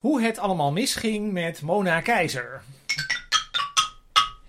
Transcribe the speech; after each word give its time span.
Hoe 0.00 0.22
het 0.22 0.38
allemaal 0.38 0.72
misging 0.72 1.32
met 1.32 1.62
Mona 1.62 2.00
Keizer. 2.00 2.62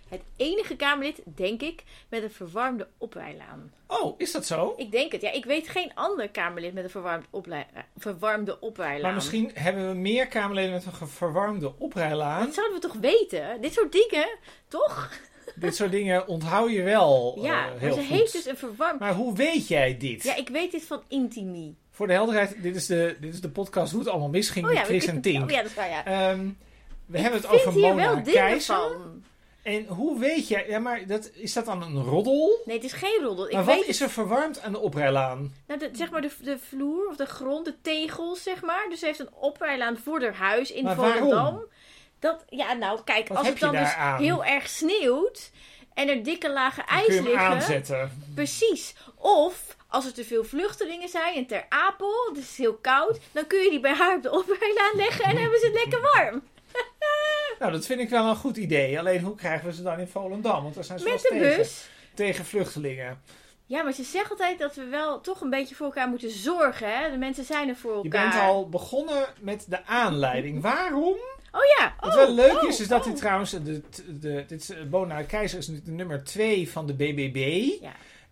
Het 0.09 0.21
enige 0.35 0.75
Kamerlid, 0.75 1.21
denk 1.35 1.62
ik, 1.62 1.83
met 2.09 2.24
een 2.24 2.31
verwarmde 2.31 2.88
oprijlaan. 2.97 3.72
Oh, 3.87 4.19
is 4.19 4.32
dat 4.32 4.45
zo? 4.45 4.74
Ik 4.77 4.92
denk 4.92 5.11
het. 5.11 5.22
Ja, 5.22 5.32
ik 5.32 5.45
weet 5.45 5.69
geen 5.69 5.92
ander 5.93 6.29
Kamerlid 6.29 6.74
met 6.74 6.83
een 6.83 6.90
verwarmd 6.90 7.25
oplei- 7.29 7.66
eh, 7.74 7.82
verwarmde 7.98 8.59
oprijlaan. 8.59 9.02
Maar 9.02 9.14
misschien 9.14 9.52
hebben 9.54 9.88
we 9.89 9.95
meer 9.95 10.27
Kamerleden 10.27 10.71
met 10.71 10.86
een 10.86 11.07
verwarmde 11.07 11.73
oprijlaan. 11.77 12.45
Dat 12.45 12.54
zouden 12.54 12.75
we 12.81 12.88
toch 12.88 12.97
weten? 13.02 13.61
Dit 13.61 13.73
soort 13.73 13.91
dingen, 13.91 14.38
toch? 14.68 15.11
Dit 15.55 15.75
soort 15.75 15.91
dingen 15.91 16.27
onthoud 16.27 16.71
je 16.71 16.81
wel 16.81 17.38
ja, 17.41 17.63
eh, 17.65 17.70
maar 17.71 17.79
heel 17.79 17.93
ze 17.93 17.99
goed. 17.99 18.09
heeft 18.09 18.31
dus 18.33 18.45
een 18.45 18.57
verwarmd... 18.57 18.99
Maar 18.99 19.13
hoe 19.13 19.36
weet 19.36 19.68
jij 19.68 19.97
dit? 19.97 20.23
Ja, 20.23 20.36
ik 20.36 20.49
weet 20.49 20.71
dit 20.71 20.83
van 20.86 21.02
Intimi. 21.07 21.75
Voor 22.02 22.09
de 22.09 22.15
helderheid, 22.15 22.55
dit 22.63 22.75
is 22.75 22.86
de, 22.86 23.15
dit 23.20 23.33
is 23.33 23.41
de 23.41 23.49
podcast 23.49 23.91
Hoe 23.91 23.99
het 23.99 24.09
allemaal 24.09 24.29
misging 24.29 24.65
Oh 24.65 24.71
ja, 24.71 24.79
met 24.79 24.88
Chris 24.88 25.05
en 25.05 25.21
Tink. 25.21 25.43
Oh 25.43 25.50
ja, 25.50 25.61
dat 25.61 25.65
is 25.65 25.73
waar, 25.73 25.89
ja. 25.89 26.05
Ehm, 26.05 26.47
we 27.05 27.18
Ik 27.18 27.21
hebben 27.23 27.41
het 27.41 27.50
over 27.50 27.74
Mona 27.79 28.21
Keizer. 28.21 28.75
van. 28.75 29.24
En 29.61 29.86
hoe 29.86 30.19
weet 30.19 30.47
jij... 30.47 30.68
Ja, 30.68 30.79
maar 30.79 31.07
dat, 31.07 31.29
is 31.33 31.54
dat 31.54 31.65
dan 31.65 31.82
een 31.82 32.04
roddel? 32.04 32.62
Nee, 32.66 32.76
het 32.76 32.86
is 32.86 32.94
geen 32.94 33.20
roddel. 33.24 33.48
Ik 33.48 33.54
maar 33.54 33.66
weet 33.66 33.77
wat 33.77 33.86
is 33.88 34.02
er 34.02 34.10
verwarmd 34.10 34.62
aan 34.62 34.72
de 34.72 34.80
oprijlaan? 34.80 35.54
Nou, 35.68 35.80
de, 35.80 35.90
zeg 35.94 36.12
maar 36.12 36.22
de, 36.22 36.32
de 36.41 36.58
vloer 36.58 37.08
of 37.08 37.16
de 37.16 37.26
grond, 37.26 37.66
de 37.66 37.76
tegels, 37.82 38.44
zeg 38.44 38.62
maar. 38.62 38.86
Dus 38.90 38.99
ze 38.99 39.05
heeft 39.05 39.20
een 39.20 39.34
oprijlaan 39.34 39.98
voor 39.98 40.22
haar 40.22 40.36
huis 40.36 40.72
in 40.72 40.84
Maar 40.84 40.96
Volendam. 40.96 41.63
Dat, 42.20 42.46
ja, 42.49 42.74
nou, 42.74 42.99
kijk, 43.04 43.27
Wat 43.27 43.38
als 43.38 43.48
het 43.48 43.60
dan 43.60 43.76
dus 43.76 43.94
aan? 43.94 44.22
heel 44.22 44.46
erg 44.46 44.70
sneeuwt 44.70 45.52
en 45.94 46.10
er 46.10 46.24
dikke 46.24 46.52
lagen 46.52 46.84
Dan 46.88 46.96
ijs 46.96 47.05
kun 47.05 47.16
je 47.16 47.22
hem 47.22 47.30
liggen. 47.32 47.48
aanzetten. 47.48 48.24
Precies. 48.36 48.96
Of 49.16 49.76
als 49.91 50.05
er 50.05 50.13
te 50.13 50.26
veel 50.26 50.44
vluchtelingen 50.44 51.09
zijn 51.09 51.36
en 51.36 51.45
ter 51.45 51.66
Apel, 51.70 52.27
het 52.30 52.38
is 52.38 52.58
heel 52.58 52.73
koud, 52.73 53.20
dan 53.32 53.48
kun 53.48 53.59
je 53.59 53.70
die 53.70 53.80
bij 53.80 53.94
haar 53.94 54.16
op 54.16 54.23
de 54.23 54.32
oprijlaan 54.32 54.95
leggen 54.95 55.26
en 55.26 55.38
hebben 55.38 55.59
ze 55.59 55.66
het 55.66 55.76
lekker 55.76 56.02
warm. 56.02 56.44
Nou, 57.59 57.73
dat 57.73 57.86
vind 57.86 57.99
ik 57.99 58.09
wel 58.09 58.30
een 58.30 58.35
goed 58.35 58.58
idee. 58.58 58.99
Alleen 58.99 59.22
hoe 59.22 59.35
krijgen 59.35 59.68
we 59.68 59.74
ze 59.74 59.84
dan 59.84 59.99
in 59.99 60.07
Volendam? 60.07 60.63
Want 60.63 60.76
daar 60.76 60.84
zijn 60.84 60.99
ze 60.99 61.10
Met 61.10 61.21
de 61.21 61.27
tegen, 61.27 61.57
bus. 61.57 61.90
tegen 62.13 62.46
vluchtelingen. 62.46 63.21
Ja, 63.66 63.84
maar 63.84 63.93
ze 63.93 64.03
zegt 64.03 64.31
altijd 64.31 64.59
dat 64.59 64.75
we 64.75 64.85
wel 64.85 65.21
toch 65.21 65.41
een 65.41 65.49
beetje 65.49 65.75
voor 65.75 65.85
elkaar 65.85 66.07
moeten 66.07 66.29
zorgen. 66.29 66.99
Hè? 66.99 67.11
De 67.11 67.17
mensen 67.17 67.44
zijn 67.44 67.69
er 67.69 67.75
voor 67.75 67.97
Je 67.97 68.03
elkaar. 68.03 68.29
bent 68.29 68.41
al 68.41 68.69
begonnen 68.69 69.25
met 69.39 69.66
de 69.69 69.85
aanleiding. 69.85 70.61
Waarom? 70.61 71.17
Oh 71.51 71.61
ja. 71.77 71.95
Wat 71.99 72.09
oh, 72.09 72.16
wel 72.16 72.31
leuk 72.31 72.61
oh, 72.61 72.69
is, 72.69 72.79
is 72.79 72.88
dat 72.88 72.99
oh. 72.99 73.05
dit 73.05 73.16
trouwens... 73.16 73.51
De, 73.51 73.81
de, 74.19 74.44
dit 74.47 74.61
is, 74.61 74.69
eh, 74.69 74.83
Bona 74.83 75.23
Keizer 75.23 75.57
is 75.57 75.67
nu 75.67 75.81
de 75.85 75.91
nummer 75.91 76.23
2 76.23 76.69
van 76.69 76.88
de 76.88 76.94
BBB. 76.94 77.69
Ja. 77.81 77.91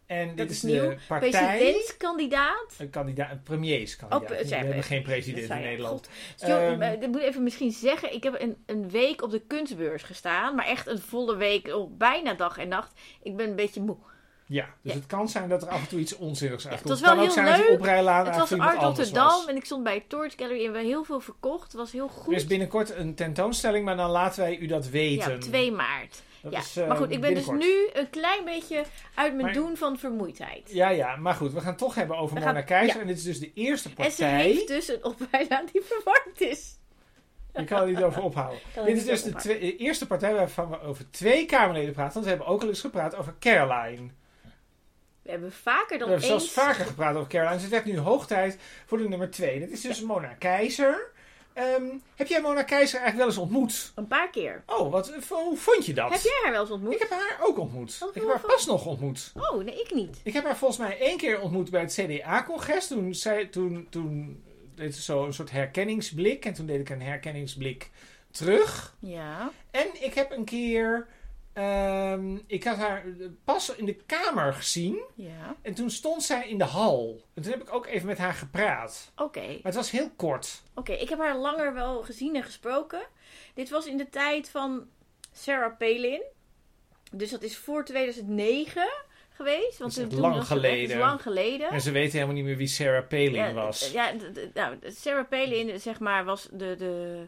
En 0.10 0.28
dit 0.28 0.38
Dat 0.38 0.50
is, 0.50 0.56
is 0.56 0.62
de 0.62 0.68
nieuw. 0.68 0.94
partij... 1.08 1.30
Presidentskandidaat. 1.30 2.66
Een 2.78 2.90
kandidaat, 2.90 3.32
een 3.32 3.44
premierskandidaat. 3.44 4.32
Oh, 4.32 4.38
we 4.48 4.56
hebben 4.56 4.76
eh, 4.76 4.84
geen 4.84 5.02
president 5.02 5.50
in. 5.50 5.62
Nederland. 5.62 6.10
Ehm, 6.40 6.82
eh, 6.82 7.00
dat 7.02 7.10
moet 7.10 7.20
ik 7.22 7.28
even 7.28 7.44
misschien 7.44 7.72
zeggen. 7.72 8.14
Ik 8.14 8.24
heb 8.24 8.42
een, 8.42 8.64
een 8.66 8.90
week 8.90 9.22
op 9.22 9.32
de 9.32 9.40
kunstbeurs 9.48 10.04
gestaan. 10.04 10.56
Maar 10.56 10.66
echt 10.66 10.88
een 10.88 11.00
volle 11.00 11.36
week. 11.36 11.68
Oh, 11.68 11.98
bijna 11.98 12.34
dag 12.34 12.58
en 12.58 12.68
nacht. 12.68 12.92
Ik 13.24 13.36
ben 13.36 13.50
een 13.50 13.56
beetje 13.56 13.82
moe. 13.82 13.98
Ja, 14.46 14.66
dus 14.82 14.94
Ja. 14.94 14.98
het 15.00 15.08
kan 15.08 15.30
zijn 15.30 15.50
dat 15.50 15.62
er 15.62 15.68
af 15.70 15.82
en 15.82 15.88
toe 15.88 16.00
iets 16.00 16.16
onzinnigs 16.16 16.64
het 16.64 16.72
uitkomt. 16.72 16.90
was 17.00 17.00
het 17.00 17.08
kan 17.10 17.18
wel 17.18 17.26
ook 17.28 17.34
heel 17.36 17.44
zijn 17.44 17.56
dat 17.56 17.66
die 17.66 17.72
leuk. 17.72 17.80
oprijlaan 17.80 18.26
het 18.26 18.36
was 18.38 18.52
Art 18.60 18.82
Rotterdam. 18.82 19.26
was. 19.28 19.46
En 19.46 19.56
ik 19.56 19.66
stond 19.66 19.84
bij 19.84 20.06
Torch 20.08 20.34
Gallery. 20.36 20.54
En 20.56 20.58
we 20.58 20.64
hebben 20.78 20.92
heel 20.92 21.04
veel 21.04 21.20
verkocht. 21.20 21.64
Het 21.72 21.74
was 21.82 21.92
heel 21.92 22.04
Er 22.06 22.10
goed. 22.10 22.34
is 22.36 22.46
binnenkort 22.46 22.96
een 22.96 23.16
tentoonstelling, 23.16 23.86
maar 23.86 23.98
dan 23.98 24.10
laten 24.10 24.40
wij 24.40 24.58
u 24.58 24.66
dat 24.66 24.90
weten. 24.90 25.32
Ja, 25.32 25.38
2 25.38 25.72
maart. 25.72 26.22
Dat 26.42 26.52
Ja. 26.52 26.59
is, 26.59 26.73
maar 26.88 26.98
goed, 26.98 27.12
ik 27.12 27.22
ben 27.22 27.34
dus 27.34 27.48
nu 27.48 27.90
een 27.94 28.09
klein 28.09 28.45
beetje 28.45 28.84
uit 29.16 29.34
mijn 29.34 29.45
Maar- 29.45 29.54
doen 29.54 29.78
van 29.78 29.98
vermoeidheid. 29.98 30.72
Ja, 30.73 30.90
ja, 30.90 31.16
maar 31.16 31.34
goed, 31.34 31.54
we 31.54 31.59
gaan 31.59 31.70
het 31.70 31.78
toch 31.78 31.96
hebben 31.96 32.18
over 32.18 32.40
We 32.40 32.46
Mona 32.46 32.62
Keizer. 32.62 32.96
ja. 32.96 33.02
En 33.02 33.08
dit 33.08 33.18
is 33.18 33.23
dus 33.23 33.40
de 33.40 33.52
eerste 33.54 33.90
En 33.90 34.12
ze 34.12 34.18
partij. 34.22 34.42
heeft 34.42 34.68
dus 34.68 34.88
een 34.88 35.04
oprijlaan 35.04 35.66
die 35.72 35.81
verwarmd 35.81 36.42
is. 36.42 36.78
Je 37.54 37.64
kan 37.64 37.81
er 37.81 37.88
niet 37.88 38.04
over 38.04 38.22
ophouden. 38.22 38.59
Dit 38.86 38.98
is 38.98 39.06
dus 39.06 39.22
de 39.23 39.30
over 39.30 39.42
twee- 39.42 39.59
de 39.59 39.76
eerste 39.78 40.08
partij 40.08 40.34
waarvan 40.34 40.70
we 40.70 40.81
over 40.81 41.12
twee 41.12 41.46
Kamerleden 41.46 41.94
praten. 41.94 42.14
Want 42.14 42.23
we 42.26 42.30
hebben 42.31 42.48
ook 42.48 42.62
al 42.62 42.68
eens 42.68 42.81
gepraat 42.81 43.16
over 43.16 43.36
Caroline. 43.40 44.09
We 45.22 45.31
hebben 45.31 45.52
vaker 45.52 45.97
We 45.97 45.97
dan 45.97 46.09
hebben 46.09 46.30
eens... 46.30 46.53
zelfs 46.53 46.68
vaker 46.68 46.86
gepraat 46.86 47.16
over 47.16 47.28
Caroline. 47.30 47.53
Dus 47.56 47.63
het 47.63 47.72
werd 47.72 47.86
nu 47.86 47.97
hoog 47.97 48.28
tijd 48.28 48.59
voor 48.86 48.97
de 48.97 49.08
nummer 49.09 49.31
twee. 49.31 49.59
Dit 49.59 49.72
is 49.72 49.81
dus 49.81 50.02
Mona 50.02 50.34
Keizer. 50.40 51.12
Ehm, 51.59 51.97
heb 52.16 52.28
jij 52.28 52.42
Mona 52.42 52.64
Keizer 52.64 53.00
eigenlijk 53.00 53.18
wel 53.18 53.28
eens 53.28 53.38
ontmoet? 53.38 53.92
Een 53.96 54.08
paar 54.08 54.30
keer. 54.30 54.64
Oh, 54.66 54.92
wat, 54.92 55.14
hoe 55.30 55.58
vond 55.58 55.86
je 55.86 55.94
dat? 55.94 56.12
Heb 56.12 56.22
jij 56.22 56.40
haar 56.44 56.52
wel 56.52 56.62
eens 56.62 56.72
ontmoet? 56.72 56.94
Ik 56.94 57.00
heb 57.00 57.09
haar 57.09 57.38
ook 57.42 57.58
ontmoet. 57.58 57.97
Wat 57.97 58.09
ik 58.09 58.22
heb 58.22 58.28
haar 58.28 58.40
pas 58.40 58.66
nog 58.66 58.86
ontmoet. 58.86 59.31
Oh, 59.36 59.64
nee, 59.64 59.81
ik 59.81 59.94
niet. 59.94 60.19
Ik 60.24 60.34
heb 60.34 60.44
haar 60.44 60.58
volgens 60.58 60.80
mij 60.80 61.00
één 61.00 61.18
keer 61.18 61.42
ontmoet 61.42 61.69
bij 61.69 61.81
het 61.81 61.94
CDA-congres. 61.94 62.88
Toen, 62.88 63.16
zij, 63.16 63.46
toen, 63.46 63.88
toen 63.90 64.44
deed 64.75 64.96
ze 64.96 65.02
zo 65.02 65.25
een 65.25 65.34
soort 65.34 65.52
herkenningsblik. 65.52 66.46
En 66.46 66.53
toen 66.53 66.66
deed 66.66 66.80
ik 66.80 66.90
een 66.90 67.02
herkenningsblik 67.02 67.90
terug. 68.31 68.96
Ja. 69.00 69.52
En 69.72 69.88
ik 70.03 70.14
heb 70.14 70.31
een 70.31 70.46
keer... 70.46 71.08
ehm, 71.59 72.38
ik 72.47 72.64
had 72.64 72.78
haar 72.78 73.03
pas 73.44 73.75
in 73.75 73.86
de 73.86 73.94
kamer 74.06 74.53
gezien. 74.53 75.02
Ja. 75.16 75.56
En 75.62 75.74
toen 75.74 75.90
stond 75.90 76.24
zij 76.24 76.47
in 76.47 76.58
de 76.58 76.64
hal. 76.64 77.22
En 77.34 77.42
toen 77.42 77.52
heb 77.52 77.62
ik 77.62 77.74
ook 77.74 77.86
even 77.88 78.08
met 78.08 78.18
haar 78.18 78.34
gepraat. 78.34 79.12
Oké. 79.16 79.40
Maar 79.47 79.59
het 79.64 79.75
was 79.75 79.92
heel 79.92 80.09
kort. 80.16 80.62
Oké, 80.75 80.92
ik 80.94 81.09
heb 81.09 81.19
haar 81.19 81.38
langer 81.38 81.74
wel 81.74 82.02
gezien 82.03 82.36
en 82.36 82.44
gesproken. 82.44 83.02
Dit 83.53 83.69
was 83.69 83.86
in 83.86 83.98
de 83.98 84.09
tijd 84.09 84.50
van 84.50 84.88
Sarah 85.34 85.78
Palin. 85.78 86.22
Dus 87.12 87.30
dat 87.30 87.42
is 87.42 87.58
voor 87.58 87.86
2009 87.86 88.90
geweest. 89.30 89.78
Want 89.78 89.96
Dat 89.96 90.03
is 90.06 90.12
toen- 90.12 90.19
lang 90.22 90.36
was 90.36 90.48
geleden. 90.48 90.88
Dat 90.88 90.98
is 90.98 91.03
lang 91.03 91.22
geleden. 91.22 91.69
En 91.69 91.81
ze 91.81 91.92
weten 91.92 92.12
helemaal 92.14 92.36
niet 92.36 92.44
meer 92.44 92.58
wie 92.58 92.68
Sarah 92.68 93.08
Palin 93.08 93.34
ja, 93.34 93.53
was. 93.53 93.92
Ja, 93.92 94.12
nou, 94.53 94.78
Sarah 94.84 95.28
Palin, 95.30 95.80
zeg 95.80 96.00
maar, 96.00 96.25
was 96.25 96.48
de... 96.52 96.75
de 96.75 97.25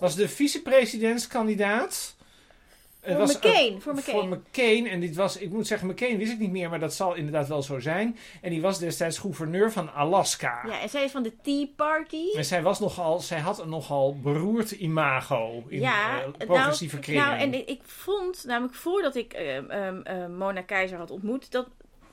Was 0.00 0.14
de 0.14 0.28
vicepresidentskandidaat. 0.28 2.16
Voor 3.16 3.20
was, 3.26 3.36
McCain. 3.36 3.80
Voor 3.80 3.94
McCain. 3.94 4.16
Voor 4.18 4.28
McCain. 4.28 4.86
En 4.86 5.00
dit 5.00 5.16
was, 5.16 5.36
ik 5.36 5.50
moet 5.50 5.66
zeggen, 5.66 5.88
McCain 5.88 6.16
wist 6.18 6.32
ik 6.32 6.38
niet 6.38 6.50
meer, 6.50 6.70
maar 6.70 6.80
dat 6.80 6.94
zal 6.94 7.14
inderdaad 7.14 7.48
wel 7.48 7.62
zo 7.62 7.78
zijn. 7.78 8.16
En 8.40 8.50
die 8.50 8.60
was 8.62 8.78
destijds 8.78 9.18
gouverneur 9.18 9.72
van 9.72 9.92
Alaska. 9.92 10.62
Ja, 10.66 10.80
en 10.80 10.88
zij 10.88 11.04
is 11.04 11.10
van 11.10 11.22
de 11.22 11.32
Tea 11.42 11.66
Party. 11.76 12.24
En 12.36 12.44
zij, 12.44 12.62
was 12.62 12.80
nogal, 12.80 13.18
zij 13.20 13.38
had 13.38 13.58
een 13.60 13.68
nogal 13.68 14.18
beroerd 14.20 14.70
imago 14.70 15.64
in 15.68 15.80
ja, 15.80 16.20
eh, 16.20 16.46
progressieve 16.46 16.94
nou, 16.94 17.04
kringen. 17.06 17.24
nou, 17.26 17.38
en 17.38 17.54
ik- 17.54 17.68
ik 17.68 17.80
vond, 17.84 18.44
namelijk 18.46 18.74
voordat 18.74 19.14
ik 19.16 19.32
ehm, 19.32 19.70
ehm, 19.70 20.00
ehm, 20.02 20.36
Mona 20.36 20.62
Keizer 20.62 20.98
had 20.98 21.10
ontmoet, 21.10 21.50
dat 21.52 21.68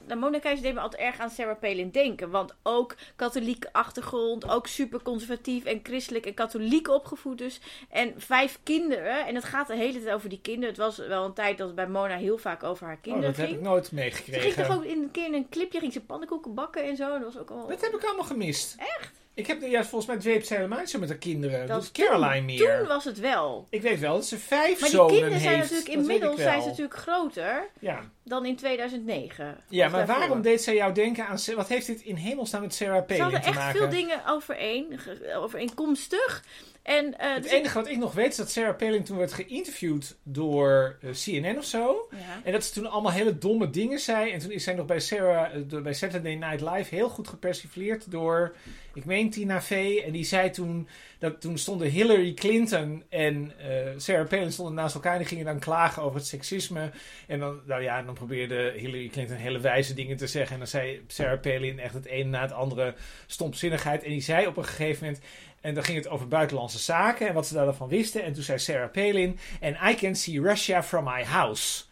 nou, 0.08 0.20
Mona 0.20 0.40
Keizer 0.40 0.64
deed 0.64 0.74
me 0.74 0.80
altijd 0.80 1.02
erg 1.02 1.20
aan 1.20 1.30
Sarah 1.30 1.60
Palin 1.60 1.90
denken. 1.90 2.30
Want 2.30 2.56
ook 2.64 2.96
katholieke 3.16 3.74
achtergrond, 3.74 4.50
ook 4.50 4.68
super 4.68 5.02
conservatief 5.02 5.64
en 5.64 5.80
christelijk 5.84 6.26
en 6.26 6.34
katholiek 6.34 6.88
opgevoed 6.88 7.38
dus. 7.38 7.60
En 7.90 8.14
vijf 8.18 8.60
kinderen. 8.64 9.26
En 9.26 9.36
het 9.36 9.44
gaat 9.44 9.68
de 9.68 9.76
hele 9.76 10.02
tijd 10.02 10.16
over 10.16 10.30
die 10.30 10.42
kinderen. 10.42 10.70
Het 10.70 10.78
was 10.78 10.98
wel 10.98 11.26
een 11.26 11.34
tijd 11.34 11.58
dat 11.58 11.68
het 11.68 11.76
bij 11.76 11.88
Mona 11.88 12.16
heel 12.16 12.38
vaak 12.38 12.64
over 12.64 12.86
haar 12.86 12.96
oh, 12.96 13.02
kinderen 13.02 13.28
dat 13.30 13.38
heb 13.38 13.48
ging. 13.48 13.60
ik 13.60 13.66
nooit 13.66 13.86
Ze 13.86 13.96
ging 13.96 14.02
meegekregen. 14.02 14.66
toch 14.66 14.76
ook 14.76 14.84
in 14.84 15.02
een 15.02 15.12
keer 15.12 15.26
in 15.26 15.34
een 15.34 15.50
clipje 15.50 15.80
ging 15.80 15.94
ze 15.94 16.02
pannenkoeken 16.02 16.54
bakken 16.54 16.84
en 16.84 16.96
zo. 16.96 17.20
Dat 17.20 17.34
was 17.34 17.38
ook 17.38 17.50
al... 17.50 17.68
Dat 17.68 17.82
heb 17.82 17.94
ik 17.94 18.04
allemaal 18.04 18.26
gemist. 18.26 18.76
Echt? 18.78 19.15
Ik 19.35 19.47
heb 19.47 19.62
ja, 19.62 19.81
volgens 19.84 20.06
mij 20.06 20.18
dweept 20.18 20.47
ze 20.47 20.56
helemaal 20.56 20.88
zo 20.88 21.00
met 21.00 21.09
haar 21.09 21.18
kinderen. 21.18 21.68
Dat, 21.68 21.81
doet 21.81 21.91
Caroline 21.91 22.41
meer. 22.46 22.78
Toen 22.79 22.88
was 22.88 23.03
het 23.03 23.19
wel. 23.19 23.68
Ik 23.69 23.81
weet 23.81 24.00
wel 24.00 24.13
dat 24.13 24.25
ze 24.25 24.38
vijf 24.40 24.79
Maar 24.79 24.90
die 24.90 24.97
zonen 24.97 25.12
kinderen 25.13 25.40
zijn 25.40 25.56
heeft. 25.56 25.72
natuurlijk 25.72 25.85
Dat 25.97 26.06
weet 26.06 26.16
inmiddels 26.16 26.31
ik 26.31 26.38
wel. 26.38 26.47
zijn 26.47 26.62
ze 26.62 26.68
natuurlijk 26.68 26.97
groter 26.97 27.69
Ja, 27.79 28.09
dan 28.24 28.45
in 28.45 28.56
2009. 28.56 29.57
ja 29.69 29.88
maar 29.90 29.97
daarvoor. 29.97 30.18
waarom 30.18 30.41
deed 30.41 30.62
zij 30.62 30.75
jou 30.75 30.94
denken 30.94 31.28
aan... 31.28 31.38
Wat 31.56 31.68
heeft 31.68 31.85
dit 31.88 32.01
in 32.01 32.16
hemelsnaam 32.16 32.62
met 32.62 32.74
Sarah 32.75 32.97
Ze 32.97 33.03
Palin 33.03 33.22
hadden 33.22 33.41
te 33.41 33.47
echt 33.47 33.57
maken? 33.57 33.79
veel 33.79 33.90
dingen 33.90 34.22
overeen, 34.28 35.00
overeenkomstig. 35.35 36.44
En, 36.85 37.19
eh, 37.19 37.34
Het 37.34 37.44
dus 37.44 37.51
enige 37.51 37.78
wat 37.78 37.88
ik 37.88 37.97
nog 37.97 38.13
weet 38.13 38.29
is 38.29 38.35
dat 38.35 38.51
Sarah 38.51 38.75
Palin 38.75 39.03
toen 39.03 39.18
werd 39.18 39.34
geïnterviewd 39.34 40.18
door 40.23 40.97
eh, 41.01 41.09
CNN 41.09 41.57
of 41.57 41.66
zo. 41.66 42.07
ja. 42.12 42.41
En 42.44 42.51
dat 42.51 42.63
ze 42.63 42.73
toen 42.73 42.90
allemaal 42.90 43.12
hele 43.12 43.38
domme 43.38 43.69
dingen 43.69 44.00
zei. 44.00 44.31
En 44.31 44.40
toen 44.40 44.51
is 44.51 44.63
zij 44.63 44.73
nog 44.73 44.85
bij, 44.85 45.00
Sarah, 45.00 45.56
eh, 45.56 45.81
bij 45.81 45.94
Saturday 45.94 46.35
Night 46.35 46.62
Live 46.62 46.95
heel 46.95 47.09
goed 47.09 47.28
gepersifleerd 47.28 48.12
door, 48.12 48.56
ik 48.94 49.06
meen 49.06 49.29
Tina 49.29 49.62
Fey. 49.62 50.03
En 50.06 50.12
die 50.12 50.24
zei 50.24 50.50
toen, 50.50 50.88
dat 51.19 51.41
toen 51.41 51.57
stonden 51.57 51.90
Hillary 51.90 52.34
Clinton 52.34 53.04
en 53.10 53.54
Sarah 53.98 54.27
Palin 54.27 54.51
stonden 54.51 54.74
naast 54.74 54.95
elkaar. 54.95 55.13
En 55.13 55.18
die 55.19 55.27
gingen 55.27 55.45
dan 55.45 55.60
klagen 55.60 56.04
over 56.04 56.18
het 56.18 56.27
seksisme. 56.27 56.92
En 57.27 57.39
dan, 57.39 57.62
nou 57.65 57.81
ja, 57.81 58.01
dan 58.01 58.13
probeerde 58.13 58.74
Hillary 58.77 59.07
Clinton 59.07 59.38
hele 59.38 59.60
wijze 59.60 59.94
dingen 59.94 60.18
te 60.18 60.27
zeggen. 60.27 60.51
En 60.54 60.60
dan 60.60 60.68
zei 60.68 61.04
Sarah 61.07 61.42
Palin 61.42 61.80
echt 61.80 61.94
het 61.94 62.10
een 62.10 62.30
na 62.30 62.42
het 62.42 62.51
andere 62.51 62.95
stompzinnigheid. 63.25 64.04
En 64.04 64.10
die 64.10 64.21
zei 64.21 64.48
op 64.48 64.57
een 64.57 64.65
gegeven 64.65 65.06
moment... 65.06 65.24
En 65.65 65.73
dan 65.73 65.83
ging 65.83 65.97
het 65.97 66.07
over 66.07 66.27
buitenlandse 66.27 66.79
zaken 66.79 67.27
en 67.27 67.33
wat 67.33 67.47
ze 67.47 67.53
daarvan 67.53 67.88
wisten. 67.88 68.23
En 68.23 68.33
toen 68.33 68.44
zei 68.44 68.59
Sarah 68.59 68.91
Palin... 68.91 69.39
And 69.62 69.75
I 69.91 69.95
can 69.95 70.15
see 70.15 70.41
Russia 70.41 70.83
from 70.83 71.03
my 71.03 71.23
house. 71.23 71.83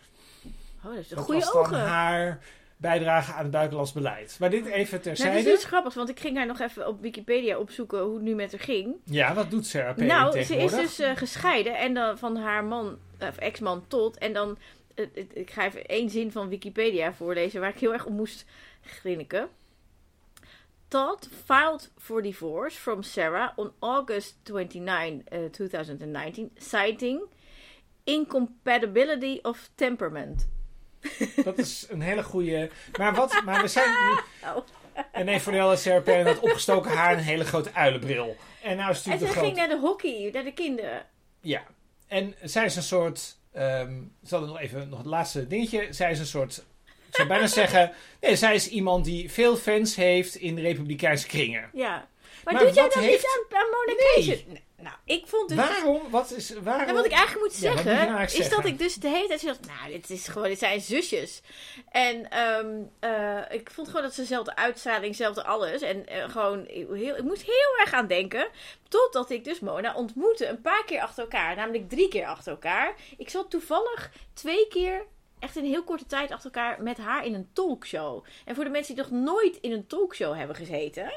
Oh, 0.83 0.89
dat 0.95 0.99
is 0.99 1.09
een 1.09 1.15
Dat 1.15 1.25
goede 1.25 1.39
was 1.39 1.53
ogen. 1.53 1.79
haar 1.79 2.39
bijdrage 2.77 3.33
aan 3.33 3.43
het 3.43 3.51
buitenlands 3.51 3.91
beleid. 3.91 4.35
Maar 4.39 4.49
dit 4.49 4.65
even 4.65 4.75
Nou, 4.75 4.89
dat 4.91 5.03
terzijde. 5.03 5.49
is 5.49 5.55
iets 5.55 5.65
grappigs, 5.65 5.95
want 5.95 6.09
ik 6.09 6.19
ging 6.19 6.37
haar 6.37 6.45
nog 6.45 6.59
even 6.59 6.87
op 6.87 7.01
Wikipedia 7.01 7.57
opzoeken 7.57 7.99
hoe 8.01 8.13
het 8.13 8.23
nu 8.23 8.35
met 8.35 8.51
haar 8.51 8.59
ging. 8.61 8.95
Ja, 9.03 9.33
wat 9.33 9.51
doet 9.51 9.67
Sarah 9.67 9.93
Palin 9.95 10.07
nou, 10.09 10.43
ze 10.43 10.57
is 10.57 10.71
dus 10.71 10.99
eh, 10.99 11.15
gescheiden 11.15 11.77
en 11.77 11.93
dan 11.93 12.17
van 12.17 12.37
haar 12.37 12.63
man, 12.63 12.97
of 13.19 13.37
ex-man 13.37 13.83
tot. 13.87 14.17
En 14.17 14.33
dan, 14.33 14.57
eh, 14.95 15.05
eh, 15.13 15.25
ik 15.33 15.51
ga 15.51 15.65
even 15.65 15.85
één 15.85 16.09
zin 16.09 16.31
van 16.31 16.49
Wikipedia 16.49 17.13
voorlezen 17.13 17.61
waar 17.61 17.69
ik 17.69 17.79
heel 17.79 17.93
erg 17.93 18.05
om 18.05 18.13
moest 18.13 18.45
grinniken. 18.81 19.49
Todd 20.94 21.28
filed 21.45 21.90
for 21.98 22.22
divorce 22.22 22.75
from 22.78 23.04
Sarah 23.04 23.54
on 23.56 23.72
August 23.80 24.36
29, 24.45 25.24
uh, 25.31 25.50
2019, 25.51 26.51
citing 26.57 27.22
incompatibility 28.06 29.40
of 29.42 29.69
temperament. 29.75 30.48
Dat 31.44 31.57
is 31.57 31.88
een 31.90 32.01
hele 32.01 32.24
goede. 32.24 32.69
Maar 32.98 33.16
wat? 33.16 33.42
Maar 33.45 33.62
we 33.62 33.68
zijn. 33.68 33.90
nu- 33.90 34.19
Oh. 34.50 34.66
En 35.12 35.25
nee, 35.25 35.40
voor 35.40 35.51
de 35.51 35.57
hele 35.57 35.75
Sarah 35.75 36.04
Palin 36.04 36.25
had 36.25 36.40
opgestoken 36.40 36.92
haar 36.92 37.12
en 37.12 37.18
een 37.18 37.24
hele 37.24 37.45
grote 37.45 37.74
uilenbril. 37.74 38.36
En 38.63 38.78
nou 38.78 38.92
is 38.92 38.98
het 39.06 39.13
En 39.13 39.19
ze 39.19 39.28
ging 39.28 39.56
naar 39.56 39.68
de 39.69 39.80
hockey, 39.80 40.30
naar 40.34 40.44
de 40.44 40.54
kinderen. 40.54 41.06
Ja. 41.42 41.63
En 42.07 42.36
zij 42.44 42.66
is 42.66 42.75
een 42.75 42.84
soort. 42.84 43.38
ehm 43.51 44.01
ik 44.01 44.28
zal 44.28 44.45
nog 44.45 44.60
even 44.60 44.90
nog 44.90 44.98
het 44.98 45.07
laatste 45.07 45.48
dingetje. 45.48 45.88
Zij 45.94 46.12
is 46.12 46.19
een 46.19 46.25
soort. 46.25 46.63
Ik 47.13 47.19
zou 47.19 47.27
bijna 47.27 47.48
zeggen. 47.48 47.92
Nee, 48.21 48.36
zij 48.36 48.56
is 48.56 48.68
iemand 48.68 49.06
die 49.06 49.31
veel 49.31 49.56
fans 49.57 49.95
heeft 49.95 50.36
in 50.36 50.60
republikeinse 50.60 51.27
kringen. 51.27 51.69
Ja. 51.74 52.07
Maar, 52.44 52.54
Maar 52.54 52.63
doet 52.63 52.75
jij 52.75 52.89
dan 52.89 53.04
heeft- 53.04 53.12
niet 53.21 53.48
aan, 53.50 53.57
aan 53.60 53.69
Mona 53.69 53.94
Nee. 54.15 54.63
Nou, 54.83 54.95
ik 55.06 55.27
vond 55.27 55.50
dus... 55.50 55.57
Waarom? 55.57 56.01
Wat 56.10 56.31
is. 56.31 56.54
Waarom? 56.63 56.83
Nou, 56.83 56.95
wat 56.95 57.06
ik 57.06 57.12
eigenlijk 57.12 57.45
moet 57.45 57.54
Ja, 57.54 57.71
zeggen, 57.71 57.86
nou 57.86 57.98
eigenlijk 57.98 58.31
is 58.33 58.50
dat 58.50 58.65
ik 58.65 58.77
dus 58.77 58.95
de 58.95 59.07
hele 59.07 59.27
tijd 59.27 59.45
dacht, 59.45 59.65
nou, 59.65 59.92
dit 59.92 60.10
is 60.10 60.27
gewoon, 60.27 60.48
dit 60.48 60.60
zijn 60.60 60.81
zusjes. 60.81 61.42
En 61.92 62.30
ehm, 62.30 62.68
eh, 63.00 63.39
ik 63.50 63.69
vond 63.74 63.88
gewoon 63.88 64.01
dat 64.01 64.13
ze 64.13 64.21
dezelfde 64.21 64.56
uitstraling, 64.56 65.07
dezelfde 65.18 65.44
alles. 65.44 65.81
En 65.81 66.07
eh, 66.07 66.30
gewoon, 66.30 66.66
heel, 66.69 67.16
ik 67.18 67.24
moest 67.24 67.42
heel 67.42 67.80
erg 67.80 67.94
aan 67.94 68.07
denken. 68.07 68.48
Totdat 68.89 69.30
ik 69.30 69.44
dus 69.44 69.59
Mona 69.59 69.94
ontmoette, 69.95 70.48
een 70.48 70.62
paar 70.62 70.86
keer 70.86 71.01
achter 71.01 71.24
elkaar. 71.24 71.56
Namelijk 71.56 71.89
drie 71.89 72.07
keer 72.07 72.25
achter 72.25 72.51
elkaar. 72.51 72.95
Ik 73.18 73.30
zat 73.30 73.50
toevallig 73.50 74.12
twee 74.33 74.68
keer, 74.68 75.06
echt 75.44 75.56
in 75.56 75.63
heel 75.63 75.84
korte 75.84 76.06
tijd 76.06 76.31
achter 76.31 76.51
elkaar, 76.51 76.84
met 76.84 76.98
haar 76.98 77.25
in 77.25 77.34
een 77.34 77.50
talkshow. 77.54 78.24
En 78.45 78.56
voor 78.56 78.63
de 78.63 78.69
mensen 78.69 78.95
die 78.95 79.04
nog 79.04 79.13
nooit 79.13 79.57
in 79.57 79.72
een 79.72 79.88
talkshow 79.88 80.36
hebben 80.36 80.56
gezeten... 80.56 81.13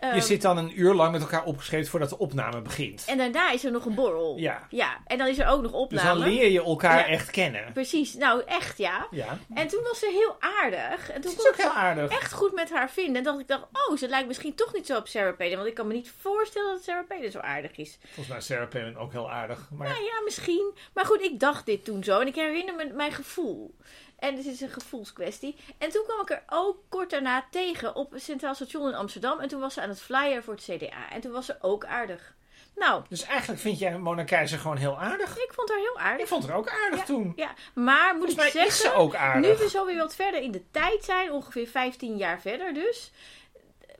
Je 0.00 0.06
ehm, 0.06 0.20
zit 0.20 0.42
dan 0.42 0.56
een 0.56 0.80
uur 0.80 0.94
lang 0.94 1.12
met 1.12 1.20
elkaar 1.20 1.44
opgeschreven 1.44 1.90
voordat 1.90 2.08
de 2.08 2.18
opname 2.18 2.60
begint. 2.62 3.04
En 3.06 3.18
daarna 3.18 3.50
is 3.50 3.64
er 3.64 3.70
nog 3.70 3.84
een 3.84 3.94
borrel. 3.94 4.36
Ja. 4.36 4.66
Ja, 4.70 4.98
en 5.06 5.18
dan 5.18 5.26
is 5.26 5.38
er 5.38 5.46
ook 5.46 5.62
nog 5.62 5.70
Dus 5.72 5.80
opname. 5.80 6.08
dan 6.20 6.28
leer 6.28 6.50
je 6.50 6.62
elkaar 6.62 6.98
Ja. 6.98 7.06
echt 7.06 7.30
kennen. 7.30 7.72
Precies, 7.72 8.14
nou 8.14 8.42
echt 8.46 8.78
ja. 8.78 9.06
Ja. 9.10 9.38
En 9.54 9.68
toen 9.68 9.82
was 9.82 9.98
ze 9.98 10.10
heel 10.12 10.50
aardig. 10.62 11.10
En 11.10 11.20
toen 11.20 11.34
kon 11.36 11.46
ik 11.48 11.54
heel 11.56 11.70
aardig. 11.70 12.10
echt 12.10 12.32
goed 12.32 12.52
met 12.54 12.70
haar 12.70 12.90
vinden. 12.90 13.16
En 13.16 13.22
dacht 13.22 13.40
ik 13.40 13.48
dacht, 13.48 13.62
oh, 13.72 13.96
ze 13.96 14.08
lijkt 14.08 14.26
misschien 14.28 14.54
toch 14.54 14.72
niet 14.74 14.86
zo 14.86 14.96
op 14.96 15.08
Sarah 15.08 15.36
Palin. 15.36 15.56
Want 15.56 15.68
ik 15.68 15.74
kan 15.74 15.86
me 15.86 15.94
niet 15.94 16.12
voorstellen 16.18 16.74
dat 16.74 16.82
Sarah 16.84 17.06
Palin 17.06 17.30
zo 17.30 17.38
aardig 17.38 17.76
is. 17.76 17.98
Volgens 18.04 18.28
mij 18.28 18.36
is 18.36 18.46
Sarah 18.46 18.68
Palin 18.68 18.96
ook 18.96 19.12
heel 19.12 19.30
aardig. 19.30 19.68
Maar 19.72 19.88
Nou 19.88 20.02
ja, 20.04 20.20
misschien. 20.24 20.72
Maar 20.94 21.04
goed, 21.06 21.22
ik 21.22 21.40
dacht 21.40 21.66
dit 21.66 21.84
toen 21.84 22.04
zo. 22.04 22.20
En 22.20 22.26
ik 22.26 22.34
herinner 22.34 22.74
me 22.74 22.92
mijn 22.94 23.12
gevoel. 23.12 23.74
En 24.18 24.36
het 24.36 24.46
is 24.46 24.60
een 24.60 24.68
gevoelskwestie. 24.68 25.56
En 25.78 25.90
toen 25.90 26.04
kwam 26.04 26.20
ik 26.20 26.30
er 26.30 26.42
ook 26.46 26.76
kort 26.88 27.10
daarna 27.10 27.46
tegen 27.50 27.94
op 27.94 28.10
het 28.10 28.22
Centraal 28.22 28.54
Station 28.54 28.88
in 28.88 28.94
Amsterdam. 28.94 29.38
En 29.40 29.48
toen 29.48 29.60
was 29.60 29.74
ze 29.74 29.80
aan 29.80 29.88
het 29.88 30.00
flyer 30.00 30.42
voor 30.42 30.54
het 30.54 30.62
CDA. 30.62 31.10
En 31.10 31.20
toen 31.20 31.32
was 31.32 31.46
ze 31.46 31.56
ook 31.60 31.84
aardig. 31.84 32.36
Nou, 32.76 33.02
Dus 33.08 33.22
eigenlijk 33.22 33.60
vind 33.60 33.78
jij 33.78 33.98
Mona 33.98 34.24
Keizer 34.24 34.58
gewoon 34.58 34.76
heel 34.76 34.98
aardig. 34.98 35.36
ik 35.38 35.52
vond 35.54 35.68
haar 35.68 35.78
heel 35.78 35.98
aardig. 35.98 36.20
Ik 36.20 36.26
vond 36.28 36.46
haar 36.46 36.56
ook 36.56 36.70
aardig 36.70 37.04
toen. 37.04 37.32
Ja, 37.36 37.54
maar 37.74 38.14
moet 38.16 38.24
Volgens 38.24 38.46
ik 38.46 38.52
zeggen... 38.52 38.66
is 38.70 38.80
ze 38.80 38.92
ook 38.92 39.12
Nu 39.12 39.18
aardig. 39.18 39.58
we 39.58 39.68
zo 39.68 39.86
weer 39.86 39.96
wat 39.96 40.14
verder 40.14 40.40
in 40.40 40.50
de 40.50 40.70
tijd 40.70 41.04
zijn, 41.04 41.32
ongeveer 41.32 41.66
15 41.66 42.16
jaar 42.16 42.40
verder 42.40 42.74
dus, 42.74 43.12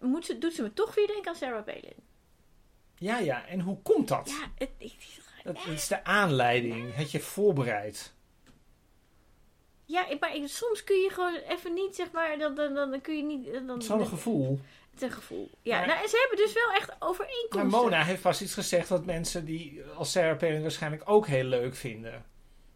moet 0.01 0.27
ze, 0.27 0.39
doet 0.39 0.55
ze 0.55 0.63
me 0.63 0.73
toch 0.73 0.95
weer 0.95 1.07
denken 1.07 1.31
aan 1.31 1.37
Sarah 1.37 1.65
Palin. 1.65 1.95
Ja, 2.99 3.19
ja. 3.19 3.47
En 3.47 3.61
hoe 3.61 3.83
komt 3.83 4.09
dat? 4.09 4.29
Ja, 4.29 4.47
het, 4.57 4.71
ik, 4.79 4.95
Dat 5.45 5.57
is 5.67 5.89
de 5.89 6.05
aanleiding. 6.05 6.97
Had 6.97 7.11
je 7.11 7.21
voorbereid? 7.21 8.13
Ja 9.89 10.07
maar 10.21 10.31
soms 10.45 10.85
kun 10.85 10.97
je 10.97 11.11
gewoon 11.11 11.35
even 11.35 11.75
niet, 11.75 11.97
zeg 11.97 12.11
maar, 12.13 12.39
dan, 12.39 12.55
dan, 12.55 12.75
dan, 12.75 13.01
kun 13.01 13.17
je 13.17 13.23
niet... 13.23 13.53
Dan, 13.53 13.69
Het 13.69 13.83
is 13.83 13.89
wel 13.89 14.01
een 14.01 14.07
gevoel. 14.07 14.61
Het 14.91 15.03
is 15.03 15.09
een 15.09 15.15
gevoel. 15.15 15.51
Ja, 15.63 15.79
Maar- 15.79 15.87
nou, 15.87 16.03
en 16.03 16.09
ze 16.09 16.27
hebben 16.29 16.45
dus 16.47 16.55
wel 16.55 16.73
echt 16.73 16.87
Maar 16.89 17.09
overeenkomsten. 17.09 17.81
Mona 17.81 18.05
heeft 18.05 18.21
vast 18.21 18.41
iets 18.41 18.55
gezegd 18.55 18.89
wat 18.89 19.05
mensen 19.05 19.45
die 19.45 19.83
als 19.97 20.11
Sarah 20.13 20.39
Palin 20.39 20.63
waarschijnlijk 20.63 21.03
ook 21.05 21.27
heel 21.27 21.45
leuk 21.45 21.75
vinden. 21.75 22.25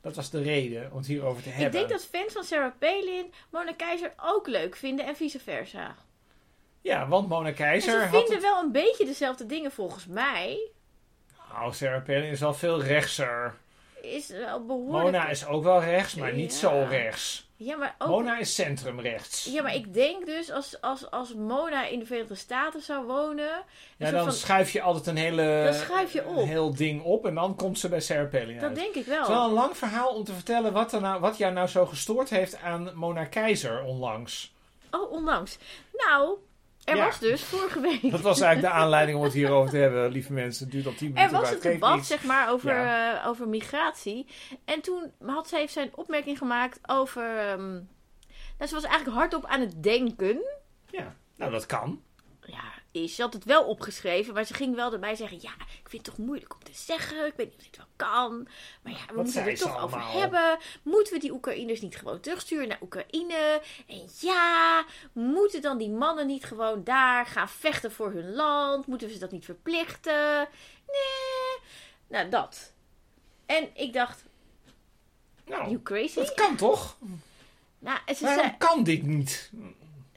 Dat 0.00 0.16
was 0.16 0.30
de 0.30 0.42
reden 0.42 0.90
om 0.90 0.96
het 0.96 1.06
hierover 1.06 1.42
te 1.42 1.48
hebben. 1.48 1.66
Ik 1.66 1.72
denk 1.72 1.88
dat 1.88 2.08
fans 2.12 2.32
van 2.32 2.44
Sarah 2.44 2.72
Palin 2.78 3.32
Mona 3.50 3.72
Keizer 3.72 4.12
ook 4.16 4.46
leuk 4.46 4.76
vinden 4.76 5.06
en 5.06 5.16
vice 5.16 5.40
versa. 5.40 5.94
Ja, 6.80 7.08
want 7.08 7.28
Mona 7.28 7.48
En 7.48 7.54
Keizer 7.54 7.90
ze 7.92 8.06
had 8.06 8.10
vinden 8.10 8.32
het... 8.34 8.42
wel 8.42 8.62
een 8.62 8.72
beetje 8.72 9.04
dezelfde 9.04 9.46
dingen 9.46 9.72
volgens 9.72 10.06
mij. 10.06 10.70
Nou, 11.52 11.72
Sarah 11.72 12.04
Palin 12.04 12.30
is 12.30 12.40
wel 12.40 12.54
veel 12.54 12.82
rechtser. 12.82 13.54
Is 14.02 14.28
wel 14.28 14.64
behoorlijk... 14.66 15.04
Mona 15.04 15.28
is 15.28 15.46
ook 15.46 15.62
wel 15.62 15.80
rechts, 15.82 16.14
maar 16.14 16.32
niet 16.32 16.52
Ja. 16.52 16.58
zo 16.58 16.86
rechts. 16.88 17.50
Ja, 17.56 17.76
maar 17.76 17.94
ook... 17.98 18.08
Mona 18.08 18.38
is 18.38 18.54
centrumrechts. 18.54 19.44
Ja, 19.44 19.62
maar 19.62 19.74
ik 19.74 19.94
denk 19.94 20.26
dus 20.26 20.50
als, 20.50 20.80
als, 20.80 21.10
als 21.10 21.34
Mona 21.34 21.86
in 21.86 21.98
de 21.98 22.06
Verenigde 22.06 22.34
Staten 22.34 22.80
zou 22.80 23.06
wonen. 23.06 23.64
Ja, 23.96 24.10
dan 24.10 24.22
van- 24.24 24.32
schuif 24.32 24.70
je 24.72 24.82
altijd 24.82 25.06
een 25.06 25.16
hele 25.16 25.62
Dan 25.64 25.74
schuif 25.74 26.12
je 26.12 26.24
op. 26.26 26.36
een 26.36 26.46
heel 26.48 26.74
ding 26.74 27.02
op 27.02 27.26
en 27.26 27.34
dan 27.34 27.56
komt 27.56 27.78
ze 27.78 27.88
bij 27.88 28.00
Sarah 28.00 28.30
Palin 28.30 28.54
Dat 28.54 28.64
uit. 28.64 28.74
denk 28.74 28.88
ik 28.88 28.94
Het 28.94 29.06
is 29.06 29.18
wel 29.18 29.28
wel. 29.28 29.44
een 29.46 29.52
lang 29.52 29.76
verhaal 29.76 30.08
om 30.14 30.24
te 30.24 30.32
vertellen 30.32 30.72
wat, 30.72 30.92
er 30.92 31.00
nou, 31.00 31.20
wat 31.20 31.36
jou 31.36 31.52
nou 31.52 31.66
zo 31.68 31.86
gestoord 31.86 32.30
heeft 32.30 32.56
aan 32.62 32.90
Mona 32.94 33.24
Keizer 33.24 33.82
onlangs. 33.82 34.52
Oh, 34.90 35.12
onlangs. 35.12 35.58
Nou, 35.92 36.36
er 36.84 36.96
Ja. 36.96 37.04
was 37.04 37.18
dus 37.18 37.42
vorige 37.42 37.80
week. 37.80 38.10
Dat 38.10 38.20
was 38.20 38.40
eigenlijk 38.40 38.74
de 38.74 38.80
aanleiding 38.80 39.18
om 39.18 39.24
het 39.24 39.32
hierover 39.32 39.70
te 39.70 39.76
hebben, 39.76 40.10
lieve 40.10 40.32
mensen. 40.32 40.64
Het 40.64 40.72
duurt 40.72 40.86
al 40.86 40.94
tien 40.94 41.12
minuten. 41.12 41.34
Er 41.34 41.40
was 41.40 41.50
het 41.50 41.62
debat, 41.62 41.94
niets. 41.94 42.08
zeg 42.08 42.24
maar, 42.24 42.50
over, 42.50 42.70
eh, 42.86 43.26
over 43.26 43.48
migratie. 43.48 44.26
En 44.64 44.80
toen 44.80 45.12
had 45.26 45.48
ze 45.48 45.56
heeft 45.56 45.72
zij 45.72 45.82
een 45.82 45.96
opmerking 45.96 46.38
gemaakt 46.38 46.78
over. 46.86 47.38
ehm, 47.38 47.70
nou, 48.58 48.66
ze 48.68 48.74
was 48.74 48.84
eigenlijk 48.84 49.16
hardop 49.16 49.44
aan 49.46 49.60
het 49.60 49.82
denken. 49.82 50.40
Ja, 50.90 51.14
nou 51.36 51.50
dat 51.50 51.66
kan. 51.66 52.02
Ja, 52.44 52.71
is. 52.92 53.14
Ze 53.14 53.22
had 53.22 53.32
het 53.32 53.44
wel 53.44 53.64
opgeschreven, 53.64 54.34
maar 54.34 54.44
ze 54.44 54.54
ging 54.54 54.74
wel 54.74 54.92
erbij 54.92 55.14
zeggen: 55.14 55.38
Ja, 55.40 55.52
ik 55.82 55.88
vind 55.88 56.06
het 56.06 56.14
toch 56.16 56.26
moeilijk 56.26 56.54
om 56.54 56.64
te 56.64 56.72
zeggen. 56.74 57.26
Ik 57.26 57.32
weet 57.36 57.46
niet 57.50 57.56
of 57.58 57.64
dit 57.64 57.76
wel 57.76 57.86
kan. 57.96 58.48
Maar 58.82 58.92
ja, 58.92 59.06
we 59.08 59.14
moeten 59.14 59.42
het 59.42 59.60
er 59.60 59.66
toch 59.66 59.82
over 59.82 60.10
hebben. 60.10 60.58
Moeten 60.82 61.12
we 61.12 61.18
die 61.18 61.32
Oekraïners 61.32 61.80
niet 61.80 61.96
gewoon 61.96 62.20
terugsturen 62.20 62.68
naar 62.68 62.82
Oekraïne? 62.82 63.60
En 63.86 64.08
ja, 64.20 64.84
moeten 65.12 65.62
dan 65.62 65.78
die 65.78 65.90
mannen 65.90 66.26
niet 66.26 66.44
gewoon 66.44 66.84
daar 66.84 67.26
gaan 67.26 67.48
vechten 67.48 67.92
voor 67.92 68.12
hun 68.12 68.32
land? 68.34 68.86
Moeten 68.86 69.06
we 69.06 69.12
ze 69.12 69.20
dat 69.20 69.32
niet 69.32 69.44
verplichten? 69.44 70.48
Nee. 70.86 71.68
Nou, 72.08 72.28
dat. 72.28 72.72
En 73.46 73.68
ik 73.74 73.92
dacht: 73.92 74.24
Nou, 75.46 75.64
You 75.64 75.82
crazy? 75.82 76.14
dat 76.14 76.34
kan 76.34 76.56
toch? 76.56 76.96
Nou, 77.78 77.98
ze 78.14 78.24
Waarom 78.24 78.44
zei, 78.44 78.56
kan 78.58 78.84
dit 78.84 79.02
niet? 79.02 79.50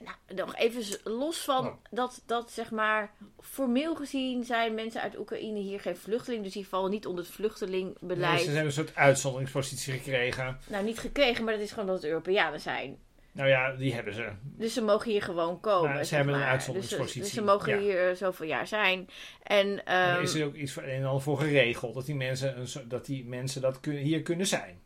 Nou, 0.06 0.18
nog 0.36 0.56
even 0.56 0.84
los 1.04 1.38
van 1.38 1.66
Oh. 1.68 1.74
dat, 1.92 2.24
dat, 2.26 2.52
zeg 2.52 2.72
maar, 2.72 3.12
formeel 3.40 3.96
gezien 3.96 4.44
zijn 4.44 4.74
mensen 4.74 5.02
uit 5.02 5.18
Oekraïne 5.18 5.60
hier 5.60 5.80
geen 5.80 5.98
vluchteling. 5.98 6.44
Dus 6.44 6.54
die 6.54 6.68
vallen 6.68 6.92
niet 6.92 7.06
onder 7.06 7.24
het 7.24 7.34
vluchtelingbeleid. 7.34 8.34
Nee, 8.34 8.40
ze 8.44 8.46
hebben 8.46 8.66
een 8.66 8.72
soort 8.72 8.96
uitzonderingspositie 8.96 9.94
gekregen. 9.94 10.58
Nou, 10.68 10.84
niet 10.84 11.00
gekregen, 11.00 11.44
maar 11.44 11.54
dat 11.54 11.64
is 11.64 11.72
gewoon 11.72 11.86
dat 11.88 11.96
het 11.96 12.06
Europeanen 12.06 12.60
zijn. 12.62 12.98
Nou 13.32 13.50
ja, 13.50 13.72
die 13.76 13.94
hebben 13.94 14.14
ze. 14.14 14.30
Dus 14.44 14.74
ze 14.74 14.82
mogen 14.82 15.12
hier 15.12 15.22
gewoon 15.22 15.60
komen. 15.60 15.92
Nou, 15.92 16.04
ze 16.04 16.16
hebben 16.16 16.34
een 16.36 16.42
uitzonderingspositie, 16.42 17.22
Dus, 17.22 17.30
ze- 17.32 17.36
dus 17.36 17.46
ze 17.46 17.52
mogen 17.54 17.74
ja. 17.76 17.80
hier 17.80 18.10
eh, 18.10 18.16
zoveel 18.16 18.48
jaar 18.48 18.68
zijn. 18.68 19.10
En, 19.44 19.86
En 19.86 20.14
ehm, 20.14 20.22
is 20.22 20.34
er 20.34 20.46
ook 20.46 20.56
iets 20.56 20.72
voor, 20.72 20.84
en 20.84 21.04
ander 21.06 21.22
voor 21.22 21.38
geregeld. 21.38 21.94
Dat 21.94 22.06
die 22.06 22.16
mensen, 22.16 22.68
dat, 22.88 23.06
die 23.06 23.26
mensen 23.26 23.62
dat 23.62 23.80
kun- 23.80 23.96
hier 23.96 24.22
kunnen 24.22 24.48
zijn. 24.48 24.80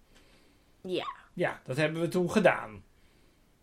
ja. 0.81 1.17
Ja, 1.33 1.61
dat 1.65 1.77
hebben 1.77 2.01
we 2.01 2.07
toen 2.07 2.31
gedaan. 2.31 2.83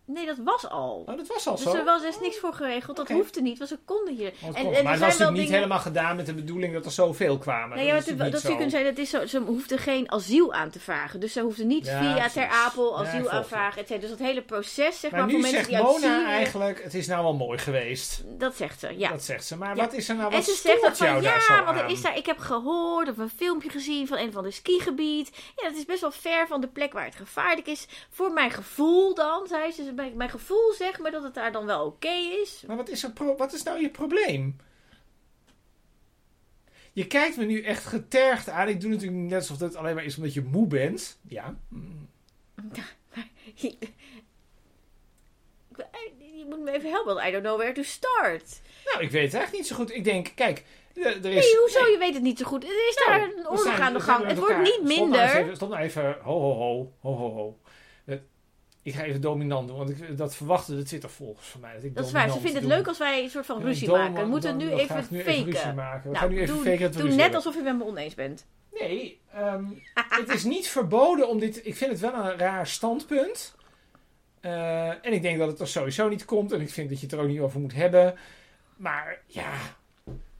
Nee, 0.07 0.25
dat 0.25 0.37
was 0.43 0.69
al. 0.69 1.03
Nou, 1.05 1.17
dat 1.17 1.27
was 1.27 1.47
al 1.47 1.55
Dus 1.55 1.63
zo. 1.63 1.73
er 1.75 1.83
was 1.85 2.01
dus 2.01 2.19
niks 2.19 2.37
voor 2.37 2.53
geregeld. 2.53 2.97
Dat 2.97 3.09
hoefde 3.09 3.41
niet, 3.41 3.57
want 3.57 3.69
ze 3.69 3.77
konden 3.85 4.15
hier. 4.15 4.33
En- 4.43 4.55
en 4.55 4.63
maar 4.63 4.73
het 4.73 4.83
was 4.83 4.99
natuurlijk 4.99 5.29
niet 5.29 5.37
dingen- 5.37 5.53
helemaal 5.53 5.79
gedaan 5.79 6.15
met 6.15 6.25
de 6.25 6.33
bedoeling 6.33 6.73
dat 6.73 6.85
er 6.85 6.91
zoveel 6.91 7.37
kwamen. 7.37 7.77
Nee, 7.77 7.85
ja, 7.85 7.93
dat 7.93 8.05
dat, 8.05 8.17
dat 8.17 8.19
niet 8.59 8.71
dat 8.71 8.97
is 8.97 9.09
zo, 9.09 9.25
ze 9.25 9.39
hoefden 9.39 9.77
geen 9.77 10.11
asiel 10.11 10.53
aan 10.53 10.69
te 10.69 10.79
vragen. 10.79 11.19
Dus 11.19 11.33
ze 11.33 11.41
hoefden 11.41 11.67
niet 11.67 11.85
Ja, 11.85 11.99
via 12.01 12.13
precies. 12.13 12.33
Ter 12.33 12.47
Apel 12.47 13.01
Ja, 13.03 13.07
asiel 13.07 13.23
je. 13.23 13.29
aanvragen. 13.29 13.81
et 13.81 13.87
cetera. 13.87 14.07
Dus 14.07 14.17
dat 14.17 14.27
hele 14.27 14.41
proces, 14.41 14.99
zeg 14.99 15.11
Maar, 15.11 15.19
maar, 15.19 15.29
voor 15.29 15.39
mensen 15.39 15.65
die 15.67 15.75
uit 15.75 15.85
Mona 15.85 16.25
eigenlijk, 16.27 16.83
het 16.83 16.93
is 16.93 17.07
nou 17.07 17.23
wel 17.23 17.33
mooi 17.33 17.57
geweest. 17.57 18.21
Dat 18.25 18.55
zegt 18.55 18.79
ze, 18.79 18.97
ja. 18.97 19.09
Dat 19.09 19.23
zegt 19.23 19.45
ze. 19.45 19.57
Maar 19.57 19.75
Ja. 19.75 19.83
wat 19.83 19.93
is 19.93 20.09
er 20.09 20.15
nou, 20.15 20.29
en 20.31 20.35
wat 20.35 20.45
ze 20.45 20.59
zegt 20.63 20.85
ook 20.85 20.95
van, 20.95 21.21
ja, 21.21 21.63
want 21.65 21.79
er 21.79 21.89
is 21.89 22.01
daar, 22.01 22.17
ik 22.17 22.25
heb 22.25 22.37
gehoord 22.37 23.09
of 23.09 23.17
een 23.17 23.29
filmpje 23.37 23.69
gezien 23.69 24.07
van 24.07 24.17
een 24.17 24.31
van 24.31 24.43
de 24.43 24.51
skigebied. 24.51 25.29
Ja, 25.55 25.67
dat 25.69 25.77
is 25.77 25.85
best 25.85 26.01
wel 26.01 26.11
ver 26.11 26.47
van 26.47 26.61
de 26.61 26.67
plek 26.67 26.93
waar 26.93 27.05
het 27.05 27.15
gevaarlijk 27.15 27.67
is. 27.67 27.87
Voor 28.09 28.31
mijn 28.31 28.51
gevoel 28.51 29.13
dan, 29.15 29.47
zei 29.47 29.71
ze. 29.71 29.95
Mijn, 29.97 30.17
mijn 30.17 30.29
gevoel 30.29 30.73
zegt 30.73 30.99
me 30.99 31.11
dat 31.11 31.23
het 31.23 31.33
daar 31.33 31.51
dan 31.51 31.65
wel 31.65 31.85
oké 31.85 32.09
is. 32.43 32.63
Maar 32.67 32.75
wat 32.75 32.89
is, 32.89 33.03
er 33.03 33.11
pro- 33.11 33.35
wat 33.35 33.53
is 33.53 33.63
nou 33.63 33.81
je 33.81 33.89
probleem? 33.89 34.55
Je 36.93 37.07
kijkt 37.07 37.37
me 37.37 37.45
nu 37.45 37.61
echt 37.61 37.85
getergd 37.85 38.49
aan. 38.49 38.67
Ik 38.67 38.81
doe 38.81 38.89
natuurlijk 38.89 39.17
net 39.21 39.39
alsof 39.39 39.59
het 39.59 39.75
alleen 39.75 39.95
maar 39.95 40.03
is 40.03 40.17
omdat 40.17 40.33
je 40.33 40.41
moe 40.41 40.67
bent. 40.67 41.19
Ja. 41.27 41.55
Mm. 41.67 42.09
Je 46.19 46.45
moet 46.49 46.59
me 46.59 46.71
even 46.71 46.89
helpen, 46.89 47.13
want 47.15 47.27
I 47.27 47.31
don't 47.31 47.43
know 47.43 47.57
where 47.57 47.73
to 47.73 47.83
start. 47.83 48.61
Nou, 48.85 49.03
ik 49.03 49.11
weet 49.11 49.23
het 49.23 49.33
eigenlijk 49.33 49.51
niet 49.51 49.67
zo 49.67 49.75
goed. 49.75 49.91
Ik 49.95 50.03
denk, 50.03 50.31
kijk, 50.35 50.63
er 50.93 51.05
er 51.05 51.15
is... 51.15 51.21
Nee, 51.23 51.57
hoezo? 51.59 51.85
Je 51.87 51.97
weet 51.99 52.13
het 52.13 52.23
niet 52.23 52.37
zo 52.37 52.45
goed. 52.45 52.63
Er 52.63 52.87
is 52.89 53.01
Nou, 53.05 53.19
daar 53.19 53.29
een 53.29 53.43
we 53.43 53.49
oorlog 53.49 53.79
aan 53.79 53.93
de 53.93 53.99
gang. 53.99 54.25
Het 54.25 54.37
wordt 54.37 54.57
niet 54.57 54.67
Stop 54.73 54.85
nou 54.87 54.99
minder. 55.01 55.35
even, 55.35 55.55
stop 55.55 55.69
nou 55.69 55.81
even. 55.81 56.17
Ho, 56.21 56.39
ho, 56.39 56.53
ho. 56.53 56.91
Ho, 56.99 57.15
ho, 57.15 57.33
ho. 57.33 57.57
Ik 58.87 58.95
ga 58.95 59.03
even 59.03 59.21
dominant 59.21 59.67
doen, 59.67 59.77
want 59.77 59.89
ik, 59.89 60.17
dat 60.17 60.35
verwachten 60.35 60.75
de 60.77 60.83
Twitter-volgers 60.83 61.47
van 61.47 61.61
mij. 61.61 61.73
Dat, 61.73 61.83
ik 61.83 61.95
Dat 61.95 62.05
is 62.05 62.11
waar. 62.11 62.27
Ze 62.29 62.33
vinden 62.33 62.53
het 62.53 62.61
doe. 62.61 62.71
leuk 62.71 62.87
als 62.87 62.97
wij 62.97 63.23
een 63.23 63.29
soort 63.29 63.45
van 63.45 63.61
ruzie 63.61 63.91
maken. 63.91 64.21
We 64.21 64.25
moeten 64.27 64.57
nu 64.57 64.71
even 64.71 65.03
faken. 65.03 65.75
maken. 65.75 66.03
We 66.03 66.09
Nou, 66.09 66.17
gaan 66.17 66.29
nu 66.29 66.39
even 66.41 66.55
doe, 66.55 66.63
faken 66.63 66.79
dat 66.81 66.95
we 66.95 66.99
doe 67.01 67.09
net 67.09 67.17
hebben. 67.19 67.35
alsof 67.35 67.55
je 67.55 67.61
met 67.61 67.77
me 67.77 67.83
oneens 67.85 68.15
bent. 68.15 68.45
Nee, 68.79 69.19
ehm, 69.33 69.63
het 70.21 70.29
is 70.29 70.43
niet 70.43 70.67
verboden 70.67 71.29
om 71.29 71.39
dit... 71.39 71.65
Ik 71.65 71.75
vind 71.75 71.91
het 71.91 71.99
wel 71.99 72.13
een 72.13 72.37
raar 72.37 72.67
standpunt. 72.67 73.55
Eh, 74.39 74.87
en 75.05 75.13
ik 75.13 75.21
denk 75.21 75.37
dat 75.39 75.47
het 75.47 75.59
er 75.59 75.67
sowieso 75.67 76.09
niet 76.09 76.25
komt. 76.25 76.51
En 76.51 76.61
ik 76.61 76.69
vind 76.69 76.89
dat 76.89 76.99
je 76.99 77.05
het 77.05 77.15
er 77.15 77.21
ook 77.21 77.27
niet 77.27 77.39
over 77.39 77.59
moet 77.59 77.73
hebben. 77.73 78.15
Maar 78.75 79.21
ja, 79.25 79.51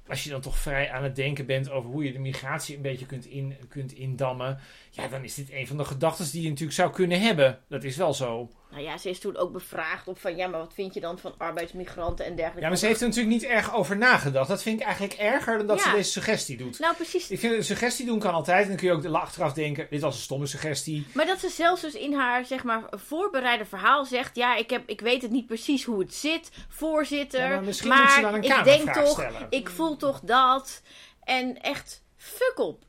als 0.10 0.24
je 0.24 0.30
dan 0.30 0.42
toch 0.42 0.58
vrij 0.58 0.92
aan 0.92 1.04
het 1.04 1.16
denken 1.16 1.46
bent 1.46 1.70
over 1.70 1.90
hoe 1.90 2.04
je 2.04 2.12
de 2.12 2.20
migratie 2.20 2.76
een 2.76 2.82
beetje 2.82 3.06
kunt, 3.06 3.26
in, 3.26 3.56
kunt 3.70 3.92
indammen. 3.92 4.60
Ja, 4.90 5.08
dan 5.08 5.24
is 5.24 5.34
dit 5.34 5.52
een 5.52 5.68
van 5.68 5.78
de 5.78 5.86
gedachten 5.86 6.32
die 6.32 6.42
je 6.42 6.50
natuurlijk 6.50 6.78
zou 6.78 6.92
kunnen 6.92 7.22
hebben. 7.22 7.60
Dat 7.68 7.84
is 7.84 7.98
wel 7.98 8.14
zo. 8.14 8.52
Nou 8.72 8.84
ja, 8.84 8.98
ze 8.98 9.10
is 9.10 9.20
toen 9.20 9.38
ook 9.38 9.52
bevraagd 9.52 10.08
op 10.08 10.20
van... 10.20 10.36
Ja, 10.36 10.48
maar 10.48 10.60
wat 10.60 10.74
vind 10.74 10.94
je 10.94 11.00
dan 11.00 11.20
van 11.20 11.34
arbeidsmigranten 11.38 12.26
en 12.26 12.32
dergelijke? 12.36 12.62
Ja, 12.62 12.68
maar 12.68 12.78
ze 12.78 12.86
heeft 12.86 13.02
er 13.02 13.08
natuurlijk 13.08 13.34
niet 13.42 13.44
erg 13.44 13.74
over 13.76 13.98
nagedacht. 13.98 14.48
Dat 14.48 14.62
vind 14.62 14.80
ik 14.80 14.86
eigenlijk 14.86 15.20
erger 15.20 15.58
dan 15.58 15.68
dat 15.68 15.78
Ja. 15.78 15.84
ze 15.90 15.92
deze 15.96 16.12
suggestie 16.12 16.58
doet. 16.58 16.80
Nou, 16.80 16.96
precies. 16.96 17.30
Ik 17.32 17.40
vind 17.40 17.54
een 17.54 17.64
suggestie 17.64 18.06
doen 18.06 18.20
kan 18.20 18.34
altijd. 18.34 18.62
En 18.62 18.68
dan 18.68 18.78
kun 18.78 18.88
je 18.88 18.94
ook 18.94 19.02
de 19.02 19.10
achteraf 19.10 19.54
denken, 19.54 19.88
dit 19.90 20.02
was 20.02 20.16
een 20.16 20.22
stomme 20.22 20.46
suggestie. 20.46 21.06
Maar 21.14 21.26
dat 21.26 21.40
ze 21.40 21.50
zelfs 21.50 21.82
dus 21.82 21.94
in 21.94 22.14
haar, 22.14 22.46
zeg 22.46 22.64
maar, 22.64 22.84
voorbereide 22.90 23.66
verhaal 23.66 24.06
zegt... 24.06 24.36
Ja, 24.36 24.56
ik, 24.56 24.70
heb, 24.70 24.90
ik 24.90 25.02
weet 25.02 25.22
het 25.22 25.32
niet 25.32 25.48
precies 25.48 25.84
hoe 25.84 26.00
het 26.00 26.14
zit, 26.14 26.50
voorzitter. 26.70 27.40
Ja, 27.42 27.48
maar 27.50 27.64
misschien 27.64 27.90
maar 27.90 28.02
moet 28.02 28.12
ze 28.12 28.22
dan 28.22 28.34
een 28.34 28.44
ik 28.44 28.64
denk 28.64 28.94
toch, 28.94 29.10
stellen. 29.12 29.48
ik 29.50 29.70
voel 29.70 29.98
toch 29.98 30.20
dat. 30.20 30.82
En 31.24 31.62
echt, 31.62 32.04
fuck 32.18 32.54
op. 32.60 32.84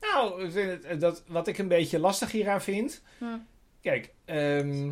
Nou, 0.00 0.50
het- 0.52 1.00
dat, 1.00 1.22
wat 1.26 1.46
ik 1.46 1.58
een 1.58 1.68
beetje 1.68 1.98
lastig 1.98 2.30
hieraan 2.32 2.62
vind. 2.62 3.02
Hm. 3.18 3.24
Kijk, 3.84 4.10
ehm, 4.24 4.90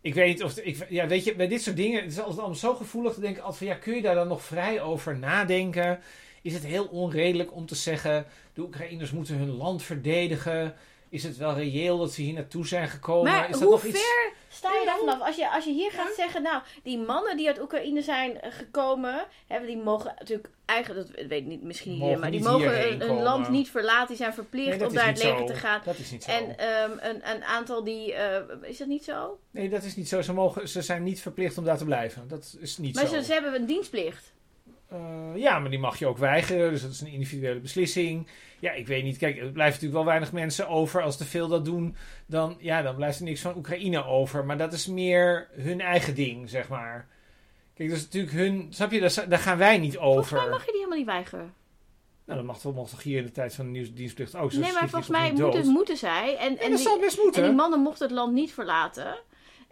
ik 0.00 0.14
weet 0.14 0.42
of. 0.42 0.58
Ik, 0.58 0.86
ja, 0.88 1.06
weet 1.06 1.24
je, 1.24 1.34
bij 1.34 1.48
dit 1.48 1.62
soort 1.62 1.76
dingen. 1.76 2.02
Het 2.02 2.12
is 2.12 2.18
altijd 2.18 2.38
allemaal 2.38 2.56
zo 2.56 2.74
gevoelig. 2.74 3.14
te 3.14 3.20
denken 3.20 3.42
altijd 3.42 3.58
van 3.58 3.66
ja, 3.66 3.74
kun 3.74 3.94
je 3.94 4.02
daar 4.02 4.14
dan 4.14 4.28
nog 4.28 4.42
vrij 4.42 4.82
over 4.82 5.18
nadenken? 5.18 6.00
Is 6.42 6.54
het 6.54 6.64
heel 6.64 6.84
onredelijk 6.84 7.54
om 7.54 7.66
te 7.66 7.74
zeggen. 7.74 8.26
De 8.54 8.60
Oekraïners 8.60 9.10
moeten 9.10 9.36
hun 9.36 9.56
land 9.56 9.82
verdedigen? 9.82 10.74
Is 11.08 11.22
het 11.22 11.36
wel 11.36 11.54
reëel 11.54 11.98
dat 11.98 12.12
ze 12.12 12.22
hier 12.22 12.34
naartoe 12.34 12.66
zijn 12.66 12.88
gekomen? 12.88 13.32
Maar 13.32 13.44
is 13.44 13.50
dat 13.50 13.60
hoe 13.60 13.70
nog 13.70 13.80
ver 13.80 13.90
iets. 13.90 14.04
Sta 14.54 14.72
je 14.72 14.84
daar 14.84 14.98
vanaf? 14.98 15.20
Als 15.20 15.36
je, 15.36 15.50
als 15.50 15.64
je 15.64 15.72
hier 15.72 15.90
gaat 15.90 16.14
zeggen, 16.14 16.42
nou, 16.42 16.62
die 16.82 16.98
mannen 16.98 17.36
die 17.36 17.46
uit 17.48 17.60
Oekraïne 17.60 18.02
zijn 18.02 18.40
eh, 18.40 18.52
gekomen, 18.52 19.24
hè, 19.46 19.66
die 19.66 19.76
mogen 19.76 20.14
natuurlijk 20.18 20.48
eigenlijk, 20.64 21.16
dat 21.16 21.26
weet 21.26 21.40
ik 21.40 21.46
niet, 21.46 21.62
misschien 21.62 21.92
Mogen 21.98 22.06
iedereen, 22.08 22.20
maar 22.20 22.58
die 22.60 22.68
mogen 22.68 23.08
hun, 23.08 23.22
land 23.22 23.48
niet 23.48 23.70
verlaten, 23.70 24.06
die 24.08 24.16
zijn 24.16 24.34
verplicht 24.34 24.78
Nee, 24.78 24.88
om 24.88 24.94
daar 24.94 25.06
het 25.06 25.22
leven 25.22 25.38
zo. 25.38 25.44
te 25.46 25.54
gaan. 25.54 25.80
Dat 25.84 25.98
is 25.98 26.10
niet 26.10 26.24
zo. 26.24 26.30
En 26.30 26.58
ehm, 26.58 26.90
een, 27.00 27.30
een 27.34 27.44
aantal 27.44 27.84
die, 27.84 28.14
eh, 28.14 28.68
is 28.68 28.78
dat 28.78 28.88
niet 28.88 29.04
zo? 29.04 29.38
nee, 29.50 29.68
dat 29.68 29.82
is 29.82 29.96
niet 29.96 30.08
zo. 30.08 30.22
Ze, 30.22 30.32
mogen, 30.32 30.68
ze 30.68 30.82
zijn 30.82 31.02
niet 31.02 31.20
verplicht 31.20 31.58
om 31.58 31.64
daar 31.64 31.78
te 31.78 31.84
blijven. 31.84 32.28
Dat 32.28 32.56
is 32.60 32.78
niet 32.78 32.94
Maar 32.94 33.06
zo. 33.06 33.14
ze, 33.14 33.24
ze 33.24 33.32
hebben 33.32 33.54
een 33.54 33.66
dienstplicht. 33.66 34.32
Eh, 34.94 35.36
ja, 35.42 35.58
maar 35.58 35.70
die 35.70 35.78
mag 35.78 35.98
je 35.98 36.06
ook 36.06 36.18
weigeren. 36.18 36.70
Dus 36.70 36.82
dat 36.82 36.90
is 36.90 37.00
een 37.00 37.06
individuele 37.12 37.60
beslissing. 37.60 38.28
Ja, 38.60 38.72
ik 38.72 38.86
weet 38.86 39.04
niet. 39.04 39.16
Kijk, 39.16 39.36
er 39.36 39.42
blijven 39.42 39.64
natuurlijk 39.64 39.92
wel 39.92 40.04
weinig 40.04 40.32
mensen 40.32 40.68
over. 40.68 41.02
Als 41.02 41.16
te 41.16 41.24
veel 41.24 41.48
dat 41.48 41.64
doen, 41.64 41.96
dan, 42.26 42.56
ja, 42.58 42.82
dan 42.82 42.94
blijft 42.94 43.18
er 43.18 43.24
niks 43.24 43.40
van 43.40 43.56
Oekraïne 43.56 44.04
over. 44.04 44.44
Maar 44.44 44.58
dat 44.58 44.72
is 44.72 44.86
meer 44.86 45.48
hun 45.52 45.80
eigen 45.80 46.14
ding, 46.14 46.50
zeg 46.50 46.68
maar. 46.68 47.08
Kijk, 47.74 47.88
dat 47.88 47.98
is 47.98 48.04
natuurlijk 48.04 48.32
hun... 48.32 48.66
Snap 48.70 48.90
je? 48.92 49.00
Daar, 49.00 49.28
daar 49.28 49.38
gaan 49.38 49.58
wij 49.58 49.78
niet 49.78 49.94
Volgens 49.94 50.30
mij 50.30 50.40
over. 50.40 50.50
mag 50.52 50.64
je 50.64 50.70
die 50.70 50.76
helemaal 50.76 50.98
niet 50.98 51.06
weigeren. 51.06 51.54
Nou, 52.24 52.38
dat 52.38 52.48
mag 52.48 52.58
toch, 52.58 52.74
mag 52.74 52.88
toch 52.88 53.02
hier 53.02 53.18
in 53.18 53.24
de 53.24 53.32
tijd 53.32 53.54
van 53.54 53.64
de 53.64 53.70
nieuwsdienstplicht 53.70 54.36
ook. 54.36 54.52
Zo 54.52 54.60
nee, 54.60 54.72
maar 54.72 54.88
volgens 54.88 55.08
mij 55.08 55.32
moeten, 55.32 55.66
moeten 55.66 55.96
zij. 55.96 56.36
En, 56.36 56.52
Ja, 56.52 56.58
en, 56.60 56.68
dat 56.70 56.78
die, 56.78 56.86
zal 56.86 56.98
best 56.98 57.16
en 57.16 57.22
moeten. 57.22 57.42
die 57.42 57.52
mannen 57.52 57.80
mochten 57.80 58.06
het 58.06 58.16
land 58.16 58.32
niet 58.32 58.52
verlaten. 58.52 59.16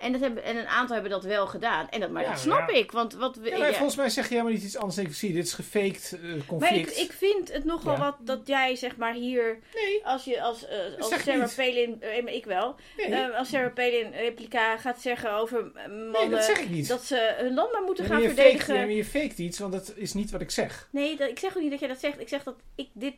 En, 0.02 0.12
dat 0.12 0.21
hebben, 0.21 0.44
en 0.44 0.56
een 0.56 0.66
aantal 0.66 0.94
hebben 0.94 1.12
dat 1.12 1.25
wel 1.25 1.47
gedaan. 1.47 1.88
En 1.88 2.00
dat, 2.00 2.11
maar 2.11 2.23
Ja, 2.23 2.30
dat 2.30 2.38
snap 2.38 2.71
ja. 2.71 2.76
ik. 2.76 2.92
Want 2.92 3.14
wat, 3.14 3.37
we- 3.37 3.49
Ja, 3.56 3.73
volgens 3.73 3.97
mij 3.97 4.11
zeg 4.11 4.25
je 4.25 4.30
helemaal 4.30 4.52
niet 4.52 4.62
iets 4.62 4.76
anders. 4.76 4.99
Ik 4.99 5.14
zie, 5.14 5.32
dit 5.32 5.47
is 5.47 5.52
gefaked 5.52 6.12
eh, 6.23 6.23
Maar 6.28 6.37
ik, 6.37 6.47
conflict. 6.47 6.99
ik 6.99 7.12
vind 7.12 7.52
het 7.52 7.64
nogal 7.64 7.97
wat 7.99 8.16
dat 8.21 8.40
jij 8.47 8.76
zeg 8.76 8.97
maar 8.97 9.14
hier, 9.14 9.59
Nee, 9.75 10.04
als 10.06 10.25
je 10.25 10.42
als, 10.42 10.66
eh, 10.66 10.78
als 10.99 11.09
Sarah 11.25 11.40
niet. 11.40 11.54
Palin, 11.56 12.02
eh, 12.02 12.35
ik 12.35 12.44
wel, 12.44 12.75
nee, 12.97 13.25
als 13.26 13.49
Sarah 13.49 13.75
Palin 13.75 14.11
replica 14.12 14.76
gaat 14.76 15.00
zeggen 15.00 15.32
over 15.32 15.71
eh, 15.75 15.87
nee, 15.87 15.97
mannen 15.99 16.30
dat 16.30 16.44
zeg 16.44 16.59
ik 16.61 16.68
niet. 16.71 16.88
dat 16.88 17.02
ze 17.04 17.35
hun 17.38 17.54
land 17.54 17.73
maar 17.73 17.82
moeten 17.82 18.04
gaan 18.04 18.21
je 18.21 18.26
verdedigen. 18.26 18.59
faked, 18.64 18.76
maar 18.76 18.90
je 18.90 19.04
faked 19.04 19.38
iets, 19.38 19.59
want 19.59 19.73
dat 19.73 19.92
is 19.97 20.12
niet 20.14 20.30
wat 20.30 20.40
ik 20.40 20.50
zeg. 20.50 20.88
Nee, 20.92 21.16
dat, 21.16 21.28
ik 21.28 21.38
zeg 21.38 21.56
ook 21.56 21.62
niet 21.62 21.71
dat 21.71 21.80
jij 21.80 21.88
dat 21.88 22.00
zegt. 22.00 22.21
Ik 22.21 22.28
zeg 22.28 22.42
dat 22.42 22.56
ik 22.75 22.88
dit 22.92 23.14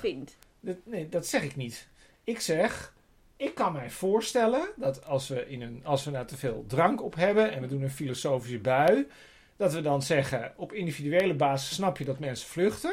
vind. 0.00 0.36
Dat, 0.60 0.76
nee, 0.84 1.08
dat 1.08 1.26
zeg 1.26 1.42
ik 1.42 1.56
niet. 1.56 1.88
Ik 2.24 2.40
zeg, 2.40 2.92
ik 3.42 3.54
kan 3.54 3.72
mij 3.72 3.90
voorstellen 3.90 4.68
dat 4.76 5.04
als 5.06 5.28
we, 5.28 5.48
in 5.48 5.62
een, 5.62 5.80
als 5.84 6.04
we 6.04 6.10
daar 6.10 6.26
te 6.26 6.36
veel 6.36 6.64
drank 6.68 7.02
op 7.02 7.14
hebben 7.14 7.52
en 7.52 7.60
we 7.60 7.66
doen 7.66 7.82
een 7.82 7.90
filosofische 7.90 8.58
bui, 8.58 9.06
dat 9.56 9.72
we 9.72 9.80
dan 9.80 10.02
zeggen, 10.02 10.52
op 10.56 10.72
individuele 10.72 11.34
basis 11.34 11.74
snap 11.74 11.98
je 11.98 12.04
dat 12.04 12.18
mensen 12.18 12.48
vluchten. 12.48 12.92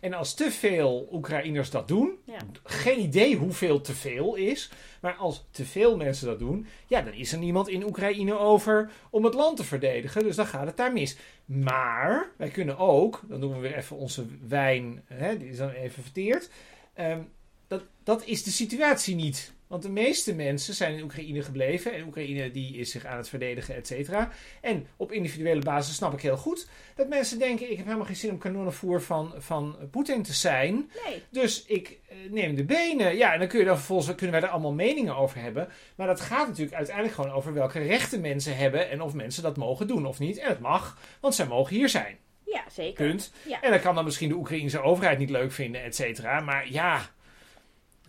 En 0.00 0.12
als 0.12 0.34
te 0.34 0.50
veel 0.50 1.08
Oekraïners 1.12 1.70
dat 1.70 1.88
doen, 1.88 2.18
Ja. 2.24 2.38
geen 2.64 3.00
idee 3.00 3.36
hoeveel 3.36 3.80
te 3.80 3.94
veel 3.94 4.34
is, 4.34 4.70
maar 5.00 5.14
als 5.14 5.44
te 5.50 5.64
veel 5.64 5.96
mensen 5.96 6.26
dat 6.26 6.38
doen, 6.38 6.66
ja, 6.86 7.02
dan 7.02 7.12
is 7.12 7.32
er 7.32 7.38
niemand 7.38 7.68
in 7.68 7.84
Oekraïne 7.84 8.38
over 8.38 8.90
om 9.10 9.24
het 9.24 9.34
land 9.34 9.56
te 9.56 9.64
verdedigen, 9.64 10.22
dus 10.22 10.36
dan 10.36 10.46
gaat 10.46 10.66
het 10.66 10.76
daar 10.76 10.92
mis. 10.92 11.16
Maar 11.44 12.30
wij 12.36 12.48
kunnen 12.48 12.78
ook, 12.78 13.20
dan 13.28 13.40
doen 13.40 13.52
we 13.54 13.58
weer 13.58 13.76
even 13.76 13.96
onze 13.96 14.26
wijn, 14.48 15.02
hè, 15.06 15.36
die 15.38 15.48
is 15.48 15.56
dan 15.56 15.70
even 15.70 16.02
verteerd. 16.02 16.50
Ehm, 16.94 17.20
dat, 17.66 17.82
dat 18.04 18.24
is 18.24 18.42
de 18.42 18.50
situatie 18.50 19.14
niet. 19.14 19.52
Want 19.68 19.82
de 19.82 19.90
meeste 19.90 20.34
mensen 20.34 20.74
zijn 20.74 20.96
in 20.96 21.02
Oekraïne 21.02 21.42
gebleven. 21.42 21.92
En 21.92 22.06
Oekraïne 22.06 22.50
die 22.50 22.76
is 22.76 22.90
zich 22.90 23.04
aan 23.04 23.16
het 23.16 23.28
verdedigen, 23.28 23.74
et 23.74 23.86
cetera. 23.86 24.30
En 24.60 24.86
op 24.96 25.12
individuele 25.12 25.60
basis 25.60 25.94
snap 25.94 26.12
ik 26.12 26.20
heel 26.20 26.36
goed 26.36 26.68
dat 26.94 27.08
mensen 27.08 27.38
denken... 27.38 27.70
ik 27.70 27.76
heb 27.76 27.84
helemaal 27.86 28.06
geen 28.06 28.16
zin 28.16 28.30
om 28.30 28.38
kanonnenvoer 28.38 29.02
van, 29.02 29.34
van 29.38 29.76
Poetin 29.90 30.22
te 30.22 30.32
zijn. 30.32 30.90
Nee. 31.04 31.22
Dus 31.30 31.64
ik 31.64 31.98
eh, 32.08 32.16
neem 32.30 32.54
de 32.54 32.64
benen. 32.64 33.16
Ja, 33.16 33.32
en 33.32 33.38
dan 33.38 33.48
kun 33.48 33.58
je 33.58 33.64
dan 33.64 33.76
vervolgens 33.76 34.14
kunnen 34.14 34.40
wij 34.40 34.48
er 34.48 34.54
allemaal 34.54 34.72
meningen 34.72 35.16
over 35.16 35.40
hebben. 35.40 35.68
Maar 35.94 36.06
dat 36.06 36.20
gaat 36.20 36.46
natuurlijk 36.48 36.76
uiteindelijk 36.76 37.14
gewoon 37.14 37.30
over 37.32 37.52
welke 37.52 37.78
rechten 37.78 38.20
mensen 38.20 38.56
hebben... 38.56 38.90
en 38.90 39.02
of 39.02 39.14
mensen 39.14 39.42
dat 39.42 39.56
mogen 39.56 39.86
doen 39.86 40.06
of 40.06 40.18
niet. 40.18 40.38
En 40.38 40.48
het 40.48 40.60
mag, 40.60 40.98
want 41.20 41.34
zij 41.34 41.46
mogen 41.46 41.76
hier 41.76 41.88
zijn. 41.88 42.16
Ja, 42.44 42.64
zeker. 42.70 43.06
Punt. 43.06 43.32
Ja. 43.46 43.62
En 43.62 43.70
dan 43.70 43.80
kan 43.80 43.94
dan 43.94 44.04
misschien 44.04 44.28
de 44.28 44.34
Oekraïnse 44.34 44.80
overheid 44.80 45.18
niet 45.18 45.30
leuk 45.30 45.52
vinden, 45.52 45.82
et 45.82 45.94
cetera. 45.94 46.40
Maar 46.40 46.70
ja... 46.70 47.10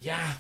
Ja, 0.02 0.38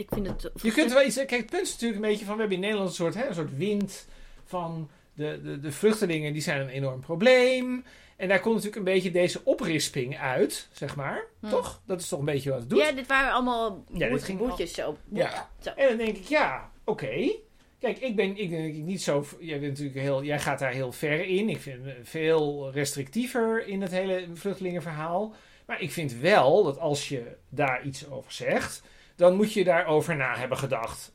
Ik 0.00 0.08
vind 0.12 0.26
het... 0.26 0.50
je 0.62 0.72
kunt 0.72 0.92
wel 0.92 1.04
iets. 1.04 1.16
Kijk, 1.16 1.30
het 1.30 1.50
punt 1.50 1.66
is 1.66 1.72
natuurlijk 1.72 2.02
een 2.02 2.10
beetje 2.10 2.24
van. 2.24 2.34
We 2.34 2.40
hebben 2.40 2.58
in 2.58 2.62
Nederland 2.62 2.88
een 2.88 2.94
soort, 2.94 3.14
hè, 3.14 3.28
een 3.28 3.34
soort 3.34 3.56
wind 3.56 4.06
van. 4.44 4.90
De, 5.14 5.40
de, 5.42 5.60
de 5.60 5.72
vluchtelingen 5.72 6.32
die 6.32 6.42
zijn 6.42 6.60
een 6.60 6.68
enorm 6.68 7.00
probleem. 7.00 7.84
En 8.16 8.28
daar 8.28 8.40
komt 8.40 8.54
natuurlijk 8.54 8.86
een 8.86 8.92
beetje 8.92 9.10
deze 9.10 9.40
oprisping 9.44 10.18
uit, 10.18 10.68
zeg 10.72 10.96
maar. 10.96 11.24
Hm. 11.40 11.48
Toch? 11.48 11.82
Dat 11.86 12.00
is 12.00 12.08
toch 12.08 12.18
een 12.18 12.24
beetje 12.24 12.50
wat 12.50 12.58
het 12.58 12.70
doet. 12.70 12.78
Ja, 12.78 12.92
dit 12.92 13.06
waren 13.06 13.32
allemaal 13.32 13.84
Ja, 13.92 14.18
ging 14.18 14.38
boetjes 14.38 14.74
zo. 14.74 14.96
Ja. 15.12 15.50
Zo. 15.60 15.70
En 15.70 15.88
dan 15.88 15.96
denk 15.96 16.16
ik, 16.16 16.24
ja, 16.24 16.70
oké. 16.84 17.32
Kijk, 17.78 17.98
ik 17.98 18.16
ben, 18.16 18.36
ik 18.36 18.50
denk 18.50 18.74
ik 18.74 18.82
niet 18.82 19.02
zo. 19.02 19.24
Jij, 19.38 19.60
bent 19.60 19.70
natuurlijk 19.70 20.00
heel, 20.00 20.24
jij 20.24 20.38
gaat 20.38 20.58
daar 20.58 20.72
heel 20.72 20.92
ver 20.92 21.24
in. 21.24 21.48
Ik 21.48 21.60
vind 21.60 21.86
veel 22.02 22.70
restrictiever 22.72 23.66
in 23.66 23.82
het 23.82 23.90
hele 23.90 24.26
vluchtelingenverhaal. 24.34 25.34
Maar 25.66 25.80
ik 25.80 25.90
vind 25.90 26.12
wel 26.12 26.64
dat 26.64 26.78
als 26.78 27.08
je 27.08 27.36
daar 27.48 27.84
iets 27.84 28.10
over 28.10 28.32
zegt, 28.32 28.82
dan 29.20 29.36
moet 29.36 29.52
je 29.52 29.64
daarover 29.64 30.16
na 30.16 30.36
hebben 30.36 30.58
gedacht. 30.58 31.12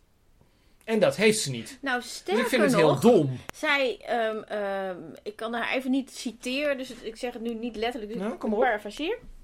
En 0.83 0.99
dat 0.99 1.15
heeft 1.15 1.39
ze 1.39 1.51
niet. 1.51 1.77
Nou, 1.81 2.01
Dus 2.01 2.15
sterker 2.15 2.43
ik 2.43 2.49
vind 2.49 2.61
het 2.61 2.75
heel 2.75 2.99
dom. 2.99 3.39
zij, 3.53 3.97
ehm, 4.05 4.37
ehm, 4.37 4.97
ik 5.23 5.35
kan 5.35 5.53
haar 5.53 5.73
even 5.73 5.91
niet 5.91 6.15
citeren, 6.15 6.77
dus 6.77 6.91
ik 6.91 7.15
zeg 7.15 7.33
het 7.33 7.41
nu 7.41 7.53
niet 7.53 7.75
letterlijk, 7.75 8.11
dus 8.11 8.21
Nou, 8.21 8.33
ik 8.33 8.39
kom 8.39 8.53
op. 8.53 8.59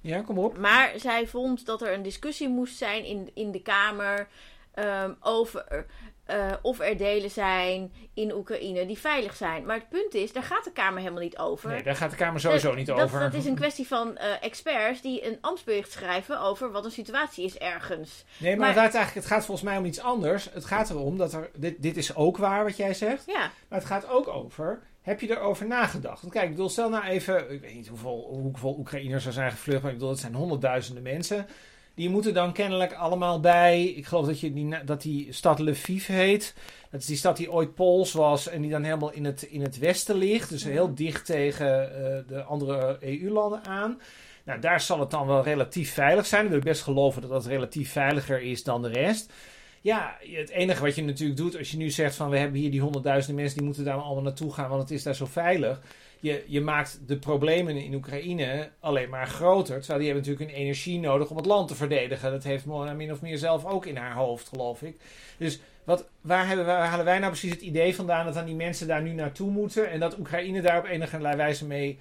Ja, 0.01 0.21
kom 0.21 0.37
op. 0.39 0.57
Maar 0.57 0.93
zij 0.95 1.27
vond 1.27 1.65
dat 1.65 1.81
er 1.81 1.93
een 1.93 2.01
discussie 2.01 2.49
moest 2.49 2.77
zijn 2.77 3.05
in, 3.05 3.29
in 3.33 3.51
de 3.51 3.61
Kamer 3.61 4.27
ehm, 4.73 5.13
over 5.19 5.85
eh, 6.25 6.51
of 6.61 6.79
er 6.79 6.97
delen 6.97 7.31
zijn 7.31 7.93
in 8.13 8.33
Oekraïne 8.33 8.85
die 8.85 8.97
veilig 8.97 9.35
zijn. 9.35 9.65
Maar 9.65 9.75
het 9.75 9.89
punt 9.89 10.13
is, 10.13 10.33
daar 10.33 10.43
gaat 10.43 10.63
de 10.63 10.71
Kamer 10.71 10.99
helemaal 10.99 11.21
niet 11.21 11.37
over. 11.37 11.69
Nee, 11.69 11.83
daar 11.83 11.95
gaat 11.95 12.09
de 12.11 12.15
Kamer 12.15 12.39
sowieso 12.39 12.67
Dat- 12.67 12.77
niet 12.77 12.85
dat, 12.87 13.01
over. 13.01 13.19
Dat 13.19 13.33
is 13.33 13.45
een 13.45 13.55
kwestie 13.55 13.87
van 13.87 14.17
eh, 14.17 14.43
experts 14.43 15.01
die 15.01 15.25
een 15.27 15.37
ambtsbericht 15.41 15.91
schrijven 15.91 16.39
over 16.41 16.71
wat 16.71 16.85
een 16.85 16.91
situatie 16.91 17.45
is 17.45 17.57
ergens. 17.57 18.25
Nee, 18.37 18.49
maar, 18.49 18.59
maar- 18.59 18.67
het, 18.67 18.77
gaat 18.77 18.93
eigenlijk, 18.95 19.25
het 19.25 19.33
gaat 19.35 19.45
volgens 19.45 19.67
mij 19.69 19.77
om 19.77 19.85
iets 19.85 19.99
anders. 19.99 20.49
Het 20.53 20.65
gaat 20.65 20.89
erom 20.89 21.17
dat 21.17 21.33
er. 21.33 21.49
Dit, 21.55 21.81
dit 21.81 21.97
is 21.97 22.15
ook 22.15 22.37
waar 22.37 22.63
wat 22.63 22.77
jij 22.77 22.93
zegt. 22.93 23.23
Ja, 23.25 23.51
Maar 23.67 23.79
het 23.79 23.87
gaat 23.87 24.09
ook 24.09 24.27
over. 24.27 24.79
Heb 25.01 25.21
je 25.21 25.29
erover 25.29 25.67
nagedacht? 25.67 26.21
Want 26.21 26.33
kijk, 26.33 26.45
ik 26.45 26.51
bedoel, 26.51 26.69
stel 26.69 26.89
nou 26.89 27.03
even. 27.03 27.51
Ik 27.51 27.61
weet 27.61 27.73
niet 27.73 27.87
hoeveel, 27.87 28.27
hoeveel 28.29 28.75
Oekraïners 28.79 29.25
er 29.25 29.33
zijn 29.33 29.51
gevlucht. 29.51 29.81
Maar 29.81 29.91
ik 29.91 29.97
bedoel, 29.97 30.11
het 30.13 30.21
zijn 30.21 30.33
honderdduizenden 30.35 31.03
mensen. 31.03 31.47
Die 31.95 32.09
moeten 32.09 32.33
dan 32.33 32.53
kennelijk 32.53 32.93
allemaal 32.93 33.39
bij. 33.39 33.83
Ik 33.83 34.05
geloof 34.05 34.25
dat, 34.25 34.39
je 34.39 34.53
die, 34.53 34.83
dat 34.85 35.01
die 35.01 35.33
stad 35.33 35.59
Lviv 35.59 36.07
heet. 36.07 36.53
Dat 36.91 36.99
is 37.01 37.05
die 37.05 37.17
stad 37.17 37.37
die 37.37 37.51
ooit 37.51 37.75
Pools 37.75 38.13
was. 38.13 38.47
En 38.47 38.61
die 38.61 38.71
dan 38.71 38.83
helemaal 38.83 39.11
in 39.11 39.25
het, 39.25 39.41
in 39.41 39.61
het 39.61 39.77
westen 39.79 40.15
ligt. 40.15 40.49
Dus 40.49 40.63
Mhm. 40.63 40.71
heel 40.73 40.95
dicht 40.95 41.25
tegen 41.25 41.95
eh, 41.95 42.27
de 42.27 42.43
andere 42.43 42.97
EU-landen 42.99 43.65
aan. 43.65 43.99
Nou, 44.43 44.59
daar 44.59 44.81
zal 44.81 44.99
het 44.99 45.11
dan 45.11 45.27
wel 45.27 45.43
relatief 45.43 45.93
veilig 45.93 46.25
zijn. 46.25 46.45
Ik 46.45 46.51
wil 46.51 46.59
best 46.59 46.81
geloven 46.81 47.21
dat 47.21 47.31
dat 47.31 47.45
relatief 47.45 47.91
veiliger 47.91 48.41
is 48.41 48.63
dan 48.63 48.81
de 48.81 48.89
rest. 48.89 49.33
Ja, 49.81 50.17
het 50.19 50.49
enige 50.49 50.81
wat 50.81 50.95
je 50.95 51.03
natuurlijk 51.03 51.37
doet 51.39 51.57
als 51.57 51.71
je 51.71 51.77
nu 51.77 51.89
zegt 51.89 52.15
van 52.15 52.29
we 52.29 52.37
hebben 52.37 52.59
hier 52.59 52.71
die 52.71 52.81
honderdduizenden 52.81 53.35
mensen 53.35 53.57
die 53.57 53.65
moeten 53.67 53.85
daar 53.85 53.95
allemaal 53.95 54.23
naartoe 54.23 54.53
gaan, 54.53 54.69
want 54.69 54.81
het 54.81 54.91
is 54.91 55.03
daar 55.03 55.15
zo 55.15 55.25
veilig. 55.25 55.81
Je, 56.21 56.43
je 56.47 56.61
maakt 56.61 56.99
de 57.05 57.17
problemen 57.17 57.77
in 57.77 57.93
Oekraïne 57.93 58.69
alleen 58.79 59.09
maar 59.09 59.27
groter. 59.27 59.77
Terwijl 59.77 59.99
die 59.99 60.07
hebben 60.07 60.27
natuurlijk 60.27 60.51
een 60.51 60.63
energie 60.63 60.99
nodig 60.99 61.29
om 61.29 61.37
het 61.37 61.45
land 61.45 61.67
te 61.67 61.75
verdedigen. 61.75 62.31
Dat 62.31 62.43
heeft 62.43 62.65
Mona 62.65 62.93
min 62.93 63.11
of 63.11 63.21
meer 63.21 63.37
zelf 63.37 63.65
ook 63.65 63.85
in 63.85 63.97
haar 63.97 64.13
hoofd, 64.13 64.47
geloof 64.47 64.81
ik. 64.81 64.97
Dus 65.37 65.59
wat, 65.83 66.07
waar, 66.21 66.47
hebben, 66.47 66.65
waar 66.65 66.87
halen 66.87 67.05
wij 67.05 67.19
nou 67.19 67.31
precies 67.31 67.51
het 67.51 67.61
idee 67.61 67.95
vandaan 67.95 68.25
dat 68.25 68.33
dan 68.33 68.45
die 68.45 68.55
mensen 68.55 68.87
daar 68.87 69.01
nu 69.01 69.11
naartoe 69.11 69.49
moeten? 69.49 69.89
En 69.89 69.99
dat 69.99 70.19
Oekraïne 70.19 70.61
daar 70.61 70.79
op 70.79 70.85
enige 70.85 71.19
wijze 71.19 71.65
mee 71.65 71.99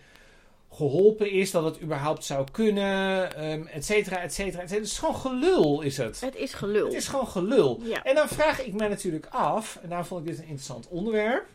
geholpen 0.72 1.30
is, 1.30 1.50
dat 1.50 1.64
het 1.64 1.82
überhaupt 1.82 2.24
zou 2.24 2.46
kunnen, 2.52 3.44
um, 3.50 3.66
et 3.66 3.84
cetera, 3.84 4.22
et 4.22 4.34
cetera, 4.34 4.62
et 4.62 4.68
cetera. 4.68 4.80
Het 4.80 4.86
is 4.86 4.98
gewoon 4.98 5.16
gelul, 5.16 5.80
is 5.80 5.96
het. 5.96 6.20
Het 6.20 6.36
is 6.36 6.54
gelul. 6.54 6.84
Het 6.84 6.94
is 6.94 7.08
gewoon 7.08 7.28
gelul. 7.28 7.80
Ja. 7.82 8.02
En 8.02 8.14
dan 8.14 8.28
vraag 8.28 8.64
ik 8.64 8.74
mij 8.74 8.88
natuurlijk 8.88 9.26
af, 9.30 9.78
en 9.82 9.88
daarom 9.88 10.06
vond 10.06 10.20
ik 10.20 10.26
dit 10.26 10.36
een 10.36 10.44
interessant 10.44 10.88
onderwerp. 10.88 11.46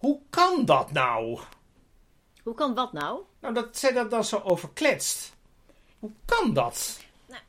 Hoe 0.00 0.20
kan 0.30 0.64
dat 0.64 0.92
nou? 0.92 1.38
Hoe 2.42 2.54
kan 2.54 2.74
wat 2.74 2.92
nou? 2.92 3.20
Nou, 3.40 3.54
dat 3.54 3.76
zij 3.76 3.92
dat 3.92 4.10
dan 4.10 4.24
zo 4.24 4.40
overkletst. 4.44 5.36
Hoe 5.98 6.10
kan 6.24 6.54
dat? 6.54 7.00
Nou. 7.26 7.42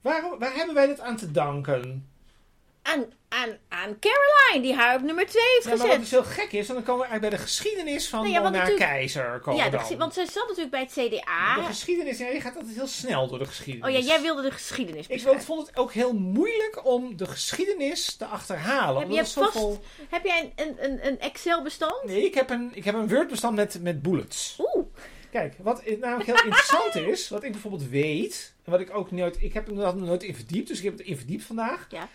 Waar, 0.00 0.38
waar 0.38 0.54
hebben 0.54 0.74
wij 0.74 0.86
dit 0.86 1.00
aan 1.00 1.16
te 1.16 1.30
danken? 1.30 2.08
Aan, 2.86 3.04
aan, 3.28 3.48
aan 3.68 3.98
Caroline, 3.98 4.62
die 4.62 4.74
haar 4.74 4.96
op 4.96 5.02
nummer 5.02 5.26
2 5.26 5.42
heeft 5.42 5.62
Ja, 5.64 5.68
maar 5.68 5.78
gezet. 5.78 5.90
wat 5.92 6.00
dus 6.00 6.10
heel 6.10 6.24
gek 6.24 6.52
is, 6.52 6.66
dan 6.66 6.82
komen 6.82 7.00
we 7.00 7.06
eigenlijk 7.08 7.20
bij 7.20 7.30
de 7.30 7.44
geschiedenis 7.44 8.08
van 8.08 8.30
Nou 8.30 8.54
ja, 8.56 8.74
Keizer. 8.76 9.40
Komen 9.40 9.64
ja, 9.64 9.70
de 9.70 9.96
want 9.96 10.14
zij 10.14 10.24
zat 10.26 10.44
natuurlijk 10.48 10.70
bij 10.70 10.80
het 10.80 10.92
CDA. 10.92 11.54
De 11.54 11.62
geschiedenis, 11.66 12.18
ja, 12.18 12.26
je 12.28 12.40
gaat 12.40 12.56
altijd 12.56 12.74
heel 12.74 12.86
snel 12.86 13.28
door 13.28 13.38
de 13.38 13.44
geschiedenis. 13.44 13.88
Oh 13.88 14.00
ja, 14.02 14.06
jij 14.06 14.20
wilde 14.20 14.42
de 14.42 14.50
geschiedenis 14.50 15.06
Ik 15.06 15.20
vond 15.20 15.66
het 15.66 15.76
ook 15.76 15.92
heel 15.92 16.12
moeilijk 16.12 16.80
om 16.84 17.16
de 17.16 17.26
geschiedenis 17.26 18.14
te 18.14 18.24
achterhalen. 18.24 19.00
Heb 19.02 19.10
je 19.10 19.24
zoveel- 19.24 19.82
vast- 19.96 20.10
Heb 20.10 20.24
jij 20.24 20.52
een, 20.56 20.66
een, 20.66 20.84
een, 20.84 21.06
een 21.06 21.20
Excel-bestand? 21.20 22.04
Nee, 22.04 22.24
ik 22.24 22.34
heb 22.34 22.50
een, 22.50 22.70
ik 22.74 22.84
heb 22.84 22.94
een 22.94 23.08
Word-bestand 23.08 23.56
met, 23.56 23.82
met 23.82 24.02
bullets. 24.02 24.56
Oeh, 24.58 24.86
Kijk, 25.30 25.54
wat 25.58 25.82
namelijk 26.00 26.26
heel 26.26 26.44
interessant 26.44 26.94
is, 27.12 27.28
wat 27.28 27.42
ik 27.44 27.52
bijvoorbeeld 27.52 27.88
weet, 27.88 28.52
en 28.64 28.70
wat 28.70 28.80
ik 28.80 28.94
ook 28.96 29.10
nooit, 29.10 29.36
ik 29.42 29.52
heb 29.52 29.68
er 29.68 29.74
nog 29.74 29.94
nooit 29.94 30.22
in 30.22 30.34
verdiept, 30.34 30.68
dus 30.68 30.78
ik 30.78 30.84
heb 30.84 30.98
het 30.98 31.06
in 31.06 31.16
verdiept 31.16 31.44
vandaag. 31.44 31.86
Ja. 31.90 32.08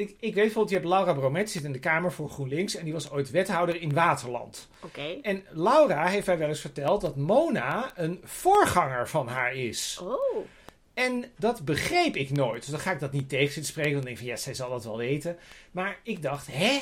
Ik, 0.00 0.08
ik 0.08 0.34
weet 0.34 0.34
bijvoorbeeld, 0.34 0.68
je 0.68 0.76
hebt 0.76 0.88
Laura 0.88 1.12
Bromet, 1.12 1.50
zit 1.50 1.64
in 1.64 1.72
de 1.72 1.78
Kamer 1.78 2.12
voor 2.12 2.28
GroenLinks, 2.28 2.74
en 2.76 2.84
die 2.84 2.92
was 2.92 3.10
ooit 3.10 3.30
wethouder 3.30 3.80
in 3.80 3.94
Waterland. 3.94 4.68
oké. 4.82 5.18
En 5.22 5.44
Laura 5.50 6.06
heeft 6.06 6.26
mij 6.26 6.38
wel 6.38 6.48
eens 6.48 6.60
verteld 6.60 7.00
dat 7.00 7.16
Mona 7.16 7.92
een 7.94 8.20
voorganger 8.24 9.08
van 9.08 9.28
haar 9.28 9.54
is. 9.54 10.00
Oh, 10.02 10.46
En 10.94 11.24
dat 11.38 11.64
begreep 11.64 12.16
ik 12.16 12.30
nooit. 12.30 12.60
Dus 12.60 12.70
dan 12.70 12.80
ga 12.80 12.92
ik 12.92 13.00
dat 13.00 13.12
niet 13.12 13.28
tegen 13.28 13.52
zitten 13.52 13.72
spreken. 13.72 13.92
Dan 13.92 14.00
denk 14.00 14.12
ik 14.16 14.22
van, 14.22 14.26
ja, 14.32 14.36
zij 14.36 14.54
zal 14.54 14.70
dat 14.70 14.84
wel 14.84 14.96
weten. 14.96 15.36
Maar 15.70 15.98
ik 16.02 16.22
dacht, 16.22 16.46
hè? 16.50 16.78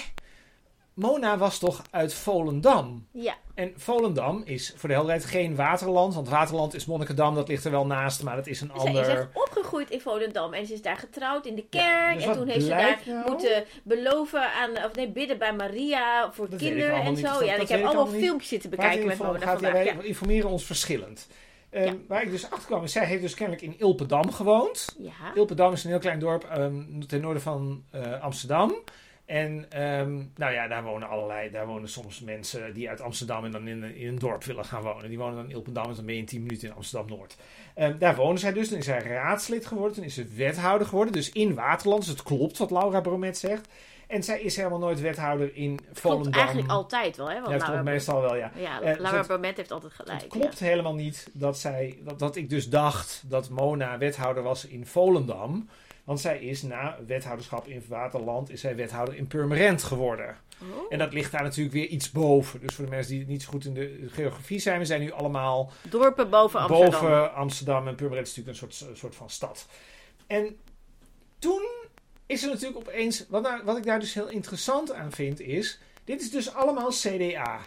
Mona 0.98 1.38
was 1.38 1.58
toch 1.58 1.82
uit 1.90 2.14
Volendam? 2.14 3.06
ja. 3.12 3.34
En 3.54 3.72
Volendam 3.76 4.42
is 4.44 4.72
voor 4.76 4.88
de 4.88 4.94
helderheid 4.94 5.24
geen 5.24 5.56
waterland. 5.56 6.14
Want 6.14 6.28
waterland 6.28 6.74
is 6.74 6.86
Monnikendam, 6.86 7.34
dat 7.34 7.48
ligt 7.48 7.64
er 7.64 7.70
wel 7.70 7.86
naast. 7.86 8.22
Maar 8.22 8.36
dat 8.36 8.46
is 8.46 8.60
een 8.60 8.70
is 8.74 8.80
ander... 8.80 9.08
echt 9.08 9.26
opgegroeid 9.32 9.90
in 9.90 10.00
Volendam 10.00 10.52
en 10.54 10.66
ze 10.66 10.72
is 10.72 10.82
daar 10.82 10.96
getrouwd 10.96 11.46
in 11.46 11.54
de 11.54 11.66
kerk. 11.70 11.84
Ja, 11.84 12.14
dus 12.14 12.24
en 12.24 12.32
toen 12.32 12.48
heeft 12.48 12.62
ze 12.64 12.68
daar 12.68 13.00
nou? 13.06 13.30
moeten 13.30 13.64
beloven 13.82 14.52
aan, 14.52 14.70
of 14.84 14.94
nee, 14.94 15.08
bidden 15.08 15.38
bij 15.38 15.52
Maria 15.52 16.32
voor 16.32 16.50
Dat 16.50 16.58
kinderen 16.58 17.00
en 17.00 17.16
zo. 17.16 17.44
Ja, 17.44 17.52
dat 17.52 17.62
ik 17.62 17.68
heb 17.68 17.84
allemaal 17.84 18.06
filmpjes 18.06 18.48
zitten 18.48 18.70
bekijken 18.70 19.06
met 19.06 19.18
Mona 19.18 19.32
gaat, 19.32 19.40
ja, 19.40 19.52
vandaag. 19.52 19.72
wij 19.72 19.84
Ja. 19.84 20.02
informeren 20.02 20.50
ons 20.50 20.64
verschillend. 20.64 21.26
Ehm, 21.70 21.84
Ja. 21.84 21.94
Waar 22.08 22.22
ik 22.22 22.30
dus 22.30 22.50
achter 22.50 22.66
kwam, 22.66 22.82
is 22.84 22.92
zij 22.92 23.04
heeft 23.06 23.22
dus 23.22 23.34
kennelijk 23.34 23.64
in 23.64 23.74
Ilpendam 23.78 24.32
gewoond. 24.32 24.94
Ja. 24.98 25.12
Ilpendam 25.34 25.72
is 25.72 25.84
een 25.84 25.90
heel 25.90 25.98
klein 25.98 26.18
dorp 26.18 26.44
ehm, 26.44 27.00
ten 27.06 27.20
noorden 27.20 27.42
van 27.42 27.84
eh, 27.90 28.22
Amsterdam. 28.22 28.74
En 29.28 29.66
ehm, 29.70 30.16
nou 30.36 30.52
ja, 30.52 30.68
daar 30.68 30.82
wonen 30.82 31.08
allerlei, 31.08 31.50
daar 31.50 31.66
wonen 31.66 31.88
soms 31.88 32.20
mensen 32.20 32.74
die 32.74 32.88
uit 32.88 33.00
Amsterdam 33.00 33.44
en 33.44 33.50
dan 33.50 33.68
in, 33.68 33.82
een- 33.82 33.96
in 33.96 34.08
een 34.08 34.18
dorp 34.18 34.44
willen 34.44 34.64
gaan 34.64 34.82
wonen. 34.82 35.08
Die 35.08 35.18
wonen 35.18 35.34
dan 35.36 35.44
in 35.44 35.50
Ilpendam 35.50 35.88
en 35.88 35.94
dan 35.94 36.04
ben 36.04 36.14
je 36.14 36.20
in 36.20 36.26
10 36.26 36.42
minuten 36.42 36.68
in 36.68 36.74
Amsterdam-Noord. 36.74 37.36
Ehm, 37.74 37.98
daar 37.98 38.16
wonen 38.16 38.38
zij 38.38 38.52
dus, 38.52 38.68
toen 38.68 38.78
is 38.78 38.84
zij 38.84 39.02
raadslid 39.02 39.66
geworden, 39.66 39.94
toen 39.94 40.04
is 40.04 40.14
ze 40.14 40.24
wethouder 40.26 40.86
geworden, 40.86 41.12
dus 41.12 41.30
in 41.32 41.54
Waterland. 41.54 42.00
Dus 42.00 42.10
het 42.10 42.22
klopt 42.22 42.58
wat 42.58 42.70
Laura 42.70 43.00
Bromet 43.00 43.38
zegt. 43.38 43.68
En 44.06 44.22
zij 44.22 44.40
is 44.40 44.56
helemaal 44.56 44.78
nooit 44.78 45.00
wethouder 45.00 45.50
in 45.56 45.78
Volendam. 45.92 46.22
Klopt 46.22 46.36
eigenlijk 46.38 46.70
altijd 46.70 47.16
wel, 47.16 47.28
hè? 47.30 47.34
Want 47.34 47.46
Ja, 47.46 47.58
dat 47.58 47.66
Laura, 47.68 47.82
meestal 47.82 48.20
wel, 48.20 48.36
ja. 48.36 48.50
ja, 48.56 48.80
Eh, 48.80 48.98
Laura 48.98 49.16
dat- 49.16 49.26
Bromet 49.26 49.56
heeft 49.56 49.70
altijd 49.70 49.92
gelijk. 49.92 50.20
Het 50.20 50.30
klopt 50.30 50.58
helemaal 50.58 50.94
niet 50.94 51.30
dat, 51.32 51.58
zij, 51.58 51.98
dat, 52.04 52.18
dat 52.18 52.36
ik 52.36 52.50
dus 52.50 52.68
dacht 52.68 53.22
dat 53.26 53.48
Mona 53.48 53.98
wethouder 53.98 54.42
was 54.42 54.66
in 54.66 54.86
Volendam. 54.86 55.68
Want 56.08 56.20
zij 56.20 56.38
is 56.38 56.62
na 56.62 56.98
wethouderschap 57.06 57.66
in 57.66 57.84
Waterland, 57.88 58.50
is 58.50 58.60
zij 58.60 58.76
wethouder 58.76 59.14
in 59.14 59.26
Purmerend 59.26 59.82
geworden. 59.82 60.36
Oh. 60.62 60.86
En 60.88 60.98
dat 60.98 61.12
ligt 61.12 61.32
daar 61.32 61.42
natuurlijk 61.42 61.74
weer 61.74 61.86
iets 61.86 62.10
boven. 62.10 62.60
Dus 62.60 62.74
voor 62.74 62.84
de 62.84 62.90
mensen 62.90 63.14
die 63.14 63.26
niet 63.26 63.42
zo 63.42 63.50
goed 63.50 63.64
in 63.64 63.74
de 63.74 64.06
geografie 64.10 64.58
zijn, 64.58 64.78
we 64.78 64.84
zijn 64.84 65.00
nu 65.00 65.10
allemaal 65.10 65.72
Dorpen 65.90 66.30
boven 66.30 66.60
Amsterdam. 66.60 66.90
boven 67.00 67.34
Amsterdam. 67.34 67.88
En 67.88 67.94
Purmerend 67.94 68.26
is 68.26 68.36
natuurlijk 68.36 68.62
een 68.62 68.70
soort, 68.72 68.98
soort 68.98 69.14
van 69.14 69.30
stad. 69.30 69.66
En 70.26 70.56
toen 71.38 71.68
is 72.26 72.42
er 72.42 72.48
natuurlijk 72.48 72.88
opeens, 72.88 73.26
wat, 73.28 73.42
nou, 73.42 73.64
wat 73.64 73.76
ik 73.76 73.84
daar 73.84 74.00
dus 74.00 74.14
heel 74.14 74.28
interessant 74.28 74.92
aan 74.92 75.12
vind, 75.12 75.40
is, 75.40 75.80
dit 76.04 76.20
is 76.20 76.30
dus 76.30 76.54
allemaal 76.54 76.90
CDA. 76.90 77.60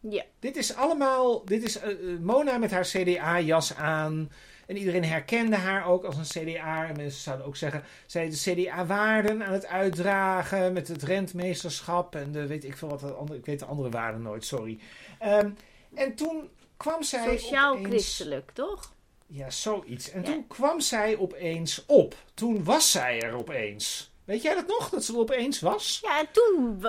Ja. 0.00 0.24
Dit 0.38 0.56
is 0.56 0.74
allemaal. 0.74 1.44
Dit 1.44 1.62
is 1.62 1.78
eh, 1.78 1.90
eh, 1.90 2.20
Mona 2.20 2.58
met 2.58 2.70
haar 2.70 2.84
CDA-jas 2.84 3.74
aan. 3.74 4.30
En 4.68 4.76
iedereen 4.76 5.04
herkende 5.04 5.56
haar 5.56 5.86
ook 5.86 6.04
als 6.04 6.16
een 6.16 6.44
CDA. 6.46 6.86
En 6.88 6.96
mensen 6.96 7.20
zouden 7.20 7.46
ook 7.46 7.56
zeggen. 7.56 7.82
Zij 8.06 8.28
de 8.30 8.36
CDA-waarden 8.36 9.42
aan 9.44 9.52
het 9.52 9.66
uitdragen. 9.66 10.72
Met 10.72 10.88
het 10.88 11.02
rentmeesterschap. 11.02 12.14
En 12.14 12.32
de 12.32 12.46
weet 12.46 12.64
ik 12.64 12.76
veel 12.76 12.88
wat. 12.88 13.00
de 13.00 13.12
Andere, 13.12 13.38
ik 13.38 13.46
weet 13.46 13.58
de 13.58 13.64
andere 13.64 13.90
waarden 13.90 14.22
nooit, 14.22 14.44
sorry. 14.44 14.78
Ehm, 15.18 15.50
en 15.94 16.14
toen 16.14 16.48
kwam 16.76 17.02
zij. 17.02 17.20
opeens- 17.26 17.42
Sociaal-christelijk, 17.42 18.50
toch? 18.50 18.94
Ja, 19.26 19.50
zoiets. 19.50 20.10
En 20.10 20.20
Ja. 20.22 20.26
toen 20.26 20.46
kwam 20.46 20.80
zij 20.80 21.16
opeens 21.18 21.84
op. 21.86 22.14
Toen 22.34 22.64
was 22.64 22.90
zij 22.90 23.22
er 23.22 23.34
opeens. 23.34 24.07
Weet 24.28 24.42
jij 24.42 24.54
dat 24.54 24.66
nog? 24.66 24.88
Dat 24.90 25.04
ze 25.04 25.12
er 25.12 25.18
opeens 25.18 25.60
was? 25.60 25.98
Ja, 26.02 26.18
en 26.18 26.26
toen 26.32 26.82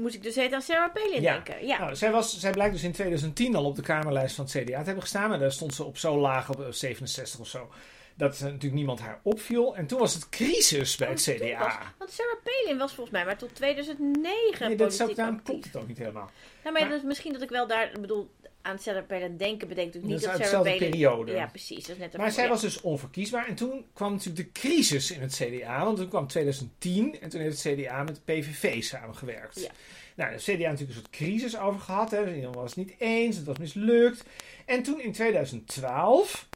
moest 0.00 0.14
ik 0.14 0.22
dus 0.22 0.34
heet 0.34 0.52
aan 0.52 0.62
Sarah 0.62 0.92
Palin 0.92 1.22
Ja. 1.22 1.32
denken. 1.32 1.66
Ja. 1.66 1.78
Nou, 1.78 1.96
zij, 1.96 2.10
was, 2.10 2.38
zij 2.40 2.50
blijkt 2.50 2.72
dus 2.72 2.82
in 2.82 2.92
2010 2.92 3.54
al 3.56 3.64
op 3.64 3.76
de 3.76 3.82
Kamerlijst 3.82 4.34
van 4.36 4.44
het 4.44 4.54
CDA 4.54 4.78
te 4.78 4.84
hebben 4.84 5.02
gestaan. 5.02 5.28
Maar 5.28 5.38
daar 5.38 5.52
stond 5.52 5.74
ze 5.74 5.84
op 5.84 5.98
zo 5.98 6.18
laag, 6.18 6.48
op 6.50 6.60
eh, 6.60 6.66
67 6.70 7.40
of 7.40 7.48
zo. 7.48 7.70
Dat 8.14 8.34
eh, 8.34 8.40
natuurlijk 8.42 8.74
niemand 8.74 9.00
haar 9.00 9.20
opviel. 9.22 9.76
En 9.76 9.86
toen 9.86 9.98
was 9.98 10.14
het 10.14 10.28
crisis 10.28 10.96
bij 10.96 11.08
het 11.08 11.22
CDA. 11.22 11.58
was- 11.58 11.74
Want 11.98 12.10
Sarah 12.10 12.36
Palin 12.44 12.78
was 12.78 12.92
volgens 12.92 13.16
mij 13.16 13.24
maar 13.24 13.38
tot 13.38 13.54
2009 13.54 14.68
Nee, 14.68 14.76
dat 14.76 14.96
daarom 14.98 15.34
actief. 15.36 15.42
klopt 15.44 15.64
het 15.64 15.76
ook 15.76 15.88
niet 15.88 15.98
helemaal. 15.98 16.30
Nou, 16.30 16.32
maar, 16.62 16.72
Maar- 16.72 16.90
dat 16.90 16.98
is 16.98 17.04
misschien 17.04 17.32
dat 17.32 17.42
ik 17.42 17.48
wel 17.50 17.66
daar, 17.66 17.92
ik 17.92 18.00
bedoel, 18.00 18.30
aan 18.64 18.78
Sarah 18.78 19.06
Palin 19.06 19.36
denken 19.36 19.68
bedenkt 19.68 19.92
Dat 19.92 20.02
niet 20.02 20.16
is 20.16 20.22
dat, 20.22 20.30
uit 20.30 20.46
Sarah 20.46 20.62
Palin... 20.62 20.78
periode. 20.78 21.32
Ja, 21.32 21.46
precies. 21.46 21.86
Dat 21.86 21.96
is 21.96 22.02
net 22.02 22.16
Maar 22.16 22.32
zij 22.32 22.48
was 22.48 22.60
dus 22.60 22.80
onverkiesbaar. 22.80 23.46
En 23.46 23.54
toen 23.54 23.84
kwam 23.92 24.12
natuurlijk 24.12 24.54
de 24.54 24.60
crisis 24.60 25.10
in 25.10 25.20
het 25.20 25.34
CDA. 25.34 25.84
Want 25.84 25.96
toen 25.96 26.08
kwam 26.08 26.26
2010 26.26 27.20
en 27.20 27.28
toen 27.28 27.40
heeft 27.40 27.62
het 27.62 27.74
CDA 27.74 28.02
met 28.02 28.14
de 28.14 28.32
PVV 28.32 28.82
samengewerkt. 28.82 29.60
Ja. 29.60 29.70
Nou, 30.14 30.36
de 30.36 30.42
CDA 30.42 30.52
natuurlijk 30.52 30.80
een 30.80 30.94
soort 30.94 31.10
crisis 31.10 31.58
over 31.58 31.80
gehad. 31.80 32.10
Hè. 32.10 32.18
Iedereen 32.18 32.52
was 32.52 32.74
het 32.74 32.86
niet 32.86 32.94
eens, 32.98 33.36
het 33.36 33.46
was 33.46 33.58
mislukt. 33.58 34.24
En 34.64 34.82
toen 34.82 35.00
in 35.00 35.12
2012 35.12 36.48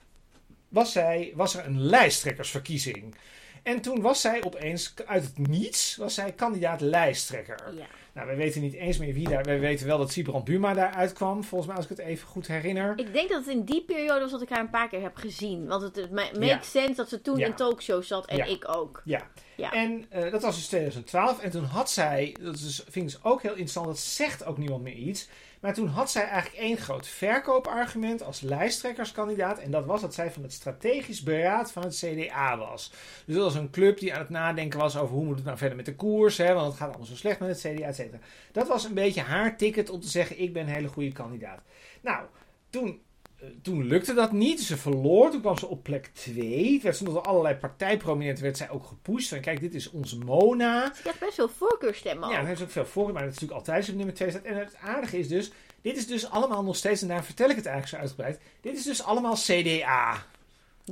was, 0.69 0.93
zij, 0.93 1.33
was 1.35 1.55
er 1.55 1.65
een 1.65 1.81
lijsttrekkersverkiezing. 1.81 3.15
En 3.63 3.81
toen 3.81 4.01
was 4.01 4.21
zij 4.21 4.45
opeens 4.45 4.95
uit 5.07 5.25
het 5.25 5.49
niets 5.49 5.97
was 5.97 6.15
zij 6.15 6.33
kandidaat 6.33 6.81
lijsttrekker. 6.81 7.75
Ja. 7.77 7.87
Nou, 8.19 8.31
wij 8.31 8.39
weten 8.39 8.61
niet 8.61 8.75
eens 8.75 8.99
meer 8.99 9.15
wie 9.15 9.29
daar. 9.29 9.43
Wij 9.45 9.61
weten 9.61 9.87
wel 9.87 9.99
dat 9.99 10.13
Sibrand 10.13 10.45
Buma 10.45 10.75
daar 10.75 10.93
uitkwam. 10.95 11.45
Volgens 11.45 11.67
mij, 11.69 11.77
als 11.77 11.85
ik 11.91 11.97
het 11.97 12.07
even 12.07 12.29
goed 12.29 12.47
herinner. 12.47 12.93
Ik 12.99 13.13
denk 13.13 13.29
dat 13.29 13.45
het 13.45 13.55
in 13.55 13.65
die 13.65 13.85
periode 13.85 14.21
was 14.21 14.31
dat 14.31 14.43
ik 14.43 14.49
haar 14.49 14.61
een 14.61 14.71
paar 14.71 14.89
keer 14.89 15.03
heb 15.03 15.17
gezien. 15.17 15.67
Want 15.67 15.83
het, 15.83 15.97
het 15.97 16.11
ma- 16.11 16.23
makes 16.33 16.47
Ja. 16.49 16.63
sense 16.63 16.95
dat 16.95 17.09
ze 17.09 17.21
toen 17.23 17.39
Ja. 17.39 17.47
in 17.47 17.55
talkshows 17.55 18.07
zat 18.07 18.27
en 18.27 18.37
Ja. 18.37 18.45
ik 18.45 18.69
ook. 18.77 19.03
Ja. 19.05 19.27
Ja. 19.57 19.73
En 19.73 20.05
eh, 20.09 20.31
dat 20.33 20.43
was 20.43 20.55
dus 20.57 20.67
2012. 20.67 21.41
En 21.43 21.51
toen 21.51 21.65
had 21.65 21.91
zij, 21.91 22.37
dat 22.41 22.55
is, 22.55 22.83
vind 22.85 22.97
ik 22.97 23.03
dus 23.03 23.25
ook 23.25 23.43
heel 23.43 23.51
interessant, 23.51 23.87
dat 23.87 23.99
zegt 23.99 24.45
ook 24.45 24.59
niemand 24.59 24.83
meer 24.83 24.95
iets. 24.95 25.29
Maar 25.61 25.75
toen 25.75 25.87
had 25.87 26.11
zij 26.11 26.29
eigenlijk 26.29 26.63
één 26.63 26.77
groot 26.77 27.07
verkoopargument 27.07 28.23
als 28.23 28.41
lijsttrekkerskandidaat. 28.41 29.59
En 29.59 29.71
dat 29.71 29.85
was 29.85 30.01
dat 30.01 30.15
zij 30.15 30.31
van 30.31 30.43
het 30.43 30.53
strategisch 30.53 31.23
beraad 31.23 31.73
van 31.73 31.83
het 31.83 31.97
CDA 31.97 32.59
was. 32.59 32.93
Dus 33.25 33.35
dat 33.35 33.45
was 33.45 33.55
een 33.55 33.71
club 33.71 33.99
die 33.99 34.15
aan 34.15 34.21
het 34.21 34.29
nadenken 34.29 34.79
was 34.79 34.97
over 34.97 35.15
hoe 35.15 35.25
moet 35.25 35.37
het 35.37 35.45
nou 35.45 35.59
verder 35.59 35.77
met 35.77 35.87
de 35.87 35.95
koers. 35.95 36.37
Hè, 36.37 36.55
want 36.55 36.67
het 36.67 36.77
gaat 36.77 36.89
allemaal 36.89 37.07
zo 37.07 37.15
slecht 37.15 37.41
met 37.41 37.49
het 37.63 37.75
CDA, 37.75 37.87
et 37.87 37.95
cetera. 37.95 38.19
Dat 38.53 38.69
was 38.69 38.85
een 38.85 38.95
beetje 38.95 39.21
haar 39.21 39.57
ticket 39.57 39.91
om 39.91 40.01
te 40.01 40.09
zeggen, 40.09 40.41
ik 40.41 40.53
ben 40.53 40.63
een 40.63 40.75
hele 40.75 40.89
goede 40.89 41.13
kandidaat. 41.13 41.61
Nou, 42.01 42.27
toen 42.71 43.01
toen 43.63 43.85
lukte 43.87 44.15
dat 44.15 44.33
niet. 44.33 44.61
Ze 44.61 44.77
verloor. 44.77 45.31
Toen 45.31 45.41
kwam 45.41 45.59
ze 45.59 45.67
op 45.67 45.83
plek 45.83 46.11
2. 46.13 46.81
Werd 46.83 46.97
ze 46.97 47.05
door 47.05 47.21
allerlei 47.21 47.55
partijprominenten 47.55 48.45
werd 48.45 48.57
zij 48.57 48.71
ook 48.71 48.87
gepusht. 48.87 49.29
Van 49.29 49.41
kijk, 49.41 49.61
dit 49.61 49.75
is 49.75 49.91
onze 49.91 50.19
Mona. 50.19 50.95
Ze 50.95 51.01
had 51.05 51.19
best 51.19 51.35
veel 51.35 51.49
voorkeurstemmen 51.49 52.29
Ja, 52.29 52.35
al. 52.35 52.39
daar 52.39 52.47
heeft 52.47 52.59
ze 52.59 52.65
ook 52.65 52.71
veel 52.71 52.87
voor. 52.87 53.13
Maar 53.13 53.23
dat 53.23 53.33
is 53.33 53.41
natuurlijk 53.41 53.59
altijd 53.59 53.77
als 53.77 53.87
je 53.87 53.93
op 53.93 53.99
nummer 53.99 54.15
2 54.15 54.31
staat. 54.31 54.43
En 54.43 54.57
het 54.57 54.77
aardige 54.81 55.19
is 55.19 55.29
dus. 55.29 55.51
Dit 55.83 55.97
is 55.97 56.07
dus 56.07 56.31
allemaal 56.31 56.63
nog 56.63 56.77
steeds. 56.77 57.03
En 57.03 57.09
daar 57.09 57.25
vertel 57.25 57.49
ik 57.51 57.57
het 57.57 57.67
eigenlijk 57.67 57.95
zo 57.97 58.01
uitgebreid. 58.01 58.41
Dit 58.61 58.77
is 58.77 58.83
dus 58.85 59.03
allemaal 59.03 59.35
CDA. 59.35 60.27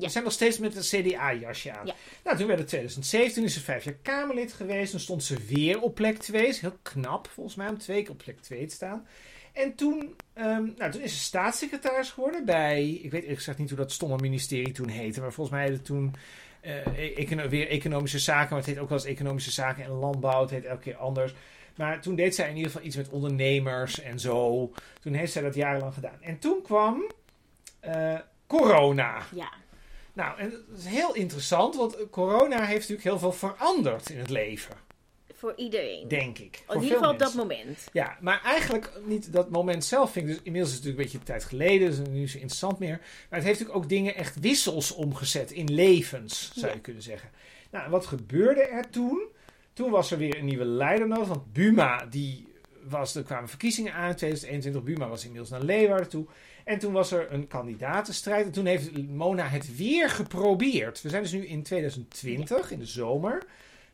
We 0.00 0.09
zijn 0.09 0.24
nog 0.24 0.32
steeds 0.32 0.59
met 0.59 0.76
een 0.76 1.02
CDA-jasje 1.02 1.72
aan. 1.72 1.87
Ja. 1.87 1.94
Nou, 2.24 2.37
toen 2.37 2.46
werd 2.46 2.59
het 2.59 2.68
2017, 2.68 3.44
is 3.44 3.54
ze 3.54 3.61
vijf 3.61 3.85
jaar 3.85 3.96
Kamerlid 4.02 4.52
geweest. 4.52 4.90
Dan 4.90 5.00
stond 5.00 5.24
ze 5.24 5.37
weer 5.48 5.80
op 5.80 5.94
plek 5.94 6.18
2. 6.18 6.46
Is 6.46 6.61
heel 6.61 6.78
knap, 6.82 7.28
volgens 7.28 7.56
mij, 7.56 7.68
om 7.68 7.78
twee 7.78 8.02
keer 8.02 8.11
op 8.11 8.18
plek 8.18 8.40
2 8.40 8.66
te 8.66 8.74
staan. 8.74 9.06
En 9.52 9.74
toen, 9.74 10.16
ehm, 10.35 10.68
nou, 10.76 10.90
toen 10.90 11.00
is 11.00 11.12
ze 11.12 11.18
staatssecretaris 11.18 12.11
geworden 12.11 12.44
bij... 12.44 12.90
Ik 12.90 13.11
weet 13.11 13.20
eerlijk 13.20 13.38
gezegd 13.38 13.59
niet 13.59 13.68
hoe 13.68 13.78
dat 13.78 13.92
stomme 13.92 14.16
ministerie 14.20 14.72
toen 14.72 14.88
heette. 14.88 15.20
Maar 15.20 15.32
volgens 15.32 15.56
mij 15.56 15.66
heette 15.66 15.76
het 15.76 15.87
toen 15.87 16.14
eh, 16.61 17.18
econo- 17.18 17.48
weer 17.48 17.68
economische 17.68 18.18
zaken. 18.18 18.48
Maar 18.48 18.59
het 18.59 18.66
heet 18.66 18.78
ook 18.78 18.88
wel 18.88 18.98
eens 18.98 19.06
economische 19.06 19.50
zaken 19.50 19.85
en 19.85 19.90
landbouw. 19.90 20.40
Het 20.40 20.50
heet 20.50 20.64
elke 20.64 20.82
keer 20.82 20.96
anders. 20.96 21.35
Maar 21.76 22.00
toen 22.00 22.14
deed 22.14 22.35
zij 22.35 22.48
in 22.48 22.56
ieder 22.56 22.70
geval 22.70 22.87
iets 22.87 22.96
met 22.96 23.09
ondernemers 23.09 24.00
en 24.00 24.20
zo. 24.20 24.72
Toen 25.00 25.12
heeft 25.12 25.32
zij 25.32 25.42
dat 25.42 25.54
jarenlang 25.54 25.94
gedaan. 25.94 26.22
En 26.22 26.38
toen 26.38 26.62
kwam 26.62 27.11
eh, 27.80 28.18
corona. 28.46 29.22
Ja. 29.35 29.52
Nou, 30.16 30.38
en 30.38 30.50
dat 30.50 30.79
is 30.79 30.85
heel 30.85 31.14
interessant, 31.14 31.76
want 31.76 31.96
corona 32.11 32.59
heeft 32.64 32.88
natuurlijk 32.88 33.02
heel 33.02 33.18
veel 33.18 33.33
veranderd 33.33 34.11
in 34.11 34.18
het 34.18 34.31
leven, 34.31 34.74
Voor 35.35 35.52
iedereen. 35.57 36.09
denk 36.09 36.38
ik. 36.38 36.62
in 36.68 36.81
ieder 36.83 36.96
geval 36.96 37.12
op 37.12 37.18
dat 37.18 37.35
moment. 37.35 37.88
Ja, 37.92 38.16
maar 38.20 38.40
eigenlijk 38.44 38.90
niet 39.05 39.33
dat 39.33 39.50
moment 39.50 39.85
zelf 39.85 40.12
vind 40.12 40.29
ik 40.29 40.35
dus 40.35 40.42
inmiddels 40.44 40.72
is 40.72 40.76
het 40.79 40.85
natuurlijk 40.87 41.14
een 41.14 41.20
beetje 41.20 41.33
tijd 41.33 41.44
geleden, 41.50 41.88
dus 41.90 41.98
nu 42.09 42.22
is 42.22 42.33
het 42.33 42.40
interessant 42.40 42.79
meer. 42.79 42.96
Maar 42.98 43.38
het 43.38 43.44
heeft 43.44 43.59
natuurlijk 43.59 43.76
ook 43.85 43.88
dingen 43.88 44.14
echt 44.14 44.40
wissels 44.40 44.92
omgezet 44.94 45.50
in 45.50 45.74
levens, 45.74 46.50
zou 46.55 46.66
Ja. 46.66 46.72
je 46.72 46.81
kunnen 46.81 47.02
zeggen. 47.02 47.31
Nou, 47.70 47.85
en 47.85 47.90
wat 47.90 48.07
gebeurde 48.07 48.62
er 48.62 48.90
toen? 48.90 49.26
Toen 49.72 49.90
was 49.90 50.11
er 50.11 50.18
weer 50.18 50.38
een 50.38 50.44
nieuwe 50.44 50.64
leider 50.64 51.09
nodig, 51.09 51.29
want 51.29 51.52
Buma, 51.52 52.07
die 52.11 52.48
was, 52.88 53.14
er 53.14 53.22
kwamen 53.22 53.48
verkiezingen 53.48 53.92
aan 53.92 54.09
in 54.11 54.16
2021, 54.16 54.83
Buma 54.83 55.09
was 55.09 55.22
inmiddels 55.24 55.50
naar 55.50 55.62
Leeuwarden 55.62 56.09
toe. 56.09 56.26
En 56.66 56.79
toen 56.79 56.92
was 56.92 57.11
er 57.12 57.33
een 57.33 57.46
kandidatenstrijd 57.46 58.46
en 58.46 58.52
toen 58.52 58.66
heeft 58.66 59.09
Mona 59.09 59.46
het 59.46 59.76
weer 59.76 60.11
geprobeerd. 60.11 61.02
We 61.02 61.09
zijn 61.09 61.22
dus 61.22 61.33
nu 61.33 61.46
in 61.46 61.62
2020, 61.62 62.70
in 62.70 62.79
de 62.79 62.87
zomer. 62.87 63.42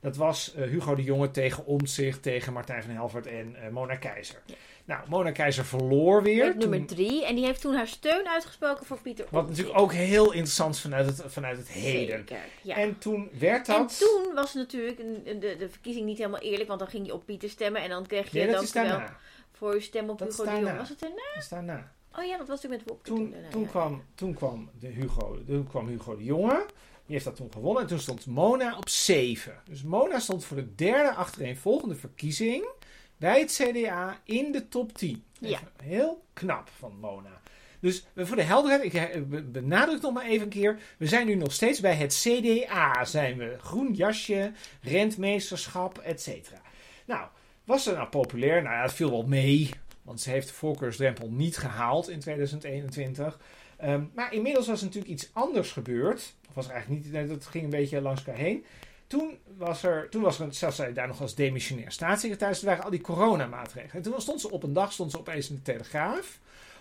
Dat 0.01 0.17
was 0.17 0.55
eh, 0.55 0.69
Hugo 0.69 0.95
de 0.95 1.03
Jonge 1.03 1.31
tegen 1.31 1.67
Omtzigt, 1.67 2.23
tegen 2.23 2.53
Martijn 2.53 2.83
van 2.83 2.91
Helvert 2.91 3.27
en 3.27 3.55
eh, 3.63 3.69
Mona 3.69 3.97
Keizer. 3.97 4.43
Ja. 4.47 4.55
Nou, 4.85 5.01
Mona 5.09 5.31
Keizer 5.31 5.65
verloor 5.65 6.23
weer. 6.23 6.57
Nummer 6.57 6.87
drie. 6.87 7.27
En 7.27 7.35
die 7.35 7.45
heeft 7.45 7.61
toen 7.61 7.75
haar 7.75 7.87
steun 7.87 8.29
uitgesproken 8.29 8.87
voor 8.87 8.99
Pieter 9.01 9.27
wat 9.31 9.49
natuurlijk 9.49 9.79
ook 9.79 9.93
heel 9.93 10.33
interessant 10.33 10.79
vanuit 10.79 11.07
het, 11.07 11.23
vanuit 11.27 11.57
het 11.59 11.69
heden. 11.69 12.19
Zeker, 12.19 12.39
ja. 12.63 12.77
En 12.77 12.99
toen 12.99 13.31
werd 13.39 13.69
En 13.69 13.75
dat... 13.75 13.99
toen 13.99 14.35
was 14.35 14.55
natuurlijk 14.55 14.97
de, 15.25 15.57
de 15.59 15.69
verkiezing 15.71 16.07
niet 16.07 16.19
helemaal 16.19 16.41
eerlijk, 16.41 16.69
want 16.69 16.81
dan 16.81 16.89
ging 16.89 17.07
je 17.07 17.15
op 17.15 17.27
Pieter 17.27 17.49
stemmen 17.49 17.83
en 17.83 17.89
dan 17.89 18.07
kreeg 18.07 18.31
je 18.31 18.39
nee, 18.39 18.47
dat 18.47 18.55
dan 18.55 18.65
is 18.65 18.73
daarna. 18.73 19.17
voor 19.53 19.75
je 19.75 19.81
stem 19.81 20.11
op 20.11 20.19
Dat 20.19 20.29
Hugo 20.29 20.45
de 20.45 20.51
Jong. 20.51 20.63
daarna. 20.63 20.79
Was 20.79 20.89
het 20.89 21.01
daarna? 21.01 21.23
Dat 21.35 21.43
is 21.43 21.49
daarna. 21.49 21.93
Oh 22.19 22.25
ja, 22.25 22.37
dat 22.39 22.49
was 22.49 22.63
natuurlijk 22.63 22.83
met 22.83 22.91
Wopke 22.91 23.11
Toen, 23.51 23.63
ja. 23.63 23.69
kwam, 23.69 24.03
toen, 24.15 24.35
kwam 24.35 24.71
de 24.79 24.87
Hugo, 24.89 25.39
toen 25.47 25.67
kwam 25.67 25.89
Hugo 25.89 26.17
de 26.17 26.25
Jonge. 26.25 26.67
Die 27.07 27.13
heeft 27.15 27.25
dat 27.25 27.37
toen 27.37 27.53
gewonnen. 27.53 27.83
En 27.83 27.89
toen 27.89 27.99
stond 27.99 28.27
Mona 28.27 28.77
op 28.77 28.89
7. 28.89 29.61
Dus 29.69 29.83
Mona 29.83 30.19
stond 30.19 30.45
voor 30.45 30.57
de 30.57 30.75
derde 30.75 31.15
achtereenvolgende 31.15 31.95
verkiezing 31.95 32.69
bij 33.17 33.41
het 33.41 33.61
CDA 33.63 34.21
in 34.25 34.53
de 34.53 34.69
top 34.69 34.93
10. 34.93 35.25
Ja. 35.39 35.59
Heel 35.83 36.25
knap 36.33 36.69
van 36.79 36.97
Mona. 37.01 37.41
Dus 37.81 38.07
voor 38.17 38.37
de 38.37 38.43
helderheid, 38.43 38.85
ik 38.85 39.29
be- 39.29 39.43
benadruk 39.43 40.01
nog 40.03 40.13
maar 40.13 40.25
even 40.25 40.43
een 40.43 40.49
keer. 40.49 40.79
We 40.97 41.07
zijn 41.07 41.27
nu 41.27 41.35
nog 41.35 41.53
steeds 41.53 41.81
bij 41.81 41.95
het 41.95 42.15
CDA. 42.15 43.05
Zijn 43.05 43.39
we 43.39 43.57
groen 43.61 43.93
jasje, 43.95 44.53
rentmeesterschap, 44.83 45.99
et 45.99 46.21
cetera. 46.23 46.61
Nou, 47.07 47.27
was 47.65 47.83
ze 47.83 47.93
nou 47.93 48.09
populair? 48.09 48.63
Nou 48.63 48.75
ja, 48.75 48.83
het 48.83 48.93
viel 48.93 49.11
wel 49.11 49.27
mee. 49.27 49.71
Want 50.13 50.25
ze 50.25 50.31
heeft 50.31 50.49
de 50.49 50.55
voorkeursdrempel 50.55 51.31
niet 51.31 51.57
gehaald 51.57 52.09
in 52.09 52.21
2021. 52.21 53.39
Ehm, 53.77 54.05
maar 54.15 54.33
inmiddels 54.33 54.67
was 54.67 54.81
natuurlijk 54.83 55.13
iets 55.13 55.31
anders 55.33 55.71
gebeurd. 55.71 56.35
Of 56.49 56.55
was 56.55 56.67
er 56.67 56.73
eigenlijk 56.73 57.05
niet, 57.05 57.29
dat 57.29 57.47
ging 57.47 57.65
een 57.65 57.71
beetje 57.71 58.01
langs 58.01 58.25
elkaar 58.25 58.41
heen. 58.41 58.65
Toen 59.07 59.39
was 59.57 59.83
er, 59.83 60.09
toen 60.09 60.23
was 60.23 60.39
er 60.39 60.55
zelfs 60.55 60.77
zij 60.77 60.93
daar 60.93 61.07
nog 61.07 61.21
als 61.21 61.35
demissionair 61.35 61.93
staatssecretaris. 61.93 62.61
Er 62.61 62.67
waren 62.67 62.85
al 62.85 62.91
die 62.91 63.01
coronamaatregelen. 63.01 63.95
En 63.95 64.03
toen 64.03 64.21
stond 64.21 64.41
ze 64.41 64.51
op 64.51 64.63
een 64.63 64.73
dag, 64.73 64.93
stond 64.93 65.11
ze 65.11 65.19
opeens 65.19 65.49
in 65.51 65.55
de 65.55 65.63
Telegraaf. 65.63 66.39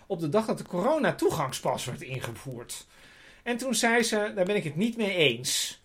Op 0.07 0.19
de 0.19 0.29
dag 0.29 0.45
dat 0.45 0.57
de 0.57 0.63
corona-toegangspas 0.63 1.85
werd 1.85 2.01
ingevoerd. 2.01 2.87
En 3.43 3.57
toen 3.57 3.75
zei 3.75 4.03
ze, 4.03 4.31
daar 4.35 4.45
ben 4.45 4.55
ik 4.55 4.63
het 4.63 4.75
niet 4.75 4.97
mee 4.97 5.15
eens. 5.15 5.81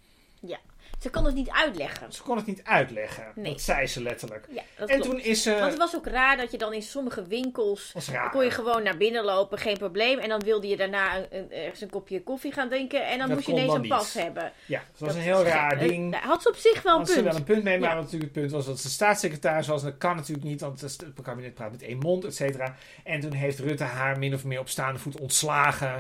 Ze 0.99 1.11
kon 1.11 1.25
het 1.25 1.35
niet 1.35 1.51
uitleggen. 1.51 2.13
Ze 2.13 2.23
kon 2.23 2.37
het 2.37 2.47
niet 2.47 2.61
uitleggen. 2.65 3.25
Nee. 3.35 3.51
Dat 3.53 3.61
zei 3.61 3.87
ze 3.87 4.03
letterlijk. 4.03 4.47
Ja, 4.51 4.63
dat 4.77 4.89
En 4.89 5.01
klopt. 5.01 5.11
toen 5.11 5.21
is 5.21 5.43
ze... 5.43 5.51
Want 5.53 5.65
het 5.71 5.77
was 5.79 5.97
ook 5.97 6.07
raar 6.07 6.37
dat 6.37 6.51
je 6.51 6.59
dan 6.59 6.73
in 6.73 6.83
sommige 6.83 7.27
winkels... 7.27 7.91
was 7.93 8.07
Dan 8.07 8.15
raar. 8.15 8.31
kon 8.31 8.45
je 8.45 8.51
gewoon 8.51 8.83
naar 8.83 8.97
binnen 8.97 9.25
lopen, 9.25 9.59
geen 9.59 9.77
probleem. 9.77 10.19
En 10.19 10.29
dan 10.29 10.41
wilde 10.41 10.69
je 10.69 10.77
daarna 10.77 11.17
een, 11.31 11.53
ergens 11.53 11.81
een 11.81 11.91
kopje 11.91 12.23
koffie 12.23 12.53
gaan 12.53 12.69
drinken. 12.69 13.07
En 13.07 13.19
dan 13.19 13.27
Dat 13.27 13.37
moest 13.37 13.47
je 13.49 13.53
ineens 13.53 13.73
een 13.75 13.81
niet. 13.81 13.91
pas 13.91 14.13
hebben. 14.15 14.53
Ja, 14.67 14.79
het 14.91 14.99
was 15.01 15.09
Dat 15.09 15.17
een 15.17 15.23
heel 15.23 15.43
raar 15.45 15.73
Eh, 15.73 15.89
ding. 15.89 16.13
Daar 16.13 16.23
had 16.25 16.43
ze 16.43 16.49
op 16.49 16.57
zich 16.57 16.83
wel 16.83 16.93
een 16.93 16.99
had 16.99 17.09
ze 17.09 17.15
punt. 17.15 17.27
wel 17.27 17.37
een 17.37 17.45
punt 17.45 17.63
mee, 17.63 17.79
maar 17.79 17.89
Ja. 17.89 17.95
natuurlijk 17.95 18.23
het 18.23 18.33
punt 18.33 18.51
was 18.51 18.67
dat 18.67 18.79
ze 18.81 18.91
staatssecretaris 18.91 19.67
was. 19.67 19.83
En 19.83 19.89
dat 19.91 19.99
kan 19.99 20.17
natuurlijk 20.17 20.47
niet, 20.47 20.61
want 20.61 20.81
het 20.81 21.05
kabinet 21.23 21.55
praat 21.55 21.71
met 21.71 21.83
één 21.83 21.99
mond, 21.99 22.25
et 22.25 22.35
cetera. 22.35 22.75
En 23.05 23.21
toen 23.21 23.33
heeft 23.33 23.59
Rutte 23.59 23.85
haar 23.85 24.19
min 24.19 24.35
of 24.35 24.45
meer 24.45 24.61
op 24.61 24.69
staande 24.69 24.99
voet 24.99 25.21
ontslagen. 25.21 25.99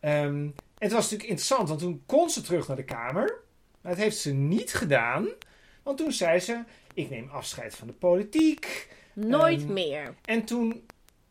Ehm, 0.00 0.14
en 0.24 0.54
het 0.78 0.92
was 0.92 1.02
natuurlijk 1.02 1.28
interessant, 1.28 1.68
want 1.68 1.80
toen 1.80 2.02
kon 2.06 2.30
ze 2.30 2.40
terug 2.42 2.66
naar 2.68 2.76
de 2.76 2.84
Kamer. 2.84 3.40
Maar 3.82 3.92
dat 3.92 4.00
heeft 4.02 4.16
ze 4.16 4.32
niet 4.32 4.74
gedaan, 4.74 5.28
want 5.82 5.98
toen 5.98 6.12
zei 6.12 6.38
ze: 6.38 6.62
Ik 6.94 7.10
neem 7.10 7.28
afscheid 7.32 7.74
van 7.74 7.86
de 7.86 7.92
politiek. 7.92 8.88
Nooit 9.12 9.62
Ehm, 9.62 9.72
meer. 9.72 10.14
En 10.24 10.44
toen 10.44 10.86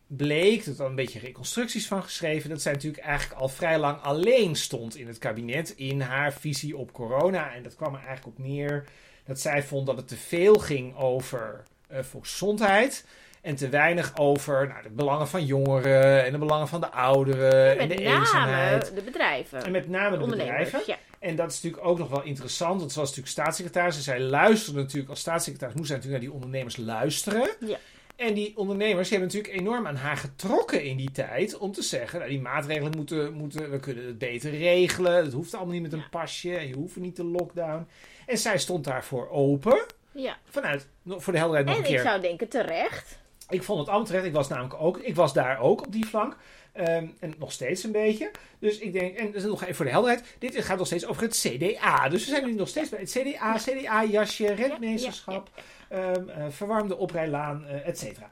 bleek, 0.08 0.66
er 0.66 0.76
al 0.80 0.86
een 0.86 0.96
beetje 0.96 1.20
reconstructies 1.20 1.88
van 1.88 2.04
geschreven, 2.04 2.50
dat 2.50 2.62
zij 2.62 2.74
natuurlijk 2.74 3.04
eigenlijk 3.04 3.42
al 3.42 3.48
vrij 3.48 3.78
lang 3.80 4.02
alleen 4.02 4.56
stond 4.56 4.96
in 4.96 5.08
het 5.08 5.18
kabinet 5.18 5.70
in 5.76 6.02
haar 6.02 6.34
visie 6.34 6.78
op 6.78 6.92
corona. 6.94 7.54
En 7.54 7.64
dat 7.64 7.76
kwam 7.76 7.94
er 7.96 8.06
eigenlijk 8.06 8.38
op 8.38 8.46
neer 8.46 8.84
dat 9.26 9.40
zij 9.40 9.64
vond 9.64 9.86
dat 9.88 9.98
het 9.98 10.08
te 10.08 10.18
veel 10.18 10.56
ging 10.56 10.96
over 10.98 11.64
eh 11.88 12.04
volksgezondheid. 12.04 13.06
En 13.42 13.56
te 13.56 13.70
weinig 13.70 14.18
over 14.18 14.68
nou, 14.68 14.84
de 14.84 14.90
belangen 14.90 15.28
van 15.28 15.46
jongeren 15.46 16.26
en 16.26 16.32
de 16.32 16.38
belangen 16.38 16.68
van 16.68 16.82
de 16.82 16.92
ouderen 16.92 17.80
en 17.80 17.88
Met 17.88 17.98
de 17.98 18.04
name 18.04 18.18
eenzaamheid. 18.20 18.96
de 18.96 19.02
bedrijven. 19.02 19.64
En 19.64 19.72
met 19.72 19.90
name 19.90 20.18
de 20.18 20.24
ondernemers. 20.24 20.64
bedrijven. 20.72 20.94
Ja. 20.94 20.98
En 21.22 21.36
dat 21.36 21.52
is 21.52 21.62
natuurlijk 21.62 21.86
ook 21.92 21.98
nog 21.98 22.10
wel 22.10 22.24
interessant, 22.24 22.80
want 22.80 22.92
ze 22.92 23.00
was 23.00 23.08
natuurlijk 23.10 23.36
staatssecretaris. 23.38 23.96
En 23.96 24.02
zij 24.02 24.20
luisterde 24.20 24.80
natuurlijk, 24.80 25.10
als 25.10 25.20
staatssecretaris 25.20 25.76
moest 25.76 25.88
zij 25.88 25.96
natuurlijk 25.98 26.24
naar 26.24 26.32
die 26.32 26.42
ondernemers 26.44 26.78
luisteren. 26.78 27.50
Ja. 27.60 27.78
En 28.16 28.34
die 28.34 28.58
ondernemers 28.58 29.10
die 29.10 29.18
hebben 29.18 29.36
natuurlijk 29.38 29.62
enorm 29.64 29.88
aan 29.88 29.96
haar 29.96 30.18
getrokken 30.18 30.84
in 30.84 30.98
die 30.98 31.12
tijd. 31.12 31.58
Om 31.58 31.72
te 31.72 31.82
zeggen, 31.82 32.20
nou, 32.20 32.32
die 32.32 32.42
maatregelen 32.42 32.94
moeten, 32.98 33.34
moeten, 33.34 33.72
we 33.72 33.80
kunnen 33.80 34.06
het 34.06 34.18
beter 34.18 34.52
regelen. 34.52 35.24
Het 35.24 35.34
hoeft 35.34 35.54
allemaal 35.54 35.74
niet 35.74 35.82
met 35.82 35.94
een 35.94 36.10
pasje. 36.10 36.56
En 36.58 36.68
je 36.68 36.74
hoeft 36.76 36.96
niet 36.96 37.16
te 37.16 37.24
lockdown. 37.24 37.88
En 38.26 38.38
zij 38.38 38.58
stond 38.58 38.84
daarvoor 38.84 39.30
open. 39.30 39.86
ja. 40.12 40.38
Vanuit, 40.50 40.88
voor 41.06 41.34
de 41.34 41.40
helderheid 41.40 41.68
nog 41.68 41.76
En 41.78 41.82
een 41.84 41.90
ik 41.90 41.96
keer. 41.96 42.04
zou 42.06 42.22
denken 42.22 42.48
terecht. 42.50 43.20
Ik 43.50 43.64
vond 43.64 43.80
het 43.80 43.88
allemaal 43.88 44.06
terecht. 44.08 44.26
Ik 44.26 44.34
was 44.34 44.48
namelijk 44.48 44.74
ook, 44.82 44.98
ik 44.98 45.16
was 45.16 45.34
daar 45.34 45.60
ook 45.60 45.86
op 45.86 45.92
die 45.92 46.06
flank. 46.06 46.36
Ehm, 46.72 47.08
en 47.20 47.34
nog 47.38 47.52
steeds 47.52 47.84
een 47.84 47.92
beetje. 47.92 48.32
Dus 48.60 48.78
ik 48.78 48.94
denk, 48.94 49.18
en 49.18 49.32
dus 49.32 49.44
nog 49.44 49.62
even 49.62 49.76
voor 49.76 49.86
de 49.86 49.92
helderheid. 49.92 50.24
Dit 50.40 50.64
gaat 50.64 50.78
nog 50.78 50.88
steeds 50.88 51.06
over 51.06 51.22
het 51.22 51.38
CDA. 51.40 52.10
Dus 52.10 52.26
we 52.26 52.30
zijn 52.30 52.46
nu 52.46 52.54
nog 52.54 52.68
steeds 52.68 52.90
bij 52.90 53.00
het 53.00 53.12
CDA, 53.12 53.58
CDA-jasje, 53.58 54.54
rentmeesterschap, 54.54 55.50
ehm, 55.90 56.30
eh, 56.30 56.46
verwarmde 56.50 56.98
oprijlaan, 56.98 57.66
eh 57.66 57.88
et 57.88 58.00
cetera. 58.00 58.30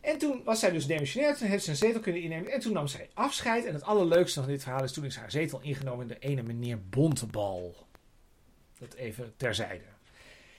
En 0.00 0.18
toen 0.18 0.42
was 0.44 0.60
zij 0.60 0.70
dus 0.70 0.86
demissionair. 0.86 1.36
Toen 1.36 1.48
heeft 1.48 1.64
ze 1.64 1.70
een 1.70 1.76
zetel 1.76 2.00
kunnen 2.00 2.22
innemen. 2.22 2.50
En 2.52 2.60
toen 2.60 2.72
nam 2.72 2.86
zij 2.86 3.10
afscheid. 3.14 3.64
En 3.64 3.74
het 3.74 3.82
allerleukste 3.82 4.40
van 4.40 4.48
dit 4.48 4.62
verhaal 4.62 4.84
is 4.84 4.92
toen 4.92 5.04
is 5.04 5.16
haar 5.16 5.30
zetel 5.30 5.60
ingenomen 5.60 6.08
door 6.08 6.18
de 6.20 6.26
ene 6.26 6.42
meneer 6.42 6.88
Bontebal. 6.88 7.86
Dat 8.78 8.94
even 8.94 9.34
terzijde. 9.36 9.84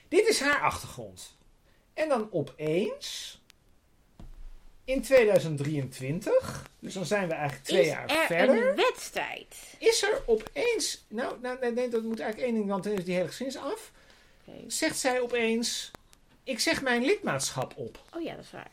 Dit 0.08 0.28
is 0.28 0.40
haar 0.40 0.60
achtergrond. 0.60 1.36
En 1.94 2.08
dan 2.08 2.28
opeens, 2.32 3.40
in 4.84 5.02
2023, 5.02 6.66
dus 6.78 6.94
dan 6.94 7.06
zijn 7.06 7.28
we 7.28 7.34
eigenlijk 7.34 7.64
twee 7.64 7.80
is 7.80 7.86
jaar 7.88 8.06
er 8.06 8.26
verder, 8.26 8.68
een 8.68 8.76
wedstrijd? 8.76 9.54
is 9.78 10.02
er 10.02 10.22
opeens, 10.26 11.04
nou, 11.08 11.36
nou 11.42 11.72
nee, 11.74 11.88
dat 11.88 12.02
moet 12.02 12.20
eigenlijk 12.20 12.50
één 12.50 12.58
ding, 12.58 12.68
want 12.68 12.84
dan 12.84 12.92
is 12.92 13.04
die 13.04 13.14
hele 13.14 13.26
geschiedenis 13.26 13.62
af, 13.62 13.90
zegt 14.66 14.98
zij 14.98 15.20
opeens, 15.20 15.90
ik 16.44 16.60
zeg 16.60 16.82
mijn 16.82 17.04
lidmaatschap 17.04 17.72
op. 17.76 18.02
Oh 18.16 18.22
ja, 18.22 18.34
dat 18.34 18.44
is 18.44 18.50
waar. 18.50 18.70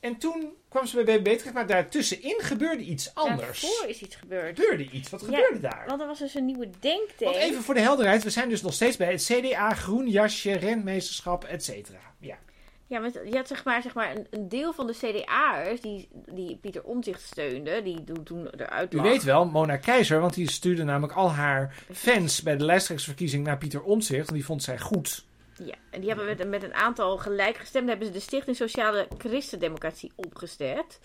En 0.00 0.16
toen 0.16 0.52
kwam 0.68 0.86
ze 0.86 1.02
bij 1.02 1.18
BBB 1.18 1.36
terecht, 1.36 1.54
maar 1.54 1.66
daartussenin 1.66 2.40
gebeurde 2.40 2.82
iets 2.82 3.14
anders. 3.14 3.60
Daarvoor 3.60 3.88
is 3.88 4.00
iets 4.00 4.16
gebeurd. 4.16 4.58
gebeurde 4.58 4.90
iets. 4.90 5.10
Wat 5.10 5.20
Ja, 5.20 5.26
gebeurde 5.26 5.60
daar? 5.60 5.84
Want 5.86 6.00
er 6.00 6.06
was 6.06 6.18
dus 6.18 6.34
een 6.34 6.44
nieuwe 6.44 6.70
denktank. 6.80 7.18
Want 7.18 7.36
even 7.36 7.62
voor 7.62 7.74
de 7.74 7.80
helderheid, 7.80 8.22
we 8.22 8.30
zijn 8.30 8.48
dus 8.48 8.62
nog 8.62 8.74
steeds 8.74 8.96
bij 8.96 9.10
het 9.12 9.24
CDA, 9.24 9.74
groen 9.74 10.08
jasje, 10.08 10.52
rentmeesterschap, 10.52 11.44
et 11.44 11.64
cetera. 11.64 12.00
Ja. 12.18 12.38
Ja, 12.92 13.00
want 13.00 13.14
je 13.24 13.36
had 13.36 13.48
zeg 13.48 13.64
maar, 13.64 13.82
zeg 13.82 13.94
maar 13.94 14.16
een, 14.16 14.26
een 14.30 14.48
deel 14.48 14.72
van 14.72 14.86
de 14.86 14.92
CDA'ers 14.92 15.80
die, 15.80 16.08
die 16.32 16.56
Pieter 16.56 16.82
Omtzigt 16.84 17.20
steunde, 17.22 17.82
die 17.82 18.04
toen- 18.04 18.22
toen 18.24 18.48
eruit 18.56 18.94
U 18.94 18.96
lag. 18.96 19.06
weet 19.06 19.22
wel, 19.22 19.44
Mona 19.44 19.76
Keizer, 19.76 20.20
want 20.20 20.34
die 20.34 20.50
stuurde 20.50 20.84
namelijk 20.84 21.12
al 21.12 21.30
haar 21.30 21.74
fans 21.92 22.42
bij 22.42 22.56
de 22.56 22.64
lijsttrekkersverkiezing 22.64 23.44
naar 23.44 23.58
Pieter 23.58 23.82
Omtzigt. 23.82 24.28
En 24.28 24.34
die 24.34 24.44
vond 24.44 24.62
zij 24.62 24.78
goed. 24.78 25.24
Ja, 25.64 25.74
en 25.90 26.00
die 26.00 26.08
hebben 26.08 26.26
met, 26.26 26.48
met 26.48 26.62
een 26.62 26.74
aantal 26.74 27.16
gelijkgestemden 27.18 27.90
hebben 27.90 28.06
ze 28.08 28.12
de 28.12 28.20
Stichting 28.20 28.56
Sociale 28.56 29.06
Christendemocratie 29.18 30.12
opgesteld. 30.14 30.98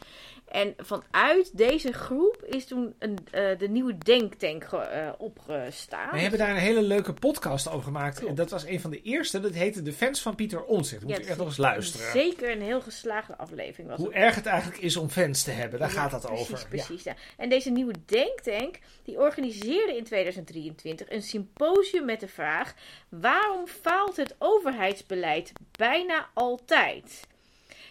En 0.48 0.74
vanuit 0.78 1.58
deze 1.58 1.94
groep 1.94 2.44
is 2.46 2.66
toen 2.66 2.96
een, 3.00 3.18
eh, 3.32 3.58
de 3.58 3.68
nieuwe 3.70 3.98
denktank 3.98 4.64
eh, 4.64 5.10
opgestaan. 5.18 6.12
We 6.12 6.20
hebben 6.20 6.40
daar 6.40 6.50
een 6.50 6.56
hele 6.56 6.82
leuke 6.82 7.14
podcast 7.14 7.70
over 7.70 7.84
gemaakt. 7.84 8.26
En 8.26 8.36
dat 8.36 8.50
was 8.50 8.66
een 8.66 8.82
van 8.82 8.92
de 8.92 9.02
eerste. 9.02 9.40
Dat 9.40 9.54
heette 9.54 9.82
De 9.82 9.94
Fans 9.94 10.22
van 10.22 10.36
Pieter 10.36 10.64
Omtzigt. 10.64 11.02
Moet 11.04 11.12
Ja, 11.12 11.18
je 11.18 11.26
echt 11.26 11.38
nog 11.38 11.48
eens 11.48 11.58
luisteren. 11.58 12.12
Zeker 12.12 12.52
een 12.52 12.62
heel 12.62 12.82
geslaagde 12.82 13.38
aflevering 13.38 13.90
was 13.90 13.98
Hoe 13.98 14.08
het. 14.08 14.16
erg 14.16 14.36
het 14.36 14.46
eigenlijk 14.46 14.82
is 14.82 14.98
om 14.98 15.10
fans 15.10 15.44
te 15.44 15.52
hebben. 15.52 15.80
Daar 15.80 15.94
Ja, 15.94 16.00
gaat 16.02 16.12
dat 16.12 16.26
precies, 16.26 16.52
over. 16.52 16.68
Precies, 16.70 17.04
ja. 17.04 17.16
En 17.38 17.50
deze 17.50 17.70
nieuwe 17.70 17.94
denktank, 18.06 18.80
die 19.04 19.20
organiseerde 19.20 19.98
in 19.98 20.04
2023 20.04 21.10
een 21.10 21.22
symposium 21.24 22.06
met 22.06 22.20
de 22.20 22.28
vraag... 22.28 22.74
waarom 23.10 23.68
faalt 23.68 24.16
het 24.18 24.36
overheidsbeleid 24.40 25.52
bijna 25.72 26.30
altijd? 26.34 27.20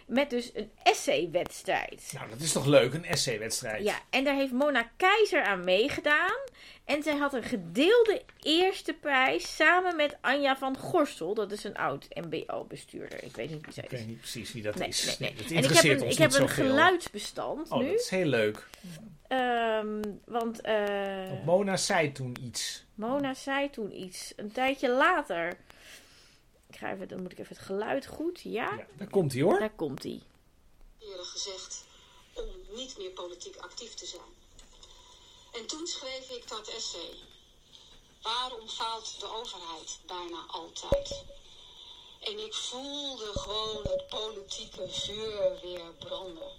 Met 0.06 0.30
dus 0.30 0.50
een 0.54 0.70
essay-wedstrijd. 0.82 2.10
Nou, 2.14 2.28
dat 2.30 2.40
is 2.40 2.52
toch 2.52 2.66
leuk, 2.66 2.94
een 2.94 3.04
essay-wedstrijd. 3.04 3.84
Ja, 3.84 3.94
en 4.10 4.24
daar 4.24 4.34
heeft 4.34 4.52
Mona 4.52 4.90
Keizer 4.96 5.42
aan 5.44 5.64
meegedaan. 5.64 6.36
En 6.84 7.02
zij 7.02 7.16
had 7.16 7.34
een 7.34 7.42
gedeelde 7.42 8.22
eerste 8.40 8.92
prijs 8.92 9.56
samen 9.56 9.96
met 9.96 10.16
Anja 10.20 10.56
van 10.56 10.76
Gorstel. 10.78 11.34
Dat 11.34 11.52
is 11.52 11.64
een 11.64 11.76
oud 11.76 12.06
MBO-bestuurder. 12.14 13.24
Ik 13.24 13.36
weet 13.36 13.50
niet 13.50 13.64
wie 13.64 13.72
zij 13.74 13.84
Ik 13.84 13.92
is. 13.92 13.98
weet 13.98 14.08
niet 14.08 14.18
precies 14.20 14.52
wie 14.52 14.62
dat 14.62 14.74
Nee, 14.74 14.88
is. 14.88 15.18
nee, 15.18 15.30
nee. 15.30 15.38
dat 15.42 15.50
En 15.50 15.56
ik 15.70 15.70
heb 15.82 16.00
een, 16.00 16.08
ik 16.10 16.18
heb 16.18 16.32
een 16.32 16.48
geluidsbestand 16.48 17.70
Oh, 17.70 17.78
nu. 17.78 17.86
dat 17.90 18.00
is 18.00 18.08
heel 18.10 18.26
leuk. 18.26 18.66
Ehm, 19.28 20.02
want 20.24 20.60
eh, 20.60 21.28
Want 21.28 21.44
Mona 21.44 21.76
zei 21.76 22.12
toen 22.12 22.36
iets. 22.42 22.84
Mona 22.94 23.34
zei 23.34 23.70
toen 23.70 24.00
iets. 24.00 24.32
Een 24.36 24.52
tijdje 24.52 24.88
later. 24.90 25.52
Ik 26.76 26.82
ga 26.82 26.92
even, 26.92 27.08
dan 27.08 27.22
moet 27.22 27.32
ik 27.32 27.38
even 27.38 27.56
het 27.56 27.64
geluid 27.64 28.06
goed. 28.06 28.40
Ja, 28.40 28.74
Ja, 28.76 28.86
daar 28.98 29.08
komt 29.10 29.32
hij 29.32 29.42
hoor. 29.42 29.58
daar 29.58 29.74
komt 29.74 30.02
hij. 30.02 30.22
eerder 30.98 31.24
gezegd 31.24 31.84
om 32.34 32.44
niet 32.68 32.98
meer 32.98 33.10
politiek 33.10 33.56
actief 33.56 33.94
te 33.94 34.06
zijn. 34.06 34.30
En 35.52 35.66
toen 35.66 35.86
schreef 35.86 36.30
ik 36.30 36.48
dat 36.48 36.68
essay. 36.68 37.10
Waarom 38.22 38.68
faalt 38.68 39.20
de 39.20 39.26
overheid 39.26 39.98
bijna 40.06 40.44
altijd? 40.48 41.24
En 42.20 42.38
ik 42.44 42.54
voelde 42.54 43.30
gewoon 43.38 43.82
het 43.82 44.06
politieke 44.08 44.88
vuur 44.88 45.58
weer 45.62 45.92
branden. 45.98 46.52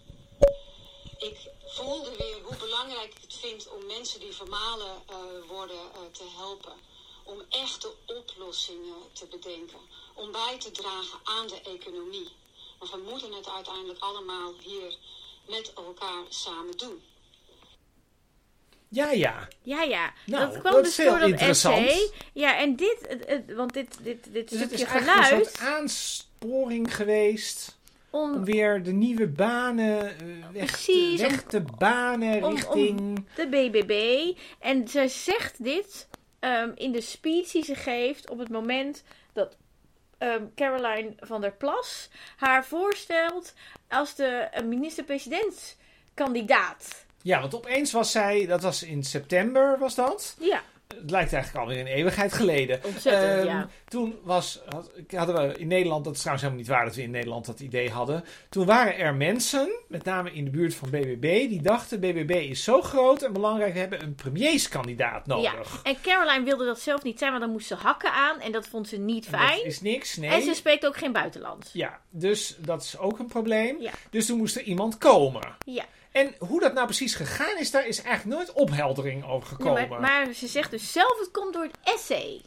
Ik 1.17 1.49
voelde 1.65 2.15
weer 2.17 2.41
hoe 2.43 2.55
belangrijk 2.57 3.13
ik 3.13 3.21
het 3.21 3.33
vind 3.33 3.67
om 3.69 3.85
mensen 3.85 4.19
die 4.19 4.33
vermalen 4.35 4.95
eh, 5.07 5.15
worden 5.47 5.79
eh, 5.93 5.99
te 6.11 6.25
helpen. 6.35 6.73
Om 7.23 7.41
echte 7.49 7.93
oplossingen 8.05 9.11
te 9.13 9.25
bedenken. 9.25 9.79
Om 10.17 10.31
bij 10.31 10.55
te 10.59 10.71
dragen 10.71 11.19
aan 11.23 11.47
de 11.47 11.61
economie. 11.75 12.27
Maar 12.79 12.89
we 12.91 13.09
moeten 13.11 13.31
het 13.33 13.49
uiteindelijk 13.49 13.99
allemaal 13.99 14.53
hier 14.59 14.95
met 15.49 15.73
elkaar 15.75 16.23
samen 16.29 16.77
doen. 16.77 17.01
Ja, 18.89 19.11
ja. 19.11 19.47
Ja, 19.61 19.83
ja. 19.83 20.13
Nou, 20.25 20.45
dat 20.51 20.59
kwam 20.59 20.73
dat 20.73 20.83
dus 20.83 20.95
door 20.95 21.19
dat 21.19 21.31
essay. 21.31 22.11
Ja, 22.33 22.57
en 22.57 22.75
dit, 22.75 23.17
want 23.55 23.73
dit, 23.73 23.97
dit, 24.03 24.33
dit 24.33 24.49
Dus 24.49 24.59
het 24.59 24.71
is 24.71 24.77
stukje 24.79 24.85
eigenlijk 24.85 25.17
een 25.19 25.23
geluid. 25.23 25.45
soort 25.45 25.59
aansporing 25.67 26.95
geweest 26.95 27.77
om 28.09 28.33
Om 28.33 28.43
weer 28.45 28.83
de 28.83 28.91
nieuwe 28.91 29.27
banen 29.27 30.19
eh, 30.19 30.25
weg, 30.53 30.65
Precies, 30.65 31.21
weg 31.21 31.43
te 31.43 31.63
banen 31.77 32.43
om- 32.43 32.55
richting... 32.55 33.25
de 33.35 33.47
BBB. 33.47 34.33
En 34.59 34.87
zij 34.87 35.07
zegt 35.07 35.63
dit 35.63 36.07
ehm, 36.39 36.71
in 36.75 36.91
de 36.91 37.01
speech 37.01 37.51
die 37.51 37.63
ze 37.63 37.75
geeft 37.75 38.29
op 38.29 38.37
het 38.39 38.49
moment 38.49 39.03
dat 39.33 39.55
ehm, 40.17 40.43
Caroline 40.55 41.13
van 41.19 41.41
der 41.41 41.51
Plas 41.51 42.09
haar 42.35 42.65
voorstelt 42.65 43.53
als 43.87 44.15
de 44.15 44.25
eh, 44.25 44.63
minister-presidentskandidaat. 44.63 47.05
Ja, 47.21 47.39
want 47.39 47.55
opeens 47.55 47.91
was 47.91 48.11
zij, 48.11 48.45
dat 48.45 48.61
was 48.61 48.83
in 48.83 49.03
september 49.03 49.79
was 49.79 49.95
dat. 49.95 50.35
Ja, 50.39 50.61
Het 50.95 51.11
lijkt 51.11 51.33
eigenlijk 51.33 51.65
alweer 51.65 51.79
een 51.81 51.87
eeuwigheid 51.87 52.33
geleden. 52.33 52.79
ontzettend, 52.83 53.37
Ehm, 53.37 53.45
ja. 53.45 53.67
Toen 53.87 54.15
was, 54.23 54.61
had, 54.69 54.91
hadden 55.15 55.35
we 55.47 55.57
in 55.57 55.67
Nederland, 55.67 56.03
dat 56.03 56.13
is 56.13 56.19
trouwens 56.19 56.45
helemaal 56.47 56.65
niet 56.65 56.73
waar 56.75 56.85
dat 56.85 56.95
we 56.95 57.01
in 57.01 57.11
Nederland 57.11 57.45
dat 57.45 57.59
idee 57.59 57.89
hadden. 57.89 58.23
Toen 58.49 58.65
waren 58.65 58.97
er 58.97 59.15
mensen, 59.15 59.69
met 59.87 60.03
name 60.03 60.31
in 60.33 60.43
de 60.45 60.51
buurt 60.51 60.75
van 60.75 60.89
BBB, 60.89 61.21
die 61.49 61.61
dachten 61.61 61.99
BBB 61.99 62.31
is 62.49 62.63
zo 62.63 62.81
groot 62.81 63.21
en 63.21 63.33
belangrijk, 63.33 63.73
we 63.73 63.79
hebben 63.79 64.03
een 64.03 64.15
premierskandidaat 64.15 65.23
Ja, 65.25 65.35
nodig. 65.35 65.79
en 65.83 65.95
Caroline 66.01 66.43
wilde 66.45 66.65
dat 66.65 66.79
zelf 66.79 67.03
niet 67.03 67.17
zijn, 67.19 67.31
want 67.31 67.43
dan 67.43 67.51
moest 67.51 67.67
ze 67.67 67.75
hakken 67.75 68.11
aan 68.13 68.39
en 68.39 68.51
dat 68.51 68.67
vond 68.67 68.87
ze 68.87 68.97
niet 68.97 69.25
En 69.25 69.31
dat 69.31 69.41
fijn. 69.41 69.65
is 69.65 69.81
niks, 69.81 70.17
nee. 70.17 70.29
En 70.29 70.41
ze 70.41 70.53
spreekt 70.53 70.85
ook 70.85 70.97
geen 70.97 71.11
buitenlands. 71.11 71.69
Ja, 71.73 71.99
dus 72.09 72.55
dat 72.59 72.81
is 72.83 72.97
ook 72.97 73.19
een 73.19 73.27
probleem. 73.27 73.81
Ja. 73.81 73.91
Dus 74.09 74.25
toen 74.25 74.37
moest 74.37 74.55
er 74.55 74.61
iemand 74.63 74.97
komen. 74.97 75.55
Ja, 75.65 75.85
En 76.17 76.35
hoe 76.47 76.59
dat 76.59 76.73
nou 76.73 76.85
precies 76.85 77.15
gegaan 77.15 77.57
is, 77.59 77.71
daar 77.71 77.87
is 77.87 78.01
eigenlijk 78.01 78.37
nooit 78.37 78.53
opheldering 78.53 79.25
over 79.25 79.47
gekomen. 79.47 79.89
maar, 79.89 80.01
maar 80.01 80.33
ze 80.33 80.47
zegt 80.47 80.71
dus 80.71 80.91
zelf, 80.91 81.19
het 81.19 81.31
komt 81.31 81.53
door 81.53 81.63
het 81.63 81.77
essay. 81.83 82.41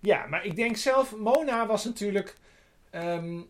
Ja, 0.00 0.26
maar 0.26 0.44
ik 0.44 0.56
denk 0.56 0.76
zelf, 0.76 1.16
Mona 1.16 1.66
was 1.66 1.84
natuurlijk. 1.84 2.36
ehm, 2.90 3.40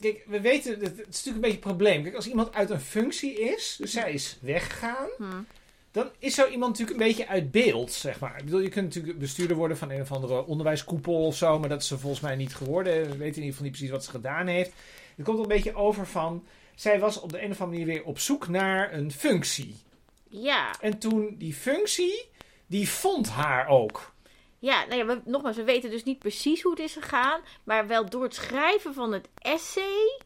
kijk, 0.00 0.24
we 0.26 0.40
weten, 0.40 0.72
het, 0.72 0.80
het 0.82 0.98
is 0.98 1.04
natuurlijk 1.06 1.34
een 1.34 1.40
beetje 1.40 1.52
een 1.56 1.58
probleem. 1.76 2.02
Kijk, 2.02 2.14
als 2.14 2.28
iemand 2.28 2.54
uit 2.54 2.70
een 2.70 2.80
functie 2.80 3.40
is, 3.40 3.76
dus 3.78 3.92
zij 3.92 4.12
is 4.12 4.38
weggegaan, 4.40 5.08
Hm. 5.16 5.24
dan 5.90 6.10
is 6.18 6.34
zo 6.34 6.46
iemand 6.48 6.70
natuurlijk 6.78 7.00
een 7.00 7.06
beetje 7.06 7.28
uit 7.28 7.50
beeld, 7.50 7.92
zeg 7.92 8.20
maar. 8.20 8.38
Ik 8.38 8.44
bedoel, 8.44 8.60
je 8.60 8.68
kunt 8.68 8.84
natuurlijk 8.94 9.18
bestuurder 9.18 9.56
worden 9.56 9.76
van 9.76 9.90
een 9.90 10.00
of 10.00 10.12
andere 10.12 10.46
onderwijskoepel 10.46 11.26
of 11.26 11.36
zo, 11.36 11.58
maar 11.58 11.68
dat 11.68 11.80
is 11.82 11.88
ze 11.88 11.98
volgens 11.98 12.22
mij 12.22 12.36
niet 12.36 12.54
geworden. 12.54 12.92
We 12.92 13.00
weten 13.00 13.18
in 13.18 13.26
ieder 13.26 13.44
geval 13.44 13.62
niet 13.64 13.72
precies 13.72 13.90
wat 13.90 14.04
ze 14.04 14.10
gedaan 14.10 14.46
heeft. 14.46 14.72
Er 15.16 15.24
komt 15.24 15.38
een 15.38 15.48
beetje 15.48 15.74
over 15.74 16.06
van, 16.06 16.44
zij 16.74 17.00
was 17.00 17.20
op 17.20 17.32
de 17.32 17.42
een 17.42 17.50
of 17.50 17.60
andere 17.60 17.80
manier 17.80 17.94
weer 17.94 18.04
op 18.04 18.18
zoek 18.18 18.48
naar 18.48 18.92
een 18.92 19.12
functie. 19.12 19.76
Ja, 20.28 20.80
En 20.80 20.98
toen 20.98 21.34
die 21.38 21.54
functie, 21.54 22.28
die 22.66 22.88
vond 22.88 23.28
haar 23.28 23.68
ook. 23.68 24.12
ja, 24.58 24.84
nou 24.84 24.96
ja 24.96 25.06
we, 25.06 25.20
nogmaals, 25.24 25.56
we 25.56 25.64
weten 25.64 25.90
dus 25.90 26.04
niet 26.04 26.18
precies 26.18 26.62
hoe 26.62 26.70
het 26.72 26.80
is 26.80 26.92
gegaan. 26.92 27.40
Maar 27.64 27.86
wel 27.86 28.08
door 28.10 28.22
het 28.22 28.34
schrijven 28.34 28.94
van 28.94 29.12
het 29.12 29.28
essay. 29.38 30.20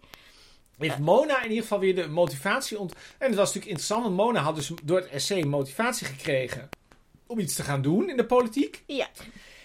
Heeft 0.78 0.98
Mona 0.98 1.36
in 1.42 1.48
ieder 1.48 1.62
geval 1.62 1.78
weer 1.78 1.94
de 1.94 2.08
motivatie 2.08 2.78
ont... 2.78 2.92
En 2.92 3.26
het 3.26 3.34
was 3.36 3.54
natuurlijk 3.54 3.66
interessant, 3.66 4.02
want 4.02 4.16
Mona 4.16 4.40
had 4.40 4.54
dus 4.54 4.72
door 4.84 4.98
het 4.98 5.08
essay 5.08 5.42
motivatie 5.42 6.06
gekregen 6.06 6.68
om 7.26 7.38
iets 7.38 7.54
te 7.54 7.62
gaan 7.62 7.82
doen 7.82 8.10
in 8.10 8.16
de 8.16 8.26
politiek. 8.26 8.82
Ja, 8.86 9.08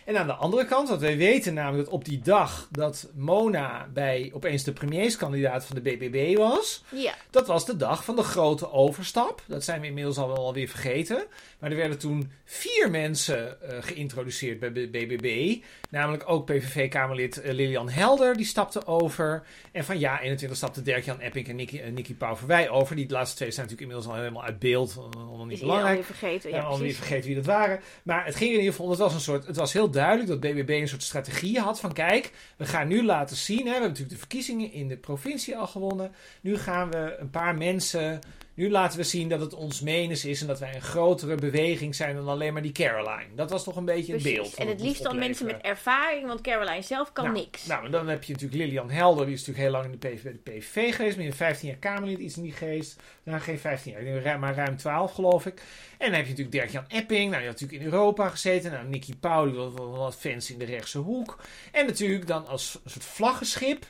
En 0.06 0.18
aan 0.18 0.28
de 0.28 0.34
andere 0.34 0.66
kant, 0.66 0.90
want 0.90 1.02
wij 1.02 1.18
weten 1.18 1.54
namelijk 1.54 1.86
dat 1.86 1.94
op 1.94 2.06
die 2.06 2.20
dag 2.20 2.68
dat 2.72 3.08
Mona 3.14 3.88
bij 3.94 4.32
opeens 4.34 4.64
de 4.64 4.74
premierskandidaat 4.74 5.66
van 5.66 5.76
de 5.76 5.82
BBB 5.82 6.38
was, 6.38 6.84
ja, 6.90 7.14
dat 7.30 7.48
was 7.48 7.66
de 7.66 7.78
dag 7.78 8.04
van 8.04 8.16
de 8.16 8.24
grote 8.24 8.72
overstap. 8.72 9.44
Dat 9.48 9.64
zijn 9.64 9.82
we 9.82 9.88
inmiddels 9.88 10.18
al 10.18 10.28
wel 10.28 10.54
weer 10.54 10.68
vergeten. 10.68 11.24
Maar 11.62 11.72
er 11.72 11.78
werden 11.78 11.98
toen 11.98 12.32
vier 12.44 12.90
mensen 12.90 13.62
eh, 13.62 13.78
geïntroduceerd 13.82 14.60
bij 14.60 14.72
BBB. 14.72 15.58
Namelijk 15.90 16.24
ook 16.30 16.46
PVV-Kamerlid 16.46 17.42
eh, 17.42 17.54
Lilian 17.54 17.90
Helder, 17.90 18.38
die 18.38 18.46
stapte 18.46 18.86
over. 18.86 19.44
En 19.72 19.86
van 19.86 20.00
ja 20.00 20.22
21 20.22 20.58
stapte 20.58 20.82
Dirk-Jan 20.82 21.20
Epping 21.20 21.48
en 21.48 21.56
Nicky, 21.56 21.78
uh, 21.78 21.92
Nicky 21.92 22.16
Pauverwij 22.16 22.70
over. 22.70 22.96
Die 22.96 23.10
laatste 23.10 23.36
twee 23.36 23.52
zijn 23.52 23.66
natuurlijk 23.66 23.92
inmiddels 23.92 24.16
al 24.18 24.24
helemaal 24.24 24.44
uit 24.44 24.60
beeld. 24.60 25.00
Allemaal 25.16 25.46
niet 25.46 25.60
belangrijk. 25.60 25.90
alweer 25.90 26.16
vergeten. 26.16 26.50
Ja, 26.50 26.62
alweer 26.62 26.78
precies. 26.78 26.98
vergeten 26.98 27.26
wie 27.26 27.36
dat 27.36 27.46
waren. 27.46 27.80
Maar 28.04 28.26
het 28.26 28.36
ging 28.36 28.50
in 28.52 28.58
ieder 28.58 28.72
geval, 28.72 28.90
het 28.90 29.00
was 29.00 29.14
een 29.14 29.20
soort, 29.20 29.48
het 29.48 29.56
was 29.56 29.74
heel 29.74 29.90
duidelijk 29.90 30.28
dat 30.28 30.40
BBB 30.40 30.70
een 30.70 30.88
soort 30.88 31.04
strategie 31.04 31.60
had 31.60 31.80
van 31.80 31.94
kijk, 31.94 32.32
we 32.58 32.66
gaan 32.66 32.88
nu 32.88 33.04
laten 33.06 33.36
zien, 33.36 33.58
hè, 33.58 33.64
we 33.64 33.70
hebben 33.70 33.88
natuurlijk 33.90 34.14
de 34.14 34.20
verkiezingen 34.20 34.72
in 34.72 34.88
de 34.88 34.98
provincie 34.98 35.58
al 35.58 35.68
gewonnen. 35.68 36.12
Nu 36.42 36.58
gaan 36.58 36.92
we 36.92 37.16
een 37.20 37.30
paar 37.30 37.56
mensen, 37.56 38.20
nu 38.54 38.70
laten 38.70 38.98
we 38.98 39.04
zien 39.04 39.30
dat 39.30 39.40
het 39.40 39.54
ons 39.54 39.82
menens 39.82 40.26
is 40.26 40.42
en 40.42 40.48
dat 40.48 40.60
wij 40.60 40.76
een 40.76 40.82
grotere 40.82 41.36
beweging 41.36 41.96
zijn 41.96 42.16
dan 42.16 42.28
alleen 42.28 42.54
maar 42.54 42.62
die 42.62 42.72
Caroline. 42.72 43.36
Dat 43.36 43.50
was 43.50 43.64
toch 43.64 43.76
een 43.76 43.86
beetje 43.86 44.14
het 44.14 44.24
beeld. 44.24 44.54
En 44.54 44.68
het 44.68 44.82
liefst 44.82 45.04
dan 45.04 45.20
mensen 45.20 45.46
met 45.46 45.62
ervaring, 45.62 46.28
want 46.28 46.42
Caroline 46.42 46.82
zelf 46.82 47.14
kan 47.14 47.24
nou, 47.24 47.38
niks. 47.38 47.66
Nou, 47.66 47.86
en 47.86 47.92
dan 47.92 48.08
heb 48.08 48.24
je 48.24 48.34
natuurlijk 48.34 48.62
Lilian 48.62 48.90
Helder, 48.90 49.26
die 49.26 49.34
is 49.34 49.46
natuurlijk 49.46 49.66
heel 49.66 49.82
lang 49.82 49.94
in 49.94 50.00
de 50.00 50.08
PV, 50.08 50.24
de 50.24 50.52
PVV 50.52 50.96
geweest, 50.96 51.18
meer 51.18 51.28
dan 51.28 51.36
15 51.36 51.68
jaar 51.68 51.78
Kamerlid, 51.78 52.20
iets 52.20 52.38
in 52.38 52.44
die 52.44 52.52
geest. 52.52 53.02
Nou, 53.24 53.40
geen 53.40 53.60
15 53.60 53.92
jaar, 53.92 54.02
ik 54.02 54.08
denk 54.08 54.24
ruim- 54.24 54.40
maar 54.40 54.56
ruim 54.56 54.78
12 54.78 55.14
geloof 55.14 55.46
ik. 55.46 55.62
En 55.98 56.08
dan 56.08 56.16
heb 56.16 56.24
je 56.24 56.30
natuurlijk 56.30 56.52
Dirk-Jan 56.52 56.86
Epping, 56.88 57.30
nou, 57.30 57.42
die 57.42 57.50
had 57.50 57.60
natuurlijk 57.60 57.82
in 57.82 57.92
Europa 57.92 58.30
gezeten. 58.30 58.72
Nou, 58.72 58.88
Nicky 58.88 59.14
was 59.22 59.74
wel 59.74 59.98
wat 59.98 60.16
fans 60.16 60.52
in 60.52 60.60
de 60.60 60.66
rechtse 60.66 60.98
hoek. 60.98 61.40
En 61.72 61.86
natuurlijk 61.86 62.28
dan 62.28 62.48
als 62.48 62.80
een 62.84 62.90
soort 62.92 63.06
vlaggenschip. 63.06 63.86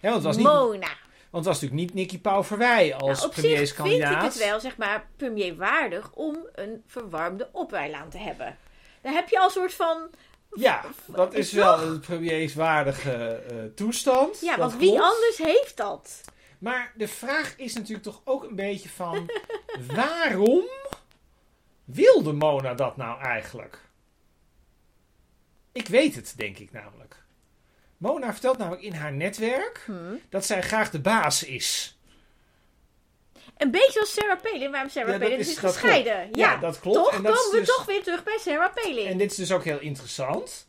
Hè, 0.00 0.10
want, 0.10 0.14
het 0.14 0.24
was 0.24 0.36
niet, 0.36 0.46
want 1.32 1.44
het 1.44 1.54
was 1.54 1.62
natuurlijk 1.62 1.80
niet 1.80 1.94
Nicky 1.94 2.20
Pauw 2.20 2.44
Verwij 2.44 2.94
als 2.94 3.02
Nou, 3.02 3.10
op 3.10 3.16
zich 3.16 3.32
vind 3.34 3.46
premierskandidaat. 3.46 4.24
ik 4.24 4.32
het 4.32 4.38
wel, 4.38 4.60
zeg 4.60 4.76
maar, 4.76 5.08
premierwaardig 5.16 6.12
om 6.12 6.36
een 6.52 6.82
verwarmde 6.86 7.48
opwijlaan 7.52 8.10
te 8.10 8.18
hebben. 8.18 8.56
Dan 9.02 9.12
heb 9.12 9.28
je 9.28 9.38
al 9.38 9.44
een 9.44 9.50
soort 9.50 9.74
van... 9.74 10.10
Ja, 10.54 10.84
dat 11.06 11.34
is 11.34 11.52
wel 11.52 11.82
een 11.82 12.00
premierswaardige 12.00 13.12
eh, 13.12 13.56
toestand. 13.74 14.40
Ja, 14.40 14.58
want 14.58 14.76
wie 14.76 15.00
anders 15.00 15.36
heeft 15.36 15.76
dat? 15.76 16.20
Maar 16.58 16.92
de 16.96 17.08
vraag 17.08 17.54
is 17.56 17.74
natuurlijk 17.74 18.02
toch 18.02 18.20
ook 18.24 18.44
een 18.44 18.56
beetje 18.56 18.88
van... 18.88 19.30
waarom 19.96 20.64
wilde 21.84 22.32
Mona 22.32 22.74
dat 22.74 22.96
nou 22.96 23.20
eigenlijk? 23.20 23.78
Ik 25.72 25.88
weet 25.88 26.14
het, 26.14 26.34
denk 26.36 26.58
ik 26.58 26.72
namelijk. 26.72 27.21
Mona 28.02 28.32
vertelt 28.32 28.58
namelijk 28.58 28.82
in 28.82 28.92
haar 28.92 29.12
netwerk 29.12 29.82
Hm. 29.86 29.92
dat 30.28 30.44
zij 30.46 30.62
graag 30.62 30.90
de 30.90 31.00
baas 31.00 31.42
is. 31.44 31.96
Een 33.56 33.70
beetje 33.70 34.00
als 34.00 34.12
Sarah 34.12 34.40
Palin. 34.42 34.70
Waarom 34.70 34.90
Sarah 34.90 35.12
Ja, 35.12 35.18
Palin 35.18 35.38
is- 35.38 35.58
gescheiden. 35.58 36.12
Ja, 36.12 36.28
Ja, 36.32 36.56
dat 36.56 36.80
klopt. 36.80 36.96
Toch 36.96 37.12
En 37.12 37.22
dat 37.22 37.34
komen 37.36 37.50
we 37.52 37.58
dus- 37.58 37.76
toch 37.76 37.84
weer 37.84 38.02
terug 38.02 38.22
bij 38.24 38.38
Sarah 38.40 38.74
Palin. 38.74 39.06
En 39.06 39.18
dit 39.18 39.30
is 39.30 39.36
dus 39.36 39.52
ook 39.52 39.64
heel 39.64 39.80
interessant. 39.80 40.66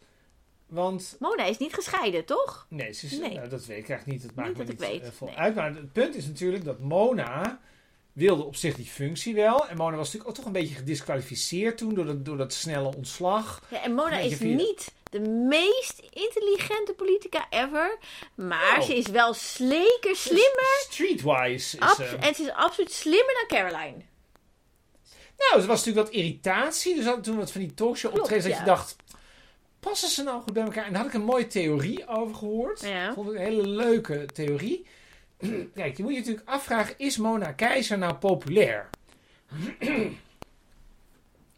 Want 0.67 1.15
Mona 1.19 1.43
is 1.43 1.57
niet 1.57 1.73
gescheiden, 1.73 2.25
toch? 2.25 2.65
Nee, 2.69 2.91
ze 2.93 3.05
is, 3.05 3.11
Nee. 3.17 3.33
nou, 3.35 3.49
dat 3.49 3.65
weet 3.65 3.77
ik 3.83 3.89
eigenlijk 3.89 4.05
niet. 4.05 4.21
Dat 4.21 4.35
maakt 4.35 4.47
Niet 4.57 4.57
me 4.57 4.75
dat 4.75 4.91
niet 4.91 5.01
eh, 5.01 5.09
vol 5.11 5.27
nee. 5.27 5.37
uit. 5.37 5.55
Maar 5.55 5.75
het 5.75 5.91
punt 5.93 6.15
is 6.15 6.25
natuurlijk 6.25 6.65
dat 6.65 6.79
Mona 6.79 7.59
wilde 8.13 8.43
op 8.43 8.55
zich 8.55 8.75
die 8.75 8.85
functie 8.85 9.35
wel. 9.35 9.67
En 9.67 9.77
Mona 9.77 9.95
was 9.95 10.05
natuurlijk 10.05 10.29
ook 10.29 10.35
toch 10.35 10.45
een 10.45 10.51
beetje 10.61 10.75
gedisqualificeerd 10.75 11.77
toen 11.77 11.93
door 11.93 12.05
dat, 12.05 12.25
door 12.25 12.37
dat 12.37 12.53
snelle 12.53 12.95
ontslag. 12.95 13.61
Ja, 13.69 13.83
en 13.83 13.93
Mona 13.93 14.17
is 14.17 14.35
via- 14.35 14.55
niet 14.55 14.91
de 15.13 15.29
meest 15.29 16.01
intelligente 16.09 16.93
politica 16.93 17.45
ever. 17.49 17.97
Maar 18.35 18.77
Oh. 18.79 18.85
ze 18.85 18.95
is 18.95 19.07
wel 19.07 19.33
sleker 19.33 20.15
slimmer. 20.15 20.77
Streetwise 20.89 21.77
is 21.77 21.95
ze. 21.95 22.17
en 22.19 22.35
ze 22.35 22.43
is 22.43 22.51
absoluut 22.51 22.91
slimmer 22.91 23.45
dan 23.47 23.59
Caroline. 23.59 23.97
Nou, 25.37 25.61
er 25.61 25.67
was 25.67 25.85
natuurlijk 25.85 26.07
wat 26.07 26.15
irritatie. 26.15 26.95
Dus 26.95 27.13
toen 27.21 27.37
wat 27.37 27.51
van 27.51 27.61
die 27.61 27.73
talkshow 27.73 28.11
Klopt, 28.11 28.31
optredens 28.31 28.47
dat 28.47 28.65
ja. 28.65 28.71
je 28.71 28.77
dacht... 28.77 28.95
Passen 29.79 30.09
ze 30.09 30.23
nou 30.23 30.41
goed 30.41 30.53
bij 30.53 30.63
elkaar? 30.63 30.85
En 30.85 30.91
daar 30.93 31.01
had 31.01 31.09
ik 31.09 31.13
een 31.17 31.25
mooie 31.25 31.47
theorie 31.47 32.07
over 32.07 32.35
gehoord. 32.35 32.81
Ja. 32.81 33.13
Vond 33.13 33.29
ik 33.29 33.35
een 33.35 33.41
hele 33.41 33.67
leuke 33.67 34.25
theorie. 34.25 34.85
Kijk, 35.75 35.97
je 35.97 36.03
moet 36.03 36.11
je 36.13 36.19
natuurlijk 36.19 36.49
afvragen... 36.49 36.95
Is 36.97 37.17
Mona 37.17 37.51
Keizer 37.51 37.97
nou 37.97 38.13
populair? 38.13 38.89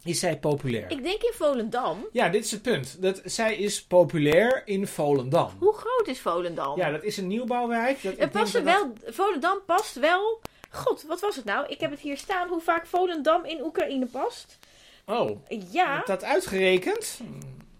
is 0.06 0.20
zij 0.20 0.38
populair? 0.40 0.92
Ik 0.92 1.04
denk 1.04 1.22
in 1.24 1.34
Volendam. 1.34 2.08
Ja, 2.12 2.30
dit 2.30 2.46
is 2.46 2.52
het 2.52 2.62
punt. 2.62 3.02
Dat, 3.02 3.22
zij 3.24 3.56
is 3.56 3.84
populair 3.84 4.62
in 4.66 4.88
Volendam. 4.88 5.52
Hoe 5.60 5.74
groot 5.74 6.08
is 6.08 6.20
Volendam? 6.20 6.78
Ja, 6.78 6.92
dat 6.92 7.04
is 7.04 7.18
een 7.18 7.28
nieuwbouwwijk. 7.28 8.02
Dat, 8.04 8.18
Het 8.18 8.32
past 8.32 8.54
dat 8.54 8.64
wel, 8.64 8.94
Volendam 9.06 9.60
past 9.66 9.96
wel. 9.96 10.40
God, 10.70 11.04
wat 11.08 11.20
was 11.22 11.36
het 11.36 11.46
nou? 11.46 11.66
Ik 11.68 11.80
heb 11.80 11.92
het 11.92 12.00
hier 12.00 12.18
staan 12.18 12.48
hoe 12.48 12.62
vaak 12.62 12.86
Volendam 12.86 13.46
in 13.46 13.64
Oekraïne 13.64 14.06
past. 14.06 14.58
Oh, 15.06 15.30
Ja, 15.72 15.96
heb 15.96 16.06
dat 16.06 16.24
uitgerekend? 16.24 17.20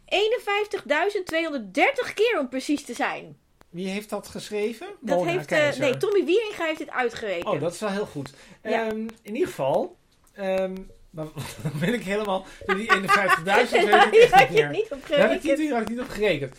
51.230 0.06 2.14
keer 2.14 2.38
om 2.40 2.50
precies 2.50 2.86
te 2.86 2.94
zijn. 2.94 3.38
Wie 3.70 3.88
heeft 3.88 4.10
dat 4.10 4.28
geschreven? 4.28 4.88
Dat 5.00 5.18
Mona 5.18 5.32
heeft, 5.32 5.52
eh, 5.52 5.76
nee, 5.76 5.98
Tommy 5.98 6.26
Wieringa 6.26 6.66
heeft 6.66 6.78
dit 6.78 6.90
uitgerekend. 6.90 7.56
Oh, 7.56 7.62
dat 7.62 7.74
is 7.74 7.80
wel 7.80 7.90
heel 7.90 8.06
goed. 8.06 8.34
Ja. 8.64 8.86
Ehm, 8.86 8.98
in 9.22 9.34
ieder 9.34 9.48
geval... 9.48 9.96
ehm, 10.34 10.76
dan 11.64 11.72
ben 11.80 11.94
ik 11.94 12.04
helemaal... 12.04 12.46
Die 12.66 12.88
51.000 12.92 12.98
weet 13.44 13.74
ik 13.74 13.76
Daar 13.76 14.10
echt 14.22 14.32
had 14.32 14.50
niet 14.50 14.88
je 14.88 14.92
op 14.92 15.08
Daar 15.08 15.20
had 15.20 15.32
ik 15.32 15.42
gerekend. 15.42 15.58
niet, 15.58 15.70
daar 15.70 15.78
had 15.80 15.90
ik 15.90 15.96
niet 15.96 16.00
op 16.06 16.10
gerekend. 16.10 16.56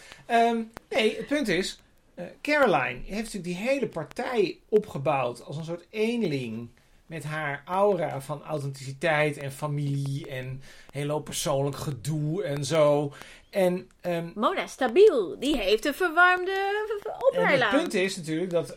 Nee, 0.89 1.17
het 1.17 1.27
punt 1.27 1.49
is... 1.49 1.81
eh, 2.15 2.25
Caroline 2.43 3.01
heeft 3.05 3.35
natuurlijk 3.35 3.45
die 3.45 3.55
hele 3.55 3.89
partij 3.89 4.59
opgebouwd 4.69 5.43
als 5.45 5.57
een 5.57 5.65
soort 5.65 5.87
eenling. 5.91 6.69
Met 7.07 7.25
haar 7.25 7.63
aura 7.65 8.21
van 8.21 8.43
authenticiteit 8.43 9.37
en 9.37 9.53
familie 9.53 10.27
en 10.29 10.63
heel 10.91 11.21
persoonlijk 11.21 11.77
gedoe 11.77 12.43
en 12.45 12.65
zo. 12.65 13.13
En, 13.57 13.89
ehm, 14.01 14.31
Mona 14.35 14.67
Stabiel, 14.67 15.39
die 15.39 15.57
heeft 15.57 15.85
een 15.85 15.95
verwarmde 15.95 16.51
en 16.51 16.97
het 16.97 17.23
oprijlaan. 17.29 17.79
punt 17.79 17.95
is 17.95 18.17
natuurlijk 18.17 18.51
dat, 18.51 18.77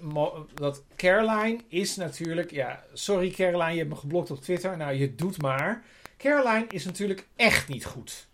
dat 0.54 0.84
Caroline 0.96 1.60
is 1.68 1.96
natuurlijk... 1.96 2.52
Ja, 2.52 2.84
sorry 2.94 3.30
Caroline, 3.30 3.72
je 3.72 3.78
hebt 3.78 3.89
me 3.89 3.96
geblokt 3.96 4.32
op 4.32 4.42
Twitter. 4.42 4.78
Nou, 4.78 4.94
je 4.94 5.15
doet 5.15 5.42
maar. 5.42 5.84
Caroline 6.18 6.65
is 6.70 6.86
natuurlijk 6.86 7.28
echt 7.36 7.68
niet 7.68 7.86
goed. 7.86 8.28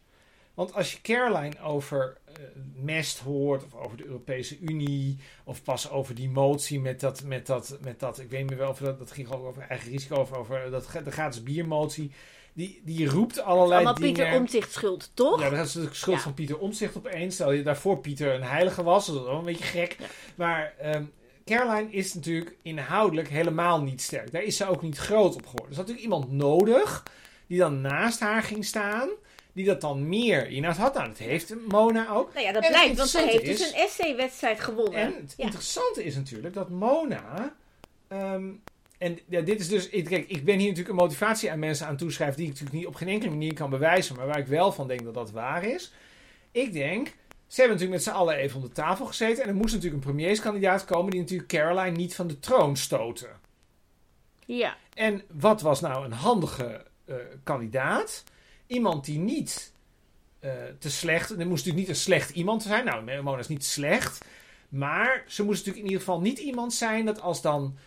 Want 0.53 0.73
als 0.73 0.91
je 0.91 1.01
Caroline 1.01 1.61
over 1.61 2.17
eh, 2.25 2.33
mest 2.75 3.19
hoort, 3.19 3.63
of 3.63 3.73
over 3.73 3.97
de 3.97 4.05
Europese 4.05 4.59
Unie, 4.59 5.17
of 5.43 5.63
pas 5.63 5.89
over 5.89 6.15
die 6.15 6.29
motie 6.29 6.79
met 6.79 6.99
dat, 6.99 7.23
met 7.23 7.47
dat, 7.47 7.77
met 7.81 7.99
dat 7.99 8.19
ik 8.19 8.29
weet 8.29 8.39
niet 8.39 8.49
meer 8.49 8.59
wel 8.59 8.69
of 8.69 8.77
dat, 8.77 8.99
dat 8.99 9.11
ging 9.11 9.27
gewoon 9.27 9.47
over 9.47 9.65
eigen 9.69 9.91
risico, 9.91 10.15
of 10.15 10.33
over 10.33 10.69
dat, 10.71 10.89
de 11.03 11.11
gratis 11.11 11.43
biermotie. 11.43 12.11
Die, 12.55 12.81
die 12.85 13.09
roept 13.09 13.39
allerlei 13.41 13.73
Allemaal 13.75 13.93
dingen. 13.95 14.13
Pieter 14.13 14.35
Omtzigt 14.35 14.71
schuld, 14.71 15.11
toch? 15.13 15.41
Ja, 15.41 15.49
dat 15.49 15.65
is 15.65 15.71
de 15.71 15.87
schuld 15.91 16.15
Ja. 16.15 16.21
van 16.21 16.33
Pieter 16.33 16.57
Omtzigt 16.59 16.97
opeens. 16.97 17.33
Stel 17.33 17.51
je 17.51 17.63
daarvoor 17.63 17.97
Pieter 17.97 18.33
een 18.33 18.43
heilige 18.43 18.83
was, 18.83 19.05
dat 19.05 19.15
is 19.15 19.21
wel 19.21 19.37
een 19.37 19.43
beetje 19.45 19.63
gek. 19.63 19.95
Ja. 19.99 20.05
Maar 20.35 20.73
ehm, 20.79 21.03
Caroline 21.45 21.91
is 21.91 22.13
natuurlijk 22.13 22.55
inhoudelijk 22.61 23.29
helemaal 23.29 23.81
niet 23.81 24.01
sterk. 24.01 24.31
Daar 24.31 24.43
is 24.43 24.57
ze 24.57 24.65
ook 24.67 24.81
niet 24.81 24.97
groot 24.97 25.35
op 25.35 25.45
geworden. 25.45 25.69
Er 25.69 25.75
zat 25.75 25.87
natuurlijk 25.87 26.03
iemand 26.13 26.31
nodig 26.31 27.03
die 27.47 27.57
dan 27.57 27.81
naast 27.81 28.19
haar 28.19 28.43
ging 28.43 28.65
staan, 28.65 29.09
die 29.53 29.65
dat 29.65 29.81
dan 29.81 30.07
meer 30.09 30.47
inhoud 30.47 30.77
had. 30.77 30.93
Nou, 30.93 31.07
dat 31.07 31.17
heeft 31.17 31.53
Mona 31.67 32.09
ook. 32.09 32.33
Nou 32.33 32.45
ja, 32.45 32.51
dat 32.51 32.63
En 32.63 32.69
blijkt, 32.71 32.97
want 32.97 33.09
ze 33.09 33.21
heeft 33.21 33.45
dus 33.45 33.69
een 33.71 33.75
essay-wedstrijd 33.79 34.59
gewonnen. 34.59 34.99
En 34.99 35.13
het 35.21 35.33
ja. 35.37 35.43
interessante 35.43 36.03
is 36.03 36.15
natuurlijk 36.15 36.53
dat 36.53 36.69
Mona. 36.69 37.55
ehm, 38.07 38.43
en 38.97 39.19
ja, 39.29 39.41
dit 39.41 39.59
is 39.59 39.67
dus. 39.67 39.89
ik- 39.89 40.05
Kijk, 40.05 40.27
ik 40.29 40.45
ben 40.45 40.57
hier 40.57 40.69
natuurlijk 40.69 40.89
een 40.97 41.03
motivatie 41.03 41.51
aan 41.51 41.59
mensen 41.59 41.87
aan 41.87 41.97
toeschrijven. 41.97 42.37
die 42.37 42.45
ik 42.45 42.51
natuurlijk 42.51 42.77
niet 42.77 42.87
op 42.87 42.95
geen 42.95 43.07
enkele 43.07 43.31
manier 43.31 43.53
kan 43.53 43.69
bewijzen. 43.69 44.15
maar 44.15 44.27
waar 44.27 44.39
ik 44.39 44.47
wel 44.47 44.71
van 44.71 44.87
denk 44.87 45.03
dat 45.03 45.13
dat 45.13 45.31
waar 45.31 45.63
is. 45.63 45.93
Ik 46.51 46.73
denk. 46.73 47.07
Ze 47.47 47.61
hebben 47.61 47.77
natuurlijk 47.77 48.05
met 48.05 48.13
z'n 48.13 48.19
allen 48.19 48.35
even 48.35 48.55
om 48.61 48.61
de 48.67 48.73
tafel 48.73 49.05
gezeten. 49.05 49.43
En 49.43 49.49
er 49.49 49.55
moest 49.55 49.73
natuurlijk 49.73 50.03
een 50.03 50.11
premierskandidaat 50.11 50.85
komen. 50.85 51.11
die 51.11 51.19
natuurlijk 51.19 51.49
Caroline 51.49 51.95
niet 51.97 52.15
van 52.15 52.27
de 52.27 52.39
troon 52.39 52.77
stoten. 52.77 53.29
ja. 54.45 54.77
En 54.93 55.21
wat 55.31 55.61
was 55.61 55.81
nou 55.81 56.05
een 56.05 56.11
handige 56.11 56.85
eh, 57.05 57.15
kandidaat? 57.43 58.23
Iemand 58.67 59.05
die 59.05 59.19
niet 59.19 59.73
eh, 60.39 60.51
te 60.79 60.89
slecht. 60.89 61.29
Er 61.29 61.35
moest 61.37 61.49
natuurlijk 61.49 61.77
niet 61.77 61.89
een 61.89 61.95
slecht 61.95 62.29
iemand 62.29 62.63
zijn. 62.63 62.85
Nou, 62.85 63.21
Mona 63.21 63.37
is 63.39 63.47
niet 63.47 63.65
slecht. 63.65 64.25
Maar 64.69 65.23
ze 65.27 65.43
moest 65.43 65.57
natuurlijk 65.57 65.85
in 65.85 65.91
ieder 65.91 66.05
geval 66.05 66.21
niet 66.21 66.39
iemand 66.39 66.73
zijn 66.73 67.05
dat 67.05 67.21
als 67.21 67.41
dan 67.41 67.77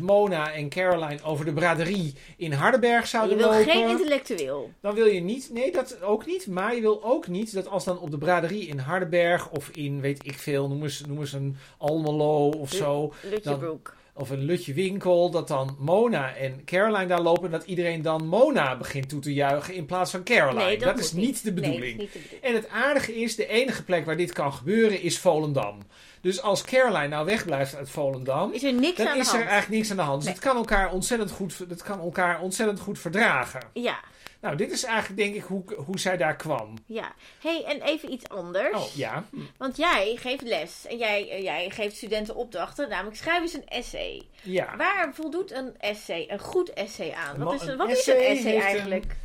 Mona 0.00 0.52
en 0.52 0.68
Caroline 0.68 1.22
over 1.24 1.44
de 1.44 1.52
braderie 1.52 2.14
in 2.36 2.52
Hardenberg 2.52 3.02
Je 3.02 3.08
zouden 3.08 3.36
wil 3.36 3.46
lopen. 3.50 3.64
geen 3.64 3.88
intellectueel. 3.88 4.70
Dan 4.80 4.94
wil 4.94 5.06
je 5.06 5.20
niet, 5.20 5.50
nee, 5.52 5.72
dat 5.72 6.02
ook 6.02 6.26
niet. 6.26 6.46
Maar 6.46 6.74
je 6.74 6.80
wil 6.80 7.04
ook 7.04 7.28
niet 7.28 7.54
dat 7.54 7.68
als 7.68 7.84
dan 7.84 7.98
op 7.98 8.10
de 8.10 8.18
braderie 8.18 8.66
in 8.66 8.78
Hardenberg 8.78 9.50
of 9.50 9.68
in, 9.68 10.00
weet 10.00 10.26
ik 10.26 10.38
veel, 10.38 10.68
noem 10.68 10.82
eens, 10.82 11.00
noem 11.06 11.20
eens 11.20 11.32
een 11.32 11.56
Almelo 11.78 12.48
of 12.48 12.70
zo 12.72 13.12
Lutjebroek. 13.30 13.94
of 14.14 14.30
een 14.30 14.44
lutje 14.44 14.72
winkel, 14.72 15.30
dat 15.30 15.48
dan 15.48 15.76
Mona 15.78 16.34
en 16.36 16.64
Caroline 16.64 17.06
daar 17.06 17.20
lopen 17.22 17.44
en 17.44 17.50
dat 17.50 17.64
iedereen 17.66 18.02
dan 18.02 18.26
Mona 18.26 18.76
begint 18.76 19.08
toe 19.08 19.20
te 19.20 19.32
juichen 19.34 19.74
in 19.74 19.86
plaats 19.86 20.10
van 20.10 20.24
Caroline. 20.24 20.64
Nee, 20.64 20.78
dat, 20.78 20.94
moet 20.94 21.04
is 21.04 21.12
niet 21.12 21.44
de 21.44 21.52
Nee, 21.52 21.60
bedoeling. 21.62 21.98
dat 21.98 22.06
is 22.06 22.12
niet 22.14 22.22
de 22.22 22.28
bedoeling. 22.28 22.42
En 22.44 22.54
het 22.54 22.68
aardige 22.68 23.14
is, 23.20 23.36
de 23.36 23.46
enige 23.46 23.84
plek 23.84 24.04
waar 24.04 24.16
dit 24.16 24.32
kan 24.32 24.52
gebeuren 24.52 25.00
is 25.00 25.18
Volendam. 25.18 25.78
Dus 26.20 26.42
als 26.42 26.62
Caroline 26.62 27.08
nou 27.08 27.26
wegblijft 27.26 27.76
uit 27.76 27.90
Volendam, 27.90 28.52
Is 28.52 28.62
er 28.62 28.72
niks 28.72 28.96
dan 28.96 29.06
aan 29.06 29.14
de 29.14 29.18
is 29.20 29.26
er 29.28 29.32
hand? 29.34 29.44
eigenlijk 29.48 29.78
niks 29.78 29.90
aan 29.90 29.96
de 29.96 30.02
hand. 30.02 30.16
Dus 30.16 30.24
Nee. 30.24 30.34
het 30.34 30.44
kan 30.44 30.56
elkaar 30.56 30.92
ontzettend 30.92 31.30
goed, 31.30 31.58
het 31.68 31.82
kan 31.82 32.00
elkaar 32.00 32.40
ontzettend 32.40 32.80
goed 32.80 32.98
verdragen. 32.98 33.60
Ja, 33.72 33.98
Nou, 34.40 34.56
dit 34.56 34.70
is 34.70 34.84
eigenlijk 34.84 35.16
denk 35.20 35.34
ik 35.34 35.42
hoe, 35.42 35.62
hoe 35.76 35.98
zij 35.98 36.16
daar 36.16 36.36
kwam. 36.36 36.74
ja. 36.86 37.12
hey, 37.40 37.64
en 37.64 37.80
even 37.82 38.12
iets 38.12 38.28
anders. 38.28 38.76
Oh, 38.76 38.94
ja. 38.94 39.24
Want 39.58 39.76
jij 39.76 40.16
geeft 40.20 40.42
les 40.42 40.86
en 40.88 40.96
jij, 40.96 41.30
eh, 41.30 41.42
jij 41.42 41.70
geeft 41.70 41.96
studenten 41.96 42.34
opdrachten, 42.34 42.88
namelijk 42.88 43.16
schrijf 43.16 43.40
eens 43.40 43.52
een 43.54 43.66
essay. 43.68 44.22
Ja. 44.42 44.76
Waar 44.76 45.10
voldoet 45.14 45.52
een 45.52 45.74
essay, 45.78 46.26
een 46.30 46.38
goed 46.38 46.72
essay 46.72 47.12
aan? 47.12 47.38
Wat 47.44 47.54
is, 47.62 47.66
een 47.68 47.76
wat 47.76 47.88
is 47.88 47.98
essay 47.98 48.30
een 48.30 48.36
essay 48.36 48.54
een- 48.56 48.60
eigenlijk? 48.62 49.16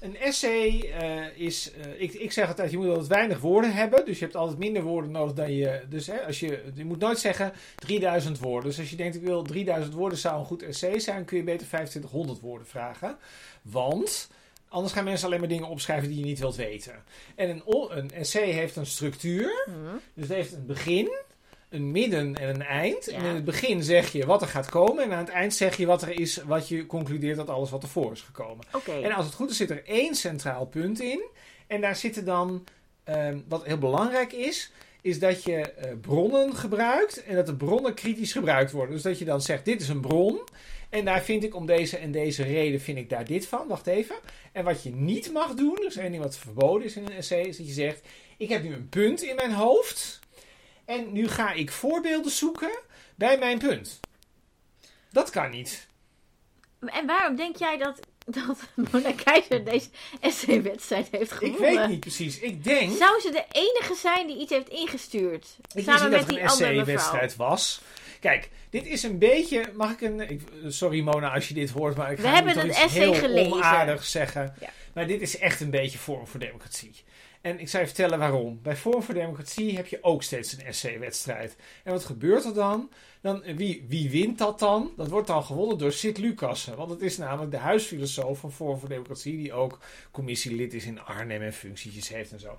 Een 0.00 0.16
essay 0.16 0.80
eh, 0.80 1.38
is, 1.38 1.72
eh, 1.72 2.00
ik, 2.00 2.12
ik 2.12 2.32
zeg 2.32 2.48
altijd, 2.48 2.70
je 2.70 2.76
moet 2.76 2.88
altijd 2.88 3.06
weinig 3.06 3.40
woorden 3.40 3.72
hebben. 3.72 4.04
Dus 4.04 4.18
je 4.18 4.24
hebt 4.24 4.36
altijd 4.36 4.58
minder 4.58 4.82
woorden 4.82 5.10
nodig 5.10 5.34
dan 5.34 5.52
je. 5.52 5.82
Dus 5.88 6.06
hè, 6.06 6.26
als 6.26 6.40
je, 6.40 6.62
je 6.74 6.84
moet 6.84 6.98
nooit 6.98 7.18
zeggen 7.18 7.52
3000 7.74 8.38
woorden. 8.38 8.70
Dus 8.70 8.78
als 8.78 8.90
je 8.90 8.96
denkt, 8.96 9.16
ik 9.16 9.22
wil 9.22 9.42
3000 9.42 9.94
woorden 9.94 10.18
zou 10.18 10.38
een 10.38 10.46
goed 10.46 10.62
essay 10.62 10.98
zijn, 10.98 11.24
kun 11.24 11.36
je 11.36 11.42
beter 11.42 11.66
2500 11.66 12.40
woorden 12.40 12.66
vragen. 12.66 13.16
Want 13.62 14.30
anders 14.68 14.92
gaan 14.92 15.04
mensen 15.04 15.26
alleen 15.26 15.40
maar 15.40 15.48
dingen 15.48 15.68
opschrijven 15.68 16.08
die 16.08 16.18
je 16.18 16.24
niet 16.24 16.38
wilt 16.38 16.56
weten. 16.56 17.04
En 17.34 17.48
een, 17.50 17.62
een 17.98 18.10
essay 18.10 18.50
heeft 18.50 18.76
een 18.76 18.86
structuur. 18.86 19.62
Hm. 19.64 19.72
Dus 20.14 20.28
het 20.28 20.36
heeft 20.36 20.52
een 20.52 20.66
begin, 20.66 21.10
een 21.68 21.90
midden 21.90 22.34
en 22.34 22.48
een 22.48 22.62
eind. 22.62 23.08
En 23.08 23.24
in 23.24 23.34
het 23.34 23.44
begin 23.44 23.82
zeg 23.82 24.12
je 24.12 24.26
wat 24.26 24.42
er 24.42 24.48
gaat 24.48 24.70
komen. 24.70 25.04
En 25.04 25.12
aan 25.12 25.18
het 25.18 25.28
eind 25.28 25.54
zeg 25.54 25.76
je 25.76 25.86
wat 25.86 26.02
er 26.02 26.20
is, 26.20 26.36
wat 26.36 26.68
je 26.68 26.86
concludeert 26.86 27.36
dat 27.36 27.50
alles 27.50 27.70
wat 27.70 27.82
ervoor 27.82 28.12
is 28.12 28.20
gekomen. 28.20 28.64
En 29.02 29.12
als 29.12 29.26
het 29.26 29.34
goed 29.34 29.50
is, 29.50 29.56
zit 29.56 29.70
er 29.70 29.82
één 29.86 30.14
centraal 30.14 30.66
punt 30.66 31.00
in. 31.00 31.24
En 31.66 31.80
daar 31.80 31.96
zitten 31.96 32.24
dan, 32.24 32.64
ehm, 33.04 33.38
wat 33.48 33.64
heel 33.64 33.78
belangrijk 33.78 34.32
is, 34.32 34.72
is 35.00 35.18
dat 35.18 35.42
je 35.42 35.60
eh, 35.60 35.92
bronnen 36.00 36.54
gebruikt 36.56 37.24
en 37.24 37.34
dat 37.34 37.46
de 37.46 37.54
bronnen 37.54 37.94
kritisch 37.94 38.32
gebruikt 38.32 38.70
worden. 38.70 38.94
Dus 38.94 39.02
dat 39.02 39.18
je 39.18 39.24
dan 39.24 39.40
zegt, 39.42 39.64
dit 39.64 39.80
is 39.80 39.88
een 39.88 40.00
bron. 40.00 40.40
En 40.88 41.04
daar 41.04 41.22
vind 41.22 41.44
ik 41.44 41.54
om 41.54 41.66
deze 41.66 41.96
en 41.96 42.12
deze 42.12 42.42
reden 42.42 42.80
vind 42.80 42.98
ik 42.98 43.10
daar 43.10 43.24
dit 43.24 43.46
van. 43.46 43.68
Wacht 43.68 43.86
even. 43.86 44.16
En 44.52 44.64
wat 44.64 44.82
je 44.82 44.90
niet 44.90 45.32
mag 45.32 45.54
doen, 45.54 45.74
dus 45.74 45.96
één 45.96 46.10
ding 46.10 46.22
wat 46.22 46.38
verboden 46.38 46.86
is 46.86 46.96
in 46.96 47.06
een 47.06 47.12
essay, 47.12 47.40
is 47.40 47.56
dat 47.56 47.66
je 47.66 47.72
zegt, 47.72 48.00
ik 48.36 48.48
heb 48.48 48.62
nu 48.62 48.72
een 48.72 48.88
punt 48.88 49.22
in 49.22 49.36
mijn 49.36 49.52
hoofd. 49.52 50.20
En 50.86 51.12
nu 51.12 51.28
ga 51.28 51.52
ik 51.52 51.70
voorbeelden 51.72 52.30
zoeken 52.32 52.78
bij 53.14 53.38
mijn 53.38 53.58
punt. 53.58 54.00
Dat 55.10 55.30
kan 55.30 55.50
niet. 55.50 55.86
En 56.86 57.06
waarom 57.06 57.36
denk 57.36 57.56
jij 57.56 57.76
dat 57.78 58.00
dat 58.26 58.58
Mona 58.92 59.12
Keizer 59.24 59.64
deze 59.64 59.88
essay-wedstrijd 60.20 61.08
heeft 61.10 61.30
Ik 61.32 61.36
gewonnen. 61.36 61.60
weet 61.78 61.88
niet 61.88 62.00
precies. 62.00 62.38
Ik 62.38 62.64
denk... 62.64 62.96
Zou 62.96 63.20
ze 63.20 63.30
de 63.30 63.44
enige 63.52 63.94
zijn 63.94 64.26
die 64.26 64.38
iets 64.38 64.50
heeft 64.50 64.68
ingestuurd? 64.68 65.56
Ik 65.74 65.84
Samen 65.84 66.00
niet 66.02 66.10
met 66.10 66.18
dat 66.20 66.28
die 66.28 66.38
het 66.38 66.60
een 66.60 66.66
essay-wedstrijd 66.66 67.36
was. 67.36 67.80
Kijk, 68.20 68.50
dit 68.70 68.86
is 68.86 69.02
een 69.02 69.18
beetje... 69.18 69.70
Mag 69.74 69.90
ik 69.92 70.00
een... 70.00 70.20
Ik, 70.30 70.40
sorry 70.68 71.00
Mona 71.00 71.34
als 71.34 71.48
je 71.48 71.54
dit 71.54 71.70
hoort, 71.70 71.96
maar 71.96 72.10
ik 72.10 72.16
We 72.16 72.22
ga 72.22 72.34
hebben 72.34 72.54
nu 72.56 72.60
toch 72.60 72.76
het 72.76 72.84
essay 72.84 73.02
heel 73.02 73.14
gelezen. 73.14 74.04
zeggen. 74.04 74.56
Ja. 74.60 74.68
Maar 74.94 75.06
dit 75.06 75.20
is 75.20 75.38
echt 75.38 75.60
een 75.60 75.70
beetje 75.70 75.98
Forum 75.98 76.26
voor 76.26 76.40
Democratie. 76.40 76.94
En 77.46 77.60
ik 77.60 77.68
zal 77.68 77.80
je 77.80 77.86
vertellen 77.86 78.18
waarom. 78.18 78.58
Bij 78.62 78.76
Forum 78.76 79.02
voor 79.02 79.14
Democratie 79.14 79.76
heb 79.76 79.86
je 79.86 79.98
ook 80.02 80.22
steeds 80.22 80.52
een 80.52 80.64
essay-wedstrijd. 80.64 81.56
En 81.84 81.92
wat 81.92 82.04
gebeurt 82.04 82.44
er 82.44 82.54
dan? 82.54 82.90
dan 83.20 83.42
wie, 83.56 83.84
wie 83.88 84.10
wint 84.10 84.38
dat 84.38 84.58
dan? 84.58 84.90
Dat 84.96 85.08
wordt 85.08 85.26
dan 85.26 85.44
gewonnen 85.44 85.78
door 85.78 85.92
Sid 85.92 86.18
Lucassen. 86.18 86.76
Want 86.76 86.90
het 86.90 87.02
is 87.02 87.16
namelijk 87.16 87.50
de 87.50 87.56
huisfilosoof 87.56 88.38
van 88.38 88.52
Forum 88.52 88.78
voor 88.78 88.88
Democratie... 88.88 89.36
die 89.36 89.52
ook 89.52 89.78
commissielid 90.10 90.74
is 90.74 90.84
in 90.84 91.00
Arnhem 91.00 91.42
en 91.42 91.52
functies 91.52 92.08
heeft 92.08 92.32
en 92.32 92.40
zo. 92.40 92.58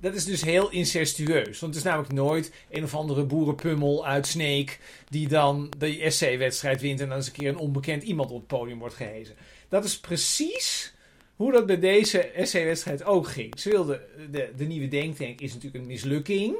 Dat 0.00 0.14
is 0.14 0.24
dus 0.24 0.42
heel 0.42 0.70
incestueus. 0.70 1.60
Want 1.60 1.74
het 1.74 1.84
is 1.84 1.90
namelijk 1.90 2.12
nooit 2.12 2.52
een 2.70 2.84
of 2.84 2.94
andere 2.94 3.24
boerenpummel 3.24 4.06
uit 4.06 4.26
Sneek... 4.26 4.78
die 5.08 5.28
dan 5.28 5.72
de 5.78 6.00
essay-wedstrijd 6.02 6.80
wint... 6.80 7.00
en 7.00 7.08
dan 7.08 7.16
eens 7.16 7.26
een 7.26 7.32
keer 7.32 7.48
een 7.48 7.56
onbekend 7.56 8.02
iemand 8.02 8.30
op 8.30 8.36
het 8.36 8.46
podium 8.46 8.78
wordt 8.78 8.94
gehezen. 8.94 9.36
Dat 9.68 9.84
is 9.84 10.00
precies 10.00 10.96
hoe 11.38 11.52
dat 11.52 11.66
bij 11.66 11.78
deze 11.78 12.20
essay-wedstrijd 12.20 13.04
ook 13.04 13.28
ging. 13.28 13.60
Ze 13.60 13.70
wilden, 13.70 14.00
de, 14.30 14.52
de 14.56 14.64
nieuwe 14.64 14.88
denktank 14.88 15.40
is 15.40 15.54
natuurlijk 15.54 15.82
een 15.82 15.90
mislukking. 15.90 16.56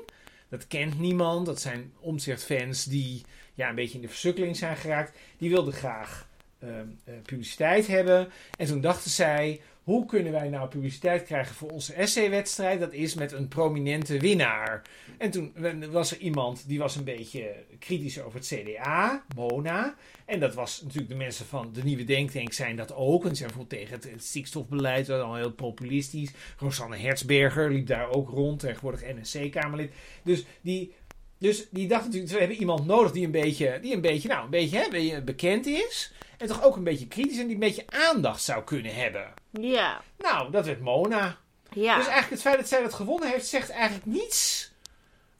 Dat 0.48 0.66
kent 0.66 0.98
niemand. 0.98 1.46
Dat 1.46 1.60
zijn 1.60 1.92
omzichtfans 2.00 2.84
die 2.84 3.22
ja, 3.54 3.68
een 3.68 3.74
beetje 3.74 3.94
in 3.94 4.00
de 4.00 4.08
versukkeling 4.08 4.56
zijn 4.56 4.76
geraakt. 4.76 5.18
Die 5.38 5.50
wilden 5.50 5.72
graag 5.72 6.28
ehm, 6.58 6.86
eh, 7.04 7.14
publiciteit 7.22 7.86
hebben. 7.86 8.28
En 8.58 8.66
toen 8.66 8.80
dachten 8.80 9.10
zij, 9.10 9.60
hoe 9.88 10.06
kunnen 10.06 10.32
wij 10.32 10.48
nou 10.48 10.68
publiciteit 10.68 11.24
krijgen 11.24 11.54
voor 11.54 11.70
onze 11.70 11.92
essay-wedstrijd? 11.92 12.80
Dat 12.80 12.92
is 12.92 13.14
met 13.14 13.32
een 13.32 13.48
prominente 13.48 14.18
winnaar. 14.18 14.82
En 15.18 15.30
toen 15.30 15.52
was 15.90 16.10
er 16.10 16.18
iemand 16.18 16.64
die 16.66 16.78
was 16.78 16.96
een 16.96 17.04
beetje 17.04 17.54
kritisch 17.78 18.20
over 18.20 18.38
het 18.38 18.46
CDA, 18.46 19.24
Mona. 19.36 19.94
En 20.24 20.40
dat 20.40 20.54
was 20.54 20.82
natuurlijk 20.82 21.08
de 21.08 21.16
mensen 21.16 21.46
van 21.46 21.70
de 21.72 21.84
nieuwe 21.84 22.04
denktank 22.04 22.52
zijn 22.52 22.76
dat 22.76 22.94
ook. 22.94 23.24
En 23.24 23.36
zijn 23.36 23.48
bijvoorbeeld 23.48 23.80
tegen 23.80 24.12
het, 24.12 24.24
stikstofbeleid, 24.24 25.06
dat 25.06 25.22
al 25.22 25.34
heel 25.34 25.52
populistisch. 25.52 26.30
Rosanne 26.58 26.96
Hertzberger 26.96 27.70
liep 27.70 27.86
daar 27.86 28.10
ook 28.10 28.28
rond, 28.28 28.60
tegenwoordig 28.60 29.02
NSC-Kamerlid. 29.20 29.92
Dus 30.22 30.44
die, 30.60 30.92
dus 31.38 31.68
die 31.70 31.88
dacht 31.88 32.04
natuurlijk, 32.04 32.32
we 32.32 32.38
hebben 32.38 32.56
iemand 32.56 32.86
nodig 32.86 33.12
die 33.12 33.24
een 33.24 33.30
beetje, 33.30 33.78
die 33.82 33.94
een 33.94 34.00
beetje, 34.00 34.28
nou, 34.28 34.44
een 34.44 34.50
beetje, 34.50 34.78
hè, 34.90 35.22
bekend 35.22 35.66
is. 35.66 36.12
En 36.38 36.46
toch 36.46 36.62
ook 36.62 36.76
een 36.76 36.84
beetje 36.84 37.06
kritisch 37.06 37.38
en 37.38 37.44
die 37.44 37.54
een 37.54 37.60
beetje 37.60 37.84
aandacht 37.86 38.42
zou 38.42 38.64
kunnen 38.64 38.94
hebben. 38.94 39.32
Ja. 39.50 40.00
Nou, 40.18 40.50
dat 40.50 40.66
werd 40.66 40.80
Mona. 40.80 41.36
Ja. 41.70 41.96
Dus 41.96 42.06
eigenlijk 42.06 42.30
het 42.30 42.40
feit 42.40 42.56
dat 42.56 42.68
zij 42.68 42.82
dat 42.82 42.94
gewonnen 42.94 43.30
heeft, 43.30 43.46
zegt 43.46 43.70
eigenlijk 43.70 44.06
niets 44.06 44.70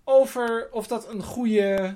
over 0.04 0.68
of 0.70 0.86
dat 0.86 1.08
een 1.08 1.22
goede, 1.22 1.92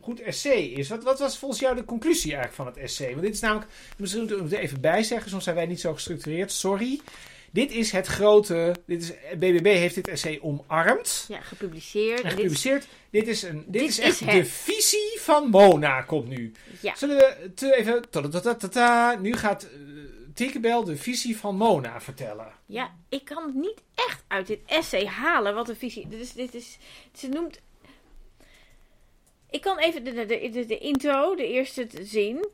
goed 0.00 0.20
essay 0.20 0.60
is. 0.62 0.88
Wat, 0.88 1.02
wat 1.02 1.18
was 1.18 1.38
volgens 1.38 1.60
jou 1.60 1.76
de 1.76 1.84
conclusie 1.84 2.32
eigenlijk 2.34 2.54
van 2.54 2.66
het 2.66 2.76
essay? 2.76 3.10
Want 3.10 3.22
dit 3.22 3.34
is 3.34 3.40
namelijk, 3.40 3.70
misschien 3.96 4.20
moeten 4.20 4.48
we 4.48 4.56
er 4.56 4.62
even 4.62 4.80
bij 4.80 5.02
zeggen, 5.02 5.30
soms 5.30 5.44
zijn 5.44 5.56
wij 5.56 5.66
niet 5.66 5.80
zo 5.80 5.94
gestructureerd, 5.94 6.52
sorry. 6.52 7.00
Dit 7.50 7.70
is 7.72 7.90
het 7.92 8.06
grote, 8.06 8.74
dit 8.86 9.02
is, 9.02 9.12
BBB 9.38 9.64
heeft 9.64 9.94
dit 9.94 10.08
essay 10.08 10.38
omarmd 10.42 11.24
ja, 11.28 11.40
gepubliceerd. 11.40 12.18
en 12.20 12.22
En 12.22 12.22
dit- 12.22 12.32
gepubliceerd. 12.38 12.86
Dit 13.10 13.28
is, 13.28 13.42
een, 13.42 13.64
dit, 13.66 13.72
Dit 13.72 13.88
is 13.88 13.98
echt 13.98 14.20
is 14.20 14.26
de 14.26 14.44
visie 14.44 15.18
van 15.20 15.48
Mona, 15.50 16.02
komt 16.02 16.28
nu. 16.28 16.52
ja. 16.80 16.94
Zullen 16.96 17.16
we 17.16 17.50
te 17.54 17.76
even, 17.76 19.20
nu 19.22 19.32
gaat 19.32 19.68
uh, 19.86 20.00
Tinkerbell 20.34 20.84
de 20.84 20.96
visie 20.96 21.36
van 21.36 21.56
Mona 21.56 22.00
vertellen. 22.00 22.52
ja, 22.66 22.94
ik 23.08 23.24
kan 23.24 23.44
het 23.44 23.54
niet 23.54 23.80
echt 23.94 24.24
uit 24.26 24.46
dit 24.46 24.60
essay 24.66 25.06
halen 25.06 25.54
wat 25.54 25.68
een 25.68 25.76
visie... 25.76 26.08
Dit 26.08 26.20
is, 26.20 26.32
dit 26.32 26.54
is, 26.54 26.78
ze 27.14 27.28
noemt... 27.28 27.60
Ik 29.50 29.60
kan 29.60 29.78
even 29.78 30.04
de, 30.04 30.12
de, 30.12 30.50
de, 30.52 30.66
de 30.66 30.78
intro, 30.78 31.34
de 31.34 31.46
eerste 31.46 31.86
zin... 32.02 32.46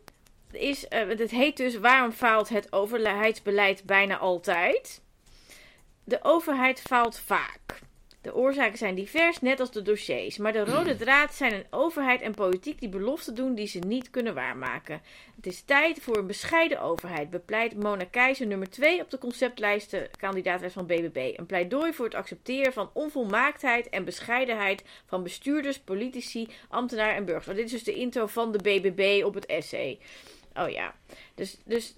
Is, 0.57 0.89
eh, 0.89 1.09
het 1.09 1.31
heet 1.31 1.57
dus 1.57 1.79
waarom 1.79 2.13
faalt 2.13 2.49
het 2.49 2.73
overheidsbeleid 2.73 3.85
bijna 3.85 4.19
altijd? 4.19 5.03
De 6.05 6.19
overheid 6.23 6.81
faalt 6.81 7.19
vaak. 7.19 7.83
De 8.25 8.35
oorzaken 8.35 8.79
zijn 8.79 8.95
divers, 8.95 9.41
net 9.41 9.61
als 9.61 9.71
de 9.71 9.83
dossiers. 9.83 10.37
Maar 10.39 10.53
de 10.53 10.65
rode 10.65 10.97
draad 11.05 11.35
zijn 11.35 11.53
een 11.53 11.67
overheid 11.71 12.21
en 12.21 12.35
politiek 12.35 12.81
die 12.81 12.89
beloften 12.89 13.35
doen 13.35 13.55
die 13.55 13.67
ze 13.67 13.79
niet 13.79 14.11
kunnen 14.11 14.35
waarmaken. 14.35 15.03
Het 15.37 15.47
is 15.47 15.63
tijd 15.63 16.03
voor 16.03 16.17
een 16.17 16.27
bescheiden 16.27 16.81
overheid, 16.81 17.31
bepleit 17.31 17.83
Mona 17.83 18.05
Keizer 18.11 18.47
nummer 18.47 18.71
2 18.71 19.01
op 19.01 19.11
de 19.11 19.19
conceptlijsten 19.19 20.09
kandidaatlijst 20.19 20.75
van 20.75 20.87
BBB. 20.87 21.33
Een 21.37 21.47
pleidooi 21.47 21.93
voor 21.93 22.05
het 22.05 22.15
accepteren 22.15 22.73
van 22.73 22.91
onvolmaaktheid 22.93 23.89
en 23.89 24.05
bescheidenheid 24.05 24.85
van 25.07 25.23
bestuurders, 25.23 25.79
politici, 25.79 26.49
ambtenaren 26.69 27.15
en 27.15 27.25
burgers. 27.25 27.47
Want 27.47 27.59
dit 27.59 27.67
is 27.67 27.73
dus 27.73 27.95
de 27.95 28.01
intro 28.01 28.27
van 28.27 28.53
de 28.53 28.59
BBB 28.59 29.25
op 29.25 29.35
het 29.35 29.47
essay. 29.47 29.99
Oh 30.55 30.71
ja, 30.71 30.95
dus, 31.35 31.57
dus 31.65 31.95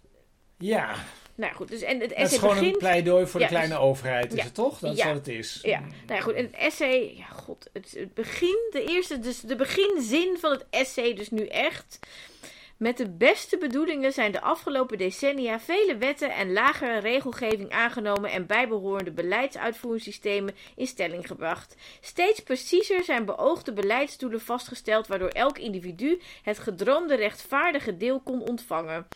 Ja, 0.59 0.95
nou 1.35 1.55
goed. 1.55 1.69
Dus, 1.69 1.83
en 1.83 2.01
het 2.01 2.09
dat 2.09 2.19
is 2.19 2.25
essay 2.25 2.39
gewoon 2.39 2.55
begint... 2.55 2.73
een 2.75 2.79
pleidooi 2.81 3.27
voor 3.27 3.41
Ja, 3.41 3.47
de 3.47 3.53
kleine 3.53 3.79
overheid, 3.79 4.33
is 4.33 4.39
ja. 4.39 4.45
het 4.45 4.55
toch? 4.55 4.79
Dat 4.79 4.93
is 4.93 4.99
Ja. 4.99 5.07
wat 5.07 5.15
het 5.15 5.29
is. 5.29 5.59
Ja, 5.63 5.81
nou 5.81 5.91
ja, 6.07 6.21
goed. 6.21 6.35
En 6.35 6.45
het 6.45 6.55
essay, 6.55 7.15
ja, 7.17 7.27
god, 7.27 7.69
het, 7.73 7.91
het 7.97 8.15
begin, 8.15 8.69
de 8.71 8.85
eerste, 8.89 9.19
dus 9.19 9.41
de 9.41 9.57
beginzin 9.57 10.37
van 10.41 10.51
het 10.51 10.65
essay, 10.71 11.15
dus 11.15 11.31
nu 11.31 11.47
echt. 11.47 11.99
Met 12.77 12.97
de 12.97 13.11
beste 13.11 13.59
bedoelingen 13.59 14.13
zijn 14.13 14.33
de 14.33 14.41
afgelopen 14.41 14.99
decennia 14.99 15.61
vele 15.61 15.97
wetten 15.97 16.35
en 16.35 16.53
lagere 16.53 16.99
regelgeving 16.99 17.71
aangenomen 17.71 18.31
en 18.31 18.47
bijbehorende 18.47 19.11
beleidsuitvoeringssystemen 19.11 20.55
in 20.75 20.87
stelling 20.87 21.27
gebracht. 21.27 21.77
Steeds 22.01 22.41
preciezer 22.41 23.05
zijn 23.05 23.25
beoogde 23.25 23.73
beleidsdoelen 23.73 24.41
vastgesteld, 24.41 25.07
waardoor 25.07 25.29
elk 25.29 25.59
individu 25.59 26.21
het 26.43 26.59
gedroomde 26.59 27.15
rechtvaardige 27.15 27.97
deel 27.97 28.21
kon 28.21 28.43
ontvangen. 28.43 29.07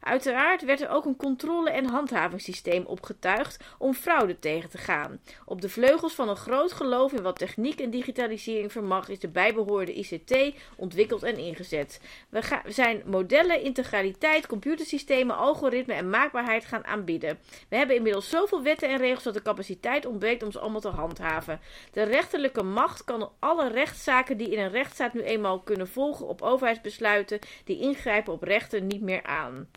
Uiteraard 0.00 0.64
werd 0.64 0.80
er 0.80 0.88
ook 0.88 1.04
een 1.04 1.16
controle- 1.16 1.70
en 1.70 1.84
handhavingssysteem 1.84 2.84
opgetuigd 2.86 3.64
om 3.78 3.94
fraude 3.94 4.38
tegen 4.38 4.70
te 4.70 4.78
gaan. 4.78 5.20
Op 5.44 5.60
de 5.60 5.68
vleugels 5.68 6.14
van 6.14 6.28
een 6.28 6.36
groot 6.36 6.72
geloof 6.72 7.12
in 7.12 7.22
wat 7.22 7.38
techniek 7.38 7.80
en 7.80 7.90
digitalisering 7.90 8.72
vermag, 8.72 9.08
is 9.08 9.18
de 9.18 9.28
bijbehorende 9.28 9.94
ICT 9.94 10.54
ontwikkeld 10.76 11.22
en 11.22 11.38
ingezet. 11.38 12.00
We, 12.28 12.40
zijn 12.66 13.02
modellen, 13.06 13.62
integraliteit, 13.62 14.46
computersystemen, 14.46 15.36
algoritme 15.36 15.94
en 15.94 16.10
maakbaarheid 16.10 16.64
gaan 16.64 16.84
aanbieden. 16.86 17.38
We 17.68 17.76
hebben 17.76 17.96
inmiddels 17.96 18.28
zoveel 18.28 18.62
wetten 18.62 18.88
en 18.88 18.98
regels 18.98 19.22
dat 19.22 19.34
de 19.34 19.42
capaciteit 19.42 20.06
ontbreekt 20.06 20.42
om 20.42 20.52
ze 20.52 20.58
allemaal 20.58 20.80
te 20.80 20.88
handhaven. 20.88 21.60
De 21.92 22.02
rechterlijke 22.02 22.62
macht 22.62 23.04
kan 23.04 23.30
alle 23.38 23.68
rechtszaken 23.68 24.36
die 24.36 24.50
in 24.50 24.58
een 24.58 24.70
rechtsstaat 24.70 25.14
nu 25.14 25.20
eenmaal 25.22 25.60
kunnen 25.60 25.88
volgen 25.88 26.26
op 26.26 26.42
overheidsbesluiten 26.42 27.38
die 27.64 27.80
ingrijpen 27.80 28.32
op 28.32 28.42
rechten 28.42 28.86
niet 28.86 29.02
meer 29.02 29.22
aan. 29.22 29.68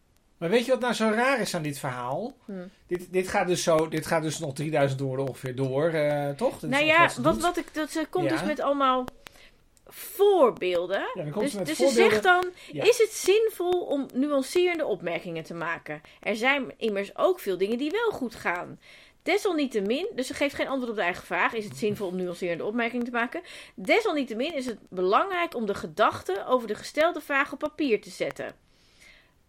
Maar 0.44 0.52
weet 0.52 0.66
je 0.66 0.72
wat 0.72 0.80
nou 0.80 0.94
zo 0.94 1.10
raar 1.10 1.40
is 1.40 1.56
aan 1.56 1.62
dit 1.62 1.80
verhaal? 1.80 2.34
Hm. 2.46 2.54
Dit, 2.88 3.08
dit, 3.12 3.28
gaat 3.28 3.48
dus 3.48 3.64
zo, 3.64 3.88
dit 3.88 4.06
gaat 4.06 4.22
dus 4.22 4.40
nog 4.40 4.54
3000 4.54 5.00
woorden 5.00 5.28
ongeveer 5.28 5.56
door, 5.56 5.90
eh, 5.90 6.30
toch? 6.30 6.56
Is 6.56 6.62
nou 6.62 6.86
ja, 6.86 7.10
wat, 7.22 7.38
wat 7.38 7.58
ik, 7.58 7.74
dat, 7.74 7.92
ze 7.92 8.06
komt 8.10 8.26
Ja. 8.26 8.32
dus 8.32 8.44
met 8.44 8.60
allemaal 8.60 9.06
voorbeelden. 9.88 11.04
Ja, 11.14 11.24
dus 11.24 11.52
ze 11.52 11.64
dus 11.64 11.78
voorbeelden. 11.78 12.04
ze 12.04 12.10
zegt 12.10 12.24
dan, 12.24 12.46
Ja. 12.72 12.84
is 12.84 12.98
het 12.98 13.12
zinvol 13.12 13.82
om 13.82 14.06
nuancerende 14.14 14.86
opmerkingen 14.86 15.44
te 15.44 15.54
maken? 15.54 16.02
Er 16.20 16.36
zijn 16.36 16.74
immers 16.78 17.18
ook 17.18 17.40
veel 17.40 17.58
dingen 17.58 17.78
die 17.78 17.92
wel 17.92 18.12
goed 18.12 18.36
gaan. 18.36 18.80
Desalniettemin, 19.22 20.08
dus 20.16 20.28
ze 20.28 20.34
geeft 20.34 20.56
geen 20.56 20.68
antwoord 20.68 20.90
op 20.92 20.96
de 20.98 21.04
eigen 21.04 21.26
vraag: 21.26 21.54
is 21.54 21.66
het 21.66 21.78
zinvol 21.78 22.08
om 22.08 22.16
nuancerende 22.16 22.66
opmerkingen 22.66 23.06
te 23.06 23.12
maken? 23.12 23.42
Desalniettemin 23.76 24.54
is 24.56 24.66
het 24.66 24.78
belangrijk 24.90 25.56
om 25.56 25.66
de 25.66 25.76
gedachten 25.76 26.48
over 26.48 26.68
de 26.68 26.76
gestelde 26.76 27.22
vraag 27.22 27.54
op 27.54 27.60
papier 27.60 28.02
te 28.02 28.10
zetten. 28.10 28.63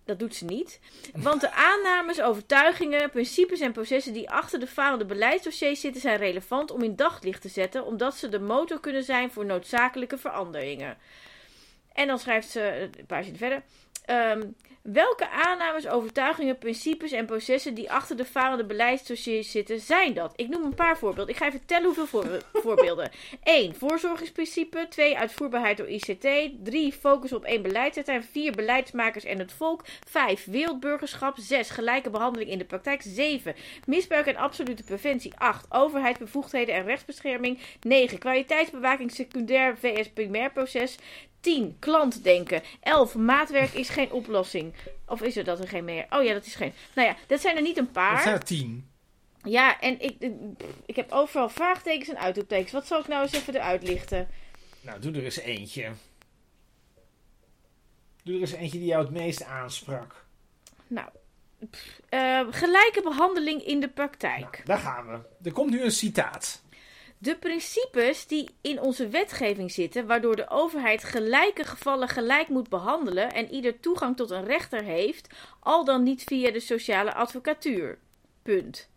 Dat 0.05 0.19
doet 0.19 0.35
ze 0.35 0.45
niet. 0.45 0.81
Want 1.15 1.41
de 1.41 1.53
aannames, 1.53 2.21
overtuigingen, 2.21 3.11
principes 3.11 3.61
en 3.61 3.73
processen 3.73 4.13
die 4.13 4.31
achter 4.31 4.61
de 4.61 4.67
falende 4.67 5.05
beleidsdossiers 5.05 5.81
zitten, 5.81 6.01
zijn 6.01 6.17
relevant 6.17 6.71
om 6.71 6.83
in 6.83 6.97
daglicht 6.97 7.43
te 7.43 7.49
zetten, 7.49 7.85
omdat 7.85 8.17
ze 8.17 8.29
de 8.29 8.41
motor 8.41 8.81
kunnen 8.81 9.05
zijn 9.05 9.31
voor 9.31 9.45
noodzakelijke 9.45 10.19
veranderingen. 10.19 10.97
En 11.93 12.07
dan 12.07 12.19
schrijft 12.19 12.49
ze 12.49 12.91
een 12.99 13.07
paar 13.07 13.23
zinnen 13.23 13.41
verder. 13.41 13.63
Ehm, 14.05 14.43
welke 14.83 15.29
aannames, 15.29 15.89
overtuigingen, 15.89 16.59
principes 16.59 17.13
en 17.13 17.27
processen 17.27 17.75
die 17.75 17.91
achter 17.91 18.17
de 18.17 18.25
falende 18.25 18.65
beleidsdossiers 18.65 19.51
zitten, 19.51 19.81
zijn 19.81 20.15
dat? 20.15 20.33
Ik 20.37 20.49
noem 20.49 20.65
een 20.65 20.75
paar 20.75 20.99
voorbeelden. 20.99 21.35
Ik 21.35 21.41
ga 21.41 21.47
even 21.47 21.67
tellen 21.67 21.85
hoeveel 21.85 22.07
voor- 22.07 22.43
voorbeelden. 22.65 23.11
1. 23.43 23.75
Voorzorgingsprincipe. 23.75 24.87
2. 24.89 25.19
Uitvoerbaarheid 25.19 25.77
door 25.77 25.89
ICT. 25.89 26.27
3. 26.65 26.93
Focus 26.93 27.33
op 27.33 27.45
één 27.45 27.63
beleidsterrein. 27.63 28.25
4. 28.25 28.53
Beleidsmakers 28.53 29.25
en 29.25 29.39
het 29.39 29.53
volk. 29.53 29.85
5. 30.09 30.45
Wereldburgerschap. 30.45 31.37
6. 31.39 31.71
Gelijke 31.71 32.11
behandeling 32.11 32.51
in 32.51 32.59
de 32.59 32.65
praktijk. 32.65 33.03
7. 33.05 33.55
Misbruik 33.87 34.27
en 34.27 34.37
absolute 34.37 34.83
preventie. 34.85 35.33
8. 35.37 35.67
Overheid, 35.69 36.19
bevoegdheden 36.19 36.75
en 36.75 36.85
rechtsbescherming. 36.85 37.59
9. 37.81 38.19
Kwaliteitsbewaking 38.19 39.11
secundair 39.13 39.77
vs 39.79 40.09
primair 40.09 40.53
proces. 40.53 40.97
10. 41.45 41.77
Klantdenken. 41.79 42.63
11. 42.81 43.15
Maatwerk 43.15 43.73
is 43.73 43.89
geen 43.89 44.13
oplossing. 44.13 44.75
Of 45.07 45.23
is 45.23 45.37
er 45.37 45.45
dat 45.45 45.61
er 45.61 45.69
geen 45.69 45.85
meer? 45.85 46.07
Oh 46.11 46.25
ja, 46.25 46.33
dat 46.33 46.47
is 46.47 46.55
geen. 46.55 46.73
Nou 46.95 47.09
ja, 47.09 47.17
dat 47.27 47.41
zijn 47.41 47.57
er 47.57 47.63
niet 47.63 47.77
een 47.77 47.91
paar. 47.91 48.15
Dat 48.15 48.23
zijn 48.23 48.35
er 48.35 48.45
tien. 48.45 48.89
Ja, 49.43 49.81
en 49.81 50.01
ik, 50.01 50.31
ik 50.87 50.97
heb 50.97 51.13
overal 51.13 51.49
vraagtekens 51.49 52.09
en 52.09 52.19
uitroeptekens. 52.19 52.73
Wat 52.73 52.87
zal 52.87 53.01
ik 53.01 53.09
nou 53.09 53.23
eens 53.23 53.33
even 53.33 53.55
eruit 53.55 53.83
lichten? 53.83 54.29
Nou, 54.81 55.01
doe 55.01 55.13
er 55.13 55.25
eens 55.25 55.39
eentje. 55.39 55.93
Doe 58.23 58.35
er 58.35 58.41
eens 58.41 58.53
eentje 58.53 58.79
die 58.79 58.89
jou 58.89 59.03
het 59.03 59.13
meest 59.13 59.45
aansprak. 59.45 60.25
Nou, 60.87 61.09
pff, 61.71 62.01
eh, 62.09 62.41
gelijke 62.51 63.01
behandeling 63.03 63.63
in 63.63 63.81
de 63.81 63.89
praktijk. 63.89 64.41
Nou, 64.41 64.65
daar 64.65 64.79
gaan 64.79 65.07
we. 65.07 65.19
Er 65.49 65.53
komt 65.53 65.71
nu 65.71 65.83
een 65.83 65.91
citaat. 65.91 66.63
De 67.19 67.37
principes 67.37 68.27
die 68.27 68.51
in 68.61 68.81
onze 68.81 69.09
wetgeving 69.09 69.73
zitten, 69.73 70.07
waardoor 70.07 70.37
de 70.37 70.51
overheid 70.51 71.05
gelijke 71.05 71.65
gevallen 71.65 72.09
gelijk 72.09 72.49
moet 72.49 72.69
behandelen 72.69 73.33
en 73.33 73.51
ieder 73.51 73.81
toegang 73.81 74.17
tot 74.17 74.31
een 74.31 74.45
rechter 74.45 74.83
heeft, 74.83 75.35
al 75.61 75.85
dan 75.85 76.03
niet 76.03 76.23
via 76.23 76.51
de 76.51 76.61
sociale 76.61 77.15
advocatuur. 77.15 77.99
Punt. 78.43 78.89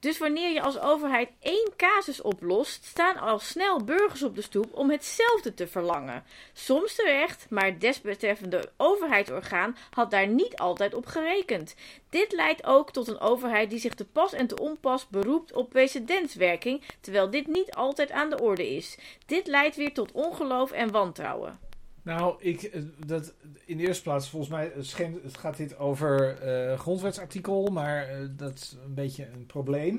Dus 0.00 0.18
wanneer 0.18 0.52
je 0.52 0.62
als 0.62 0.78
overheid 0.78 1.28
één 1.40 1.72
casus 1.76 2.20
oplost, 2.20 2.84
staan 2.84 3.16
al 3.16 3.38
snel 3.38 3.84
burgers 3.84 4.22
op 4.22 4.34
de 4.34 4.42
stoep 4.42 4.74
om 4.74 4.90
hetzelfde 4.90 5.54
te 5.54 5.66
verlangen. 5.66 6.24
Soms 6.52 6.94
terecht, 6.94 7.46
maar 7.50 7.78
desbetreffende 7.78 8.70
overheidsorgaan 8.76 9.76
had 9.90 10.10
daar 10.10 10.28
niet 10.28 10.56
altijd 10.56 10.94
op 10.94 11.06
gerekend. 11.06 11.74
Dit 12.10 12.32
leidt 12.32 12.64
ook 12.64 12.92
tot 12.92 13.08
een 13.08 13.20
overheid 13.20 13.70
die 13.70 13.78
zich 13.78 13.94
te 13.94 14.04
pas 14.04 14.32
en 14.32 14.46
te 14.46 14.60
onpas 14.60 15.08
beroept 15.08 15.52
op 15.52 15.70
precedentswerking, 15.70 16.82
terwijl 17.00 17.30
dit 17.30 17.46
niet 17.46 17.74
altijd 17.74 18.10
aan 18.10 18.30
de 18.30 18.40
orde 18.40 18.68
is. 18.74 18.98
Dit 19.26 19.46
leidt 19.46 19.76
weer 19.76 19.94
tot 19.94 20.12
ongeloof 20.12 20.70
en 20.72 20.90
wantrouwen. 20.90 21.65
Nou, 22.06 22.34
ik, 22.38 22.62
eh, 22.62 22.82
dat, 23.06 23.34
in 23.64 23.76
de 23.76 23.86
eerste 23.86 24.02
plaats, 24.02 24.28
volgens 24.28 24.52
mij 24.52 24.72
scheen, 24.80 25.20
het 25.24 25.38
gaat 25.38 25.56
dit 25.56 25.78
over 25.78 26.38
eh 26.38 26.78
grondwetsartikel, 26.78 27.66
maar 27.66 28.08
eh, 28.08 28.16
dat 28.30 28.54
is 28.54 28.76
een 28.84 28.94
beetje 28.94 29.28
een 29.32 29.46
probleem. 29.46 29.98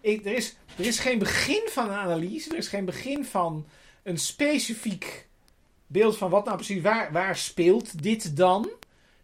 Ik, 0.00 0.24
er, 0.26 0.34
is, 0.34 0.56
er 0.78 0.86
is 0.86 0.98
geen 0.98 1.18
begin 1.18 1.62
van 1.70 1.84
een 1.84 1.96
analyse, 1.96 2.50
er 2.50 2.56
is 2.56 2.68
geen 2.68 2.84
begin 2.84 3.24
van 3.24 3.66
een 4.02 4.18
specifiek 4.18 5.28
beeld 5.86 6.16
van 6.16 6.30
wat 6.30 6.44
nou 6.44 6.56
precies, 6.56 6.82
waar, 6.82 7.12
waar 7.12 7.36
speelt 7.36 8.02
dit 8.02 8.36
dan? 8.36 8.70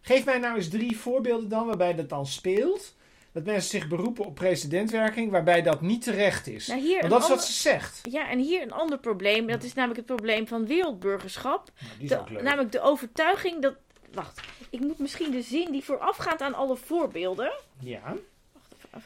Geef 0.01 0.25
mij 0.25 0.37
nou 0.37 0.55
eens 0.55 0.69
drie 0.69 0.97
voorbeelden 0.97 1.49
dan 1.49 1.65
waarbij 1.65 1.95
dat 1.95 2.09
dan 2.09 2.25
speelt. 2.25 2.95
Dat 3.31 3.45
mensen 3.45 3.69
zich 3.69 3.87
beroepen 3.87 4.25
op 4.25 4.35
precedentwerking, 4.35 5.31
waarbij 5.31 5.61
dat 5.61 5.81
niet 5.81 6.01
terecht 6.01 6.47
is. 6.47 6.67
Nou, 6.67 6.97
Want 6.99 7.09
dat 7.09 7.21
is 7.23 7.29
wat 7.29 7.43
ze 7.45 7.51
zegt. 7.51 8.01
Ja, 8.11 8.29
en 8.29 8.39
hier 8.39 8.61
een 8.61 8.71
ander 8.71 8.99
probleem. 8.99 9.47
Dat 9.47 9.63
is 9.63 9.73
namelijk 9.73 9.97
het 9.97 10.05
probleem 10.15 10.47
van 10.47 10.65
wereldburgerschap. 10.67 11.71
Nou, 11.99 12.33
De- 12.33 12.41
namelijk 12.41 12.71
de 12.71 12.81
overtuiging 12.81 13.61
dat. 13.61 13.75
Wacht, 14.13 14.41
ik 14.69 14.79
moet 14.79 14.99
misschien 14.99 15.31
de 15.31 15.41
zin 15.41 15.71
die 15.71 15.83
voorafgaat 15.83 16.41
aan 16.41 16.53
alle 16.53 16.75
voorbeelden. 16.75 17.51
Ja. 17.79 18.15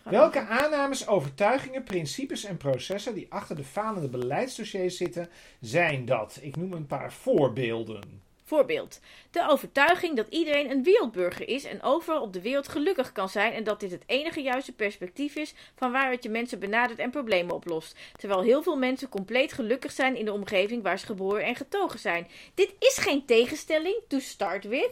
Welke 0.04 0.40
aannames, 0.40 1.08
overtuigingen, 1.08 1.84
principes 1.84 2.44
en 2.44 2.58
processen 2.58 3.14
die 3.14 3.26
achter 3.30 3.56
de 3.56 3.64
falende 3.64 4.08
beleidsdossiers 4.08 4.98
zitten, 4.98 5.30
zijn 5.60 6.06
dat? 6.06 6.40
Ik 6.42 6.56
noem 6.56 6.74
een 6.74 6.88
paar 6.88 7.14
voorbeelden. 7.14 8.22
Voorbeeld. 8.54 9.00
De 9.32 9.48
overtuiging 9.50 10.16
dat 10.16 10.28
iedereen 10.30 10.72
een 10.72 10.84
wereldburger 10.84 11.48
is 11.48 11.64
en 11.64 11.82
overal 11.82 12.22
op 12.22 12.34
de 12.34 12.42
wereld 12.42 12.68
gelukkig 12.68 13.12
kan 13.12 13.30
zijn 13.30 13.54
en 13.54 13.64
dat 13.64 13.80
dit 13.80 13.92
het 13.92 14.04
enige 14.06 14.42
juiste 14.42 14.72
perspectief 14.72 15.36
is 15.36 15.54
van 15.76 15.92
waaruit 15.92 16.24
je 16.24 16.30
mensen 16.30 16.60
benadert 16.60 17.00
en 17.00 17.10
problemen 17.12 17.56
oplost. 17.56 17.96
Terwijl 18.18 18.42
heel 18.42 18.64
veel 18.64 18.76
mensen 18.78 19.10
compleet 19.10 19.54
gelukkig 19.54 19.92
zijn 19.92 20.16
in 20.16 20.26
de 20.26 20.34
omgeving 20.34 20.84
waar 20.84 21.00
ze 21.00 21.06
geboren 21.06 21.44
en 21.44 21.56
getogen 21.56 22.00
zijn. 22.00 22.28
Dit 22.54 22.74
is 22.80 22.98
geen 22.98 23.26
tegenstelling, 23.26 23.96
to 24.08 24.20
start 24.20 24.64
with. 24.64 24.92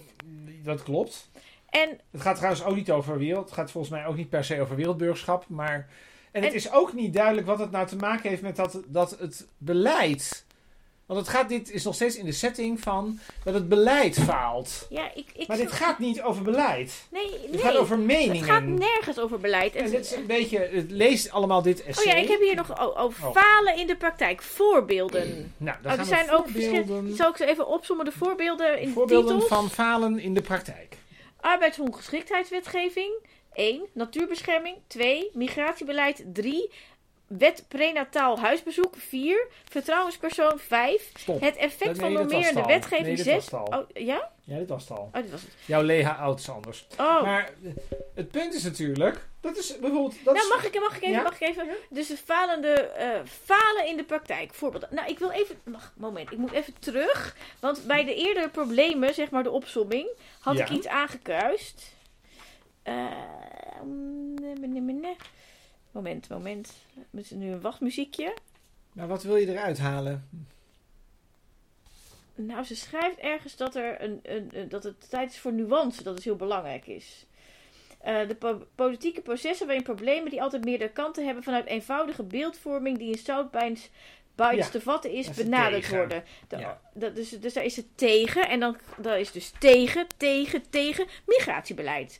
Dat 0.63 0.83
klopt. 0.83 1.29
En 1.69 1.99
Het 2.11 2.21
gaat 2.21 2.35
trouwens 2.35 2.63
ook 2.63 2.75
niet 2.75 2.91
over 2.91 3.17
wereld. 3.17 3.45
Het 3.45 3.53
gaat 3.53 3.71
volgens 3.71 3.93
mij 3.93 4.05
ook 4.05 4.15
niet 4.15 4.29
per 4.29 4.43
se 4.43 4.61
over 4.61 4.75
wereldburgerschap. 4.75 5.45
Maar... 5.47 5.89
En 6.31 6.41
het 6.41 6.51
En- 6.51 6.55
is 6.57 6.71
ook 6.71 6.93
niet 6.93 7.13
duidelijk 7.13 7.47
wat 7.47 7.59
het 7.59 7.71
nou 7.71 7.87
te 7.87 7.95
maken 7.95 8.29
heeft 8.29 8.41
met 8.41 8.55
dat, 8.55 8.81
dat 8.87 9.19
het 9.19 9.47
beleid. 9.57 10.45
Want 11.05 11.19
het 11.19 11.29
gaat, 11.29 11.49
dit 11.49 11.71
is 11.71 11.83
nog 11.83 11.95
steeds 11.95 12.15
in 12.15 12.25
de 12.25 12.31
setting 12.31 12.79
van 12.79 13.19
dat 13.43 13.53
het 13.53 13.69
beleid 13.69 14.19
faalt. 14.19 14.87
ja, 14.89 15.11
ik. 15.15 15.25
ik 15.35 15.47
Maar 15.47 15.57
dit 15.57 15.71
gaat 15.71 15.99
niet 15.99 16.21
over 16.21 16.43
beleid. 16.43 17.05
Nee, 17.11 17.31
Het 17.41 17.51
nee. 17.51 17.61
gaat 17.61 17.75
over 17.77 17.99
meningen. 17.99 18.35
Het 18.35 18.45
gaat 18.45 18.63
nergens 18.63 19.19
over 19.19 19.39
beleid. 19.39 19.75
En 19.75 19.83
En 19.83 19.91
dit 19.91 20.05
is 20.05 20.11
een 20.11 20.25
beetje, 20.25 20.59
het 20.71 20.91
leest 20.91 21.31
allemaal 21.31 21.61
dit 21.61 21.81
Oh 21.81 21.87
essay. 21.87 22.05
ja, 22.15 22.21
ik 22.21 22.27
heb 22.27 22.39
hier 22.41 22.55
nog 22.55 22.97
over 22.97 23.25
Oh. 23.27 23.35
falen 23.35 23.77
in 23.77 23.87
de 23.87 23.95
praktijk. 23.95 24.41
Voorbeelden. 24.41 25.53
Nou, 25.57 25.77
dan 25.81 25.91
Oh, 25.93 25.99
er 25.99 26.05
zijn 26.05 26.31
ook 26.31 26.43
voorbeelden, 26.43 26.71
verschillende. 26.79 27.15
Zal 27.15 27.29
ik 27.29 27.37
ze 27.37 27.45
even 27.45 27.67
opzommen? 27.67 28.05
De 28.05 28.11
voorbeelden 28.11 28.79
in 28.79 28.87
de 28.87 28.93
voorbeelden 28.93 29.31
titels. 29.33 29.47
van 29.49 29.69
falen 29.69 30.19
in 30.19 30.33
de 30.33 30.41
praktijk. 30.41 30.97
Arbeidsongeschiktheidswetgeving. 31.39 33.11
1. 33.53 33.81
Natuurbescherming. 33.93 34.75
2. 34.87 35.29
Migratiebeleid. 35.33 36.23
3. 36.33 36.71
Wet 37.37 37.65
prenataal 37.67 38.39
huisbezoek. 38.39 38.95
4. 38.97 39.47
Vertrouwenspersoon. 39.69 40.59
5. 40.59 41.11
Stop. 41.13 41.41
Het 41.41 41.55
effect 41.55 41.91
Nee, 41.91 41.99
van 41.99 42.13
normerende 42.13 42.63
wetgeving. 42.65 43.07
Nee, 43.07 43.15
dit 43.15 43.25
6. 43.25 43.33
was 43.35 43.43
het 43.45 43.53
al. 43.53 43.79
Oh, 43.79 43.87
ja? 43.93 44.31
Ja, 44.43 44.57
dit 44.57 44.69
was 44.69 44.81
het 44.81 44.97
al. 44.97 45.09
Oh, 45.13 45.21
dit 45.21 45.31
was 45.31 45.41
het. 45.41 45.51
Jouw 45.65 45.81
Leha 45.81 46.15
oud 46.15 46.39
is 46.39 46.49
anders. 46.49 46.87
Oh. 46.97 47.23
Maar 47.23 47.49
het 48.15 48.31
punt 48.31 48.53
is 48.53 48.63
natuurlijk, 48.63 49.27
dat 49.41 49.57
is 49.57 49.79
bijvoorbeeld... 49.79 50.15
Dat 50.23 50.35
nou, 50.35 50.47
mag 50.47 50.65
ik, 50.65 50.79
mag 50.79 50.95
ik 50.95 51.01
even? 51.01 51.15
Ja? 51.15 51.21
Mag 51.21 51.41
ik 51.41 51.47
even? 51.47 51.67
Dus 51.89 52.07
de 52.07 52.17
falende, 52.17 52.73
eh, 52.73 53.19
falen 53.43 53.87
in 53.87 53.97
de 53.97 54.03
praktijk. 54.03 54.53
Voorbeelden. 54.53 54.89
Nou, 54.91 55.09
ik 55.09 55.19
wil 55.19 55.31
even... 55.31 55.61
Moment, 55.95 56.31
ik 56.31 56.37
moet 56.37 56.51
even 56.51 56.73
terug. 56.79 57.35
Want 57.59 57.83
bij 57.87 58.05
de 58.05 58.15
eerdere 58.15 58.49
problemen, 58.49 59.13
zeg 59.13 59.29
maar 59.29 59.43
de 59.43 59.51
opsomming, 59.51 60.09
had 60.39 60.57
Ja. 60.57 60.65
ik 60.65 60.69
iets 60.69 60.87
aangekruist. 60.87 61.95
Eh, 62.83 63.05
Moment, 65.91 66.29
moment. 66.29 66.73
Nu 67.29 67.51
een 67.51 67.61
wachtmuziekje. 67.61 68.33
Nou, 68.93 69.07
wat 69.09 69.23
wil 69.23 69.35
je 69.35 69.47
eruit 69.47 69.77
halen? 69.79 70.29
Nou, 72.35 72.63
ze 72.63 72.75
schrijft 72.75 73.17
ergens 73.17 73.55
dat, 73.55 73.75
er 73.75 74.01
een, 74.01 74.19
een, 74.23 74.69
dat 74.69 74.83
het 74.83 75.09
tijd 75.09 75.31
is 75.31 75.39
voor 75.39 75.53
nuance, 75.53 76.03
dat 76.03 76.15
het 76.15 76.23
heel 76.23 76.35
belangrijk 76.35 76.87
is. 76.87 77.25
Eh, 77.99 78.27
de 78.27 78.35
po- 78.35 78.67
politieke 78.75 79.21
processen 79.21 79.65
waarin 79.67 79.83
problemen 79.83 80.29
die 80.29 80.41
altijd 80.41 80.65
meerdere 80.65 80.91
kanten 80.91 81.25
hebben 81.25 81.43
vanuit 81.43 81.65
eenvoudige 81.65 82.23
beeldvorming 82.23 82.97
die 82.97 83.11
in 83.11 83.17
zoutbijns 83.17 83.89
bites 84.35 84.65
Ja, 84.65 84.71
te 84.71 84.81
vatten 84.81 85.11
is, 85.11 85.29
benaderd 85.29 85.81
tegen. 85.81 85.97
worden. 85.97 86.23
De- 86.47 86.57
Ja. 86.57 86.81
dat, 86.93 87.15
dus, 87.15 87.29
dus 87.29 87.53
daar 87.53 87.63
is 87.63 87.75
het 87.75 87.97
tegen 87.97 88.49
en 88.49 88.59
dan 88.59 88.77
dat 88.97 89.17
is 89.17 89.31
dus 89.31 89.51
tegen, 89.59 90.07
tegen, 90.17 90.69
tegen 90.69 91.07
migratiebeleid. 91.25 92.19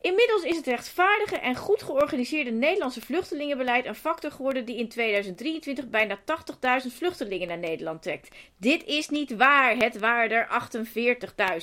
Inmiddels 0.00 0.42
is 0.42 0.56
het 0.56 0.66
rechtvaardige 0.66 1.36
en 1.36 1.56
goed 1.56 1.82
georganiseerde 1.82 2.50
Nederlandse 2.50 3.00
vluchtelingenbeleid 3.00 3.86
een 3.86 3.94
factor 3.94 4.30
geworden 4.30 4.64
die 4.64 4.76
in 4.76 4.88
2023 4.88 5.88
bijna 5.88 6.18
80.000 6.18 6.94
vluchtelingen 6.96 7.48
naar 7.48 7.58
Nederland 7.58 8.02
trekt. 8.02 8.36
Dit 8.56 8.84
is 8.84 9.08
niet 9.08 9.36
waar. 9.36 9.76
Het 9.76 9.98
waren 9.98 10.30
er 10.30 10.48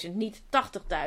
48.000, 0.05 0.11
niet 0.11 0.41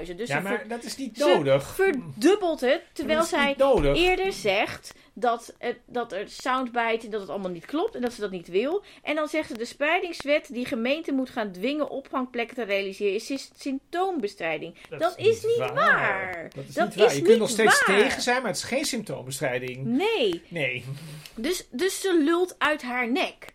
80.000. 0.08 0.14
Dus 0.14 0.28
ja, 0.28 0.40
maar 0.40 0.68
dat 0.68 0.84
is 0.84 0.96
niet 0.96 1.16
nodig. 1.16 1.74
verdubbelt 1.74 2.60
het, 2.60 2.82
terwijl 2.92 3.22
zij 3.22 3.54
nodig. 3.56 3.96
eerder 3.96 4.32
zegt 4.32 4.94
dat, 5.14 5.54
het, 5.58 5.76
dat 5.86 6.12
er 6.12 6.28
soundbite 6.28 7.04
en 7.04 7.10
dat 7.10 7.20
het 7.20 7.30
allemaal 7.30 7.50
niet 7.50 7.66
klopt 7.66 7.94
en 7.94 8.00
dat 8.00 8.12
ze 8.12 8.20
dat 8.20 8.30
niet 8.30 8.48
wil. 8.48 8.82
En 9.02 9.14
dan 9.14 9.28
zegt 9.28 9.48
ze 9.48 9.58
de 9.58 9.64
spreidingswet 9.64 10.48
die 10.52 10.64
gemeenten 10.66 11.14
moet 11.14 11.30
gaan 11.30 11.52
dwingen 11.52 11.90
opvangplekken 11.90 12.56
te 12.56 12.62
realiseren 12.62 13.14
is 13.14 13.50
symptoombestrijding. 13.56 14.74
Dat, 14.98 15.18
is 15.18 15.42
niet 15.44 15.56
waar. 15.74 16.50
Dat 16.54 16.64
is 16.68 16.74
Dat 16.74 16.86
niet 16.88 16.94
waar. 16.94 17.06
is 17.06 17.16
je 17.16 17.22
kunt 17.22 17.38
nog 17.38 17.48
steeds 17.50 17.84
waar. 17.86 17.96
tegen 17.98 18.22
zijn, 18.22 18.36
maar 18.42 18.50
het 18.50 18.56
is 18.60 18.64
geen 18.64 18.84
symptoombestrijding. 18.84 19.84
Nee, 19.84 20.42
Nee. 20.48 20.84
dus, 21.34 21.66
dus 21.70 22.00
ze 22.00 22.20
lult 22.24 22.54
uit 22.58 22.82
haar 22.82 23.10
nek. 23.10 23.46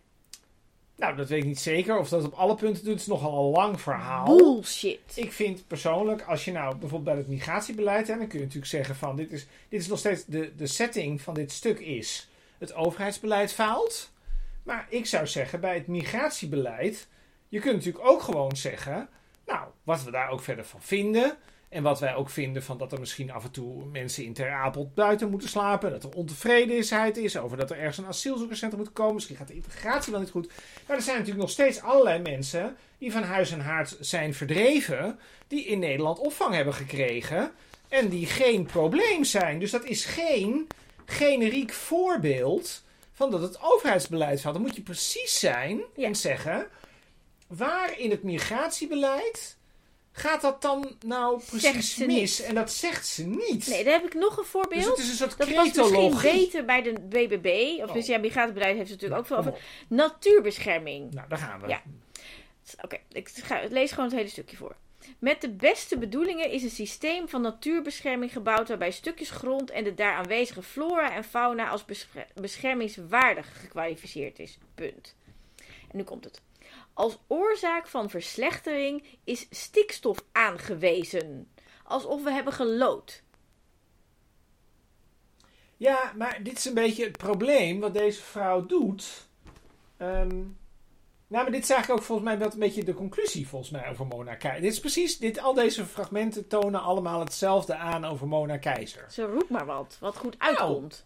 Nou, 0.97 1.15
dat 1.15 1.29
weet 1.29 1.41
ik 1.41 1.47
niet 1.47 1.59
zeker. 1.59 1.97
Of 1.97 2.09
dat 2.09 2.23
op 2.23 2.33
alle 2.33 2.55
punten 2.55 2.85
doet, 2.85 2.99
is 2.99 3.07
nogal 3.07 3.45
een 3.45 3.51
lang 3.51 3.81
verhaal. 3.81 4.37
Bullshit. 4.37 4.99
Ik 5.15 5.31
vind 5.31 5.67
persoonlijk, 5.67 6.21
als 6.21 6.45
je 6.45 6.51
nou 6.51 6.69
bijvoorbeeld 6.69 7.03
bij 7.03 7.17
het 7.17 7.27
migratiebeleid, 7.27 8.07
hè, 8.07 8.17
dan 8.17 8.27
kun 8.27 8.37
je 8.39 8.45
natuurlijk 8.45 8.71
zeggen 8.71 8.95
van 8.95 9.15
dit 9.15 9.31
is, 9.31 9.47
dit 9.69 9.81
is 9.81 9.87
nog 9.87 9.99
steeds 9.99 10.25
de, 10.25 10.55
de 10.55 10.67
setting 10.67 11.21
van 11.21 11.33
dit 11.33 11.51
stuk 11.51 11.79
is 11.79 12.29
het 12.57 12.73
overheidsbeleid 12.73 13.53
faalt. 13.53 14.11
Maar 14.63 14.85
ik 14.89 15.05
zou 15.05 15.27
zeggen 15.27 15.59
bij 15.59 15.73
het 15.73 15.87
migratiebeleid, 15.87 17.07
je 17.47 17.59
kunt 17.59 17.75
natuurlijk 17.75 18.05
ook 18.05 18.21
gewoon 18.21 18.55
zeggen, 18.55 19.09
nou, 19.45 19.67
wat 19.83 20.03
we 20.03 20.11
daar 20.11 20.29
ook 20.29 20.41
verder 20.41 20.65
van 20.65 20.81
vinden. 20.81 21.37
En 21.70 21.84
wat 21.84 21.99
wij 21.99 22.16
ook 22.16 22.30
vinden 22.30 22.63
van 22.63 22.78
dat 22.78 22.91
er 22.91 22.99
misschien 22.99 23.32
af 23.32 23.43
en 23.43 23.51
toe 23.51 23.86
mensen 23.86 24.24
in 24.24 24.34
Ter 24.34 24.51
Apel 24.51 24.91
buiten 24.95 25.30
moeten 25.30 25.49
slapen. 25.49 25.91
Dat 25.91 26.03
er 26.03 26.09
ontevredenheid 26.09 27.18
is 27.18 27.38
over 27.38 27.57
dat 27.57 27.72
er 27.72 27.78
ergens 27.78 27.97
een 27.97 28.05
asielzoekerscentrum 28.05 28.82
moet 28.82 28.93
komen. 28.93 29.13
Misschien 29.13 29.36
gaat 29.36 29.47
de 29.47 29.53
integratie 29.53 30.11
wel 30.11 30.22
niet 30.22 30.30
goed. 30.30 30.51
Maar 30.88 30.95
er 30.95 31.03
zijn 31.03 31.18
natuurlijk 31.18 31.43
nog 31.43 31.53
steeds 31.53 31.82
allerlei 31.82 32.22
mensen 32.22 32.76
die 32.97 33.11
van 33.11 33.24
huis 33.24 33.51
en 33.51 33.59
haard 33.59 33.97
zijn 33.99 34.34
verdreven. 34.34 35.20
Die 35.47 35.66
in 35.66 35.80
Nederland 35.80 36.20
opvang 36.20 36.53
hebben 36.53 36.74
gekregen. 36.74 37.51
En 37.89 38.09
die 38.09 38.26
geen 38.26 38.66
probleem 38.66 39.24
zijn. 39.24 39.59
Dus 39.59 39.72
dat 39.72 39.84
is 39.84 40.05
geen 40.05 40.68
generiek 41.05 41.74
voorbeeld 41.74 42.84
van 43.11 43.32
dat 43.32 43.41
het 43.41 43.61
overheidsbeleid 43.61 44.41
valt. 44.41 44.53
Dan 44.53 44.63
moet 44.63 44.76
je 44.76 44.82
precies 44.82 45.39
zijn 45.39 45.82
en 45.95 46.16
zeggen... 46.16 46.68
waar 47.47 47.99
in 47.99 48.09
het 48.09 48.24
migratiebeleid 48.24 49.55
gaat 50.18 50.41
dat 50.41 50.61
dan 50.61 50.95
nou 51.05 51.41
precies 51.49 51.93
ze 51.95 52.05
mis? 52.05 52.38
niet. 52.38 52.47
En 52.47 52.55
dat 52.55 52.72
zegt 52.72 53.07
ze 53.07 53.24
niet. 53.26 53.68
Nee, 53.68 53.84
daar 53.84 53.93
heb 53.93 54.05
ik 54.05 54.13
nog 54.13 54.38
een 54.38 54.43
voorbeeld. 54.45 54.82
dus 54.84 54.89
het 54.89 54.97
is 54.99 55.09
een 55.09 55.16
soort 55.16 55.38
Dat 55.38 55.49
was 55.49 55.74
misschien 55.76 56.22
beter 56.22 56.66
bij 56.66 56.82
de 56.82 56.93
BBB. 56.93 57.80
Of 57.84 57.88
Oh. 57.89 57.93
dus 57.93 58.05
ja, 58.05 58.18
migratiebeleid 58.18 58.76
heeft 58.78 58.89
het 58.89 59.01
natuurlijk 59.01 59.22
ook 59.22 59.28
veel 59.28 59.38
Kom 59.38 59.47
over. 59.47 59.61
Natuurbescherming. 59.88 61.13
Nou, 61.13 61.28
daar 61.28 61.38
gaan 61.38 61.61
we. 61.61 61.68
Ja. 61.68 61.82
Oké, 62.82 62.97
ik 63.11 63.30
ga, 63.30 63.59
ik 63.59 63.72
lees 63.72 63.89
gewoon 63.91 64.05
het 64.05 64.16
hele 64.16 64.30
stukje 64.30 64.57
voor. 64.57 64.76
Met 65.20 65.41
de 65.41 65.49
beste 65.49 65.97
bedoelingen 65.97 66.51
is 66.51 66.63
een 66.63 66.70
systeem 66.70 67.30
van 67.30 67.41
natuurbescherming 67.41 68.32
gebouwd 68.32 68.68
waarbij 68.68 68.91
stukjes 68.91 69.30
grond 69.30 69.70
en 69.72 69.84
de 69.84 69.93
daar 69.93 70.13
aanwezige 70.13 70.61
flora 70.63 71.16
en 71.16 71.24
fauna 71.24 71.70
als 71.70 71.86
besche- 71.86 72.28
beschermingswaardig 72.34 73.59
gekwalificeerd 73.61 74.39
is. 74.39 74.57
Punt. 74.76 75.16
En 75.91 75.97
nu 75.97 76.03
komt 76.03 76.24
het. 76.24 76.41
Als 76.95 77.17
oorzaak 77.27 77.87
van 77.87 78.09
verslechtering 78.09 79.03
is 79.23 79.47
stikstof 79.49 80.17
aangewezen. 80.31 81.51
Alsof 81.83 82.23
we 82.23 82.31
hebben 82.31 82.53
gelood. 82.53 83.23
Ja, 85.77 86.13
maar 86.17 86.43
dit 86.43 86.57
is 86.57 86.65
een 86.65 86.73
beetje 86.73 87.03
het 87.03 87.17
probleem 87.17 87.79
wat 87.79 87.93
deze 87.93 88.21
vrouw 88.21 88.65
doet. 88.65 89.27
Ehm, 89.97 90.27
nou, 91.27 91.43
maar 91.43 91.51
dit 91.51 91.63
is 91.63 91.69
eigenlijk 91.69 91.99
ook 91.99 92.05
volgens 92.05 92.27
mij 92.27 92.37
wat 92.37 92.53
een 92.53 92.59
beetje 92.59 92.83
de 92.83 92.93
conclusie 92.93 93.47
volgens 93.47 93.71
mij 93.71 93.89
over 93.89 94.05
Mona 94.05 94.35
Keizer. 94.35 94.61
Dit 94.61 94.71
is 94.71 94.79
precies, 94.79 95.17
dit, 95.17 95.39
al 95.39 95.53
deze 95.53 95.85
fragmenten 95.85 96.47
tonen 96.47 96.81
allemaal 96.81 97.19
hetzelfde 97.19 97.75
aan 97.75 98.05
over 98.05 98.27
Mona 98.27 98.57
Keizer. 98.57 99.05
Ze 99.11 99.23
roept 99.25 99.49
maar 99.49 99.65
wat, 99.65 99.97
wat 99.99 100.17
goed 100.17 100.37
Nou. 100.37 100.49
uitkomt. 100.49 101.03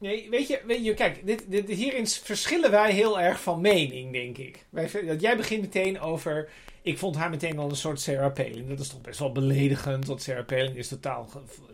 Nee, 0.00 0.30
weet 0.30 0.46
je, 0.48 0.60
weet 0.66 0.84
je 0.84 0.94
kijk, 0.94 1.26
dit, 1.26 1.44
dit, 1.46 1.68
hierin 1.68 2.06
verschillen 2.08 2.70
wij 2.70 2.92
heel 2.92 3.20
erg 3.20 3.40
van 3.42 3.60
mening, 3.60 4.12
denk 4.12 4.38
ik. 4.38 4.64
Wij, 4.70 4.90
dat 5.06 5.20
jij 5.20 5.36
begint 5.36 5.60
meteen 5.60 6.00
over. 6.00 6.48
Ik 6.82 6.98
vond 6.98 7.16
haar 7.16 7.30
meteen 7.30 7.58
al 7.58 7.68
een 7.70 7.76
soort 7.76 8.00
Sarah 8.00 8.32
Palin. 8.32 8.68
Dat 8.68 8.78
is 8.78 8.88
toch 8.88 9.00
best 9.00 9.18
wel 9.18 9.32
beledigend, 9.32 10.06
want 10.06 10.22
Sarah 10.22 10.46
Palin 10.46 10.76
is 10.76 10.88
totaal, 10.88 11.28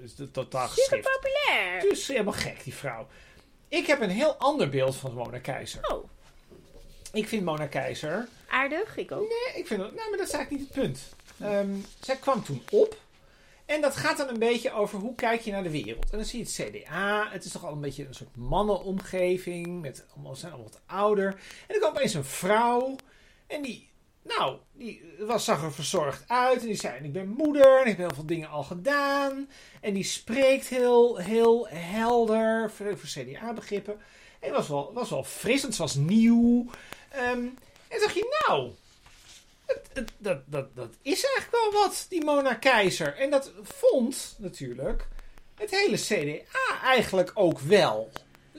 is 0.05 0.15
totaal 0.33 0.69
Super 0.69 1.01
populair. 1.01 1.81
Dus 1.81 2.07
helemaal 2.07 2.33
gek, 2.33 2.65
die 2.65 2.75
vrouw. 2.75 3.07
Ik 3.69 3.87
heb 3.87 4.01
een 4.01 4.11
heel 4.11 4.35
ander 4.35 4.69
beeld 4.69 4.97
van 4.97 5.15
Mona 5.15 5.39
Keizer. 5.39 5.81
Oh, 5.93 6.05
Ik 7.13 7.29
vind 7.29 7.45
Mona 7.45 7.67
Keizer. 7.67 8.29
aardig, 8.49 8.97
ik 8.97 9.13
ook. 9.13 9.29
Nee, 9.29 9.61
ik 9.61 9.67
vind 9.67 9.83
het. 9.83 9.95
Nou, 9.95 10.09
maar 10.09 10.19
dat 10.19 10.27
is 10.29 10.33
eigenlijk 10.35 10.51
niet 10.51 10.75
het 10.75 10.85
punt. 10.85 11.01
Ehm, 11.41 11.71
zij 12.01 12.17
kwam 12.17 12.45
toen 12.45 12.63
op. 12.71 12.97
En 13.67 13.81
dat 13.81 13.97
gaat 13.97 14.17
dan 14.17 14.29
een 14.29 14.39
beetje 14.39 14.73
over 14.73 14.99
hoe 14.99 15.15
kijk 15.15 15.41
je 15.41 15.51
naar 15.51 15.63
de 15.63 15.71
wereld. 15.71 16.11
En 16.11 16.17
dan 16.17 16.27
zie 16.27 16.39
je 16.39 16.45
het 16.45 16.85
CDA. 16.85 17.29
Het 17.31 17.45
is 17.45 17.53
toch 17.53 17.65
al 17.65 17.73
een 17.73 17.81
beetje 17.81 18.07
een 18.07 18.15
soort 18.15 18.37
mannenomgeving. 18.37 19.81
Met 19.81 20.07
allemaal, 20.15 20.35
zijn 20.35 20.53
allemaal 20.53 20.71
wat 20.73 20.81
ouder. 20.87 21.27
En 21.69 21.75
er 21.75 21.79
kwam 21.79 21.91
opeens 21.91 22.15
een 22.15 22.25
vrouw. 22.25 22.97
En 23.47 23.63
die, 23.63 23.89
nou, 24.23 24.57
die 24.73 25.03
was, 25.19 25.45
zag 25.45 25.63
er 25.63 25.73
verzorgd 25.73 26.25
uit. 26.27 26.61
En 26.61 26.67
die 26.67 26.77
zei: 26.77 27.05
Ik 27.05 27.13
ben 27.13 27.29
moeder. 27.29 27.81
En 27.81 27.87
ik 27.87 27.97
heb 27.97 28.07
heel 28.07 28.15
veel 28.15 28.27
dingen 28.27 28.49
al 28.49 28.63
gedaan. 28.63 29.49
En 29.81 29.95
die 29.95 30.05
spreekt 30.05 30.69
heel, 30.69 31.17
heel 31.17 31.69
helder. 31.69 32.71
Voor, 32.71 32.99
voor 32.99 33.23
CDA-begrippen. 33.23 34.01
En 34.41 34.53
was 34.53 34.69
wel, 34.69 34.93
was 34.93 35.11
wel 35.11 35.25
fris. 35.25 35.63
Het 35.63 35.77
was 35.77 35.95
nieuw. 35.95 36.67
Ehm, 37.11 37.47
en 37.89 38.01
dacht 38.01 38.15
je, 38.15 38.45
nou, 38.47 38.71
dat, 40.19 40.43
dat, 40.47 40.77
dat 40.77 40.97
is 41.03 41.25
eigenlijk 41.25 41.51
wel 41.51 41.83
wat, 41.83 42.07
die 42.09 42.25
Mona 42.25 42.55
Keizer. 42.55 43.17
En 43.17 43.31
dat 43.31 43.53
vond 43.63 44.37
natuurlijk 44.39 45.09
het 45.55 45.71
hele 45.71 45.97
CDA 45.97 46.83
eigenlijk 46.83 47.31
ook 47.35 47.61
wel. 47.61 48.11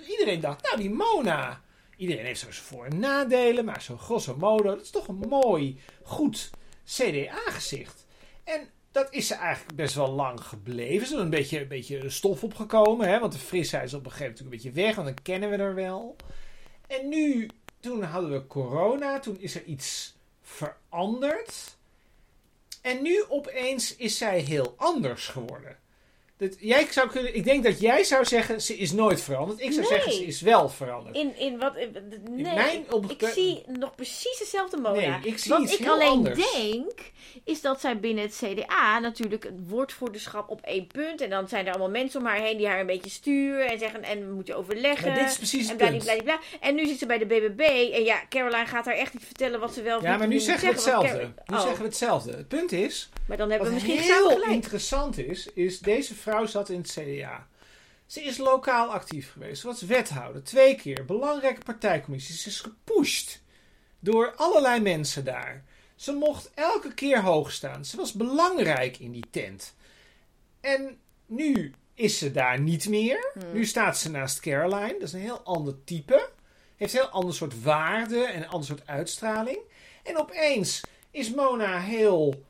Iedereen 0.10 0.40
dacht, 0.40 0.64
nou, 0.64 0.78
die 0.78 0.90
Mona. 0.90 1.62
Iedereen 1.98 2.26
heeft 2.26 2.40
zo 2.40 2.52
zijn 2.52 2.66
voor- 2.66 2.86
en 2.86 3.00
nadelen, 3.00 3.66
maar 3.66 3.82
zo 3.82 3.98
grosso 3.98 4.36
modo, 4.36 4.64
dat 4.64 4.82
is 4.82 4.90
toch 4.90 5.08
een 5.08 5.24
mooi, 5.30 5.80
goed 6.04 6.50
CDA-gezicht. 6.86 8.06
En 8.44 8.70
dat 8.92 9.08
is 9.14 9.28
ze 9.28 9.36
eigenlijk 9.36 9.76
best 9.76 9.96
wel 9.96 10.12
lang 10.12 10.42
gebleven. 10.42 11.08
Ze 11.08 11.14
is 11.14 11.20
er 11.20 11.26
een 11.26 11.30
beetje, 11.30 11.62
een 11.62 11.68
beetje 11.68 12.10
stof 12.10 12.44
opgekomen, 12.44 13.08
hè, 13.08 13.20
want 13.20 13.34
de 13.34 13.40
frisheid 13.40 13.84
is 13.84 13.94
op 13.94 14.06
een 14.06 14.12
gegeven 14.12 14.26
moment 14.26 14.44
een 14.44 14.50
beetje 14.50 14.82
weg, 14.84 14.96
want 14.96 15.08
dan 15.08 15.24
kennen 15.24 15.50
we 15.50 15.58
haar 15.58 15.76
wel. 15.76 16.16
En 16.88 17.10
nu, 17.10 17.50
toen 17.80 18.04
hadden 18.04 18.32
we 18.32 18.48
corona, 18.48 19.20
toen 19.20 19.40
is 19.40 19.56
er 19.56 19.64
iets 19.64 20.17
veranderd. 20.48 21.78
En 22.82 23.02
nu 23.02 23.26
opeens 23.30 23.96
is 23.96 24.18
zij 24.18 24.40
heel 24.40 24.74
anders 24.78 25.28
geworden. 25.28 25.78
Dat, 26.38 26.56
jij 26.60 26.88
zou 26.92 27.10
kunnen, 27.10 27.36
ik 27.36 27.44
denk 27.44 27.64
dat 27.64 27.80
jij 27.80 28.04
zou 28.04 28.26
zeggen, 28.26 28.62
ze 28.62 28.78
is 28.78 28.92
nooit 28.92 29.22
veranderd. 29.22 29.60
Ik 29.62 29.72
zou 29.72 29.80
Nee. 29.80 29.90
zeggen, 29.90 30.12
ze 30.14 30.26
is 30.26 30.42
wel 30.42 30.70
veranderd. 30.70 31.16
In, 31.16 31.38
in 31.38 31.58
wat... 31.58 31.74
Nee, 32.30 32.54
mijn 32.54 32.92
op- 32.94 33.12
ik 33.12 33.28
zie 33.34 33.64
nog 33.68 33.96
precies 33.96 34.38
dezelfde 34.40 34.78
Mona. 34.78 35.18
Nee, 35.18 35.32
ik 35.32 35.38
zie 35.38 35.52
wat 35.52 35.72
ik 35.80 35.88
alleen 35.88 36.08
anders. 36.08 36.52
denk, 36.54 36.92
is 37.44 37.62
dat 37.62 37.82
zij 37.82 38.00
binnen 38.00 38.24
het 38.24 38.42
CDA 38.46 39.00
natuurlijk 39.00 39.44
het 39.44 39.54
woordvoerderschap 39.68 40.50
op 40.50 40.62
één 40.62 40.88
punt. 40.88 41.22
En 41.22 41.30
dan 41.30 41.48
zijn 41.48 41.66
er 41.66 41.70
allemaal 41.72 41.90
mensen 41.90 42.20
om 42.20 42.26
haar 42.26 42.40
heen 42.40 42.58
die 42.58 42.68
haar 42.68 42.80
een 42.80 42.86
beetje 42.86 43.10
sturen. 43.10 43.70
En 43.70 43.80
zeggen, 43.80 44.04
en 44.04 44.28
we 44.28 44.34
moeten 44.34 44.56
overleggen. 44.58 45.08
Maar 45.10 45.18
dit 45.20 45.28
is 45.30 45.38
precies 45.38 45.70
en 45.70 45.76
punt. 45.78 46.06
En 46.60 46.76
nu 46.76 46.86
zit 46.88 47.00
ze 47.00 47.06
bij 47.06 47.18
de 47.18 47.26
BBB. 47.26 47.60
En 47.94 48.04
ja, 48.04 48.22
Caroline 48.30 48.66
gaat 48.66 48.86
haar 48.86 48.96
echt 48.96 49.14
niet 49.14 49.26
vertellen 49.26 49.60
wat 49.60 49.74
ze 49.74 49.82
wel 49.82 49.98
of 49.98 50.04
Ja, 50.04 50.10
niet 50.10 50.20
maar 50.20 50.28
nu 50.28 50.40
zeggen 50.40 50.68
we 50.68 50.74
hetzelfde. 50.74 51.10
Car- 51.18 51.34
Nu 51.46 51.56
Oh, 51.56 51.62
zeggen 51.62 51.80
we 51.82 51.86
hetzelfde. 51.88 52.32
Het 52.32 52.48
punt 52.48 52.72
is, 52.72 53.10
Maar 53.28 53.38
dan 53.38 53.50
hebben 53.50 53.68
we 53.68 53.74
wat 53.74 53.84
misschien 53.88 54.14
heel 54.14 54.44
interessant 54.44 55.18
is, 55.18 55.48
is 55.54 55.80
deze 55.80 56.16
vrouw 56.28 56.46
zat 56.46 56.70
in 56.70 56.78
het 56.78 56.92
CDA. 56.92 57.48
Ze 58.06 58.24
is 58.24 58.38
lokaal 58.38 58.92
actief 58.92 59.32
geweest. 59.32 59.62
Ze 59.62 59.68
was 59.68 59.82
wethouder. 59.82 60.44
Twee 60.44 60.76
keer. 60.76 61.06
Belangrijke 61.06 61.62
partijcommissies. 61.64 62.42
Ze 62.42 62.50
is 62.50 62.60
gepusht 62.60 63.42
door 64.00 64.34
allerlei 64.36 64.82
mensen 64.82 65.26
daar. 65.26 65.64
Ze 65.96 66.12
mocht 66.12 66.52
elke 66.54 66.94
keer 66.94 67.22
hoog 67.22 67.52
staan. 67.52 67.86
Ze 67.86 67.98
was 67.98 68.14
belangrijk 68.14 69.00
in 69.00 69.12
die 69.12 69.26
tent. 69.32 69.76
En 70.62 70.98
nu 71.26 71.74
is 71.94 72.18
ze 72.18 72.32
daar 72.32 72.60
niet 72.60 72.90
meer. 72.90 73.32
Hmm. 73.34 73.54
Nu 73.54 73.66
staat 73.66 73.98
ze 73.98 74.12
naast 74.12 74.40
Caroline. 74.40 74.94
Dat 74.94 75.08
is 75.08 75.14
een 75.14 75.20
heel 75.20 75.42
ander 75.42 75.84
type. 75.84 76.30
Heeft 76.76 76.94
een 76.94 77.00
heel 77.00 77.10
ander 77.10 77.34
soort 77.34 77.62
waarde 77.62 78.26
en 78.26 78.42
een 78.42 78.50
ander 78.50 78.68
soort 78.68 78.88
uitstraling. 78.88 79.60
En 80.04 80.18
opeens 80.18 80.82
is 81.12 81.34
Mona 81.34 81.80
heel. 81.80 82.46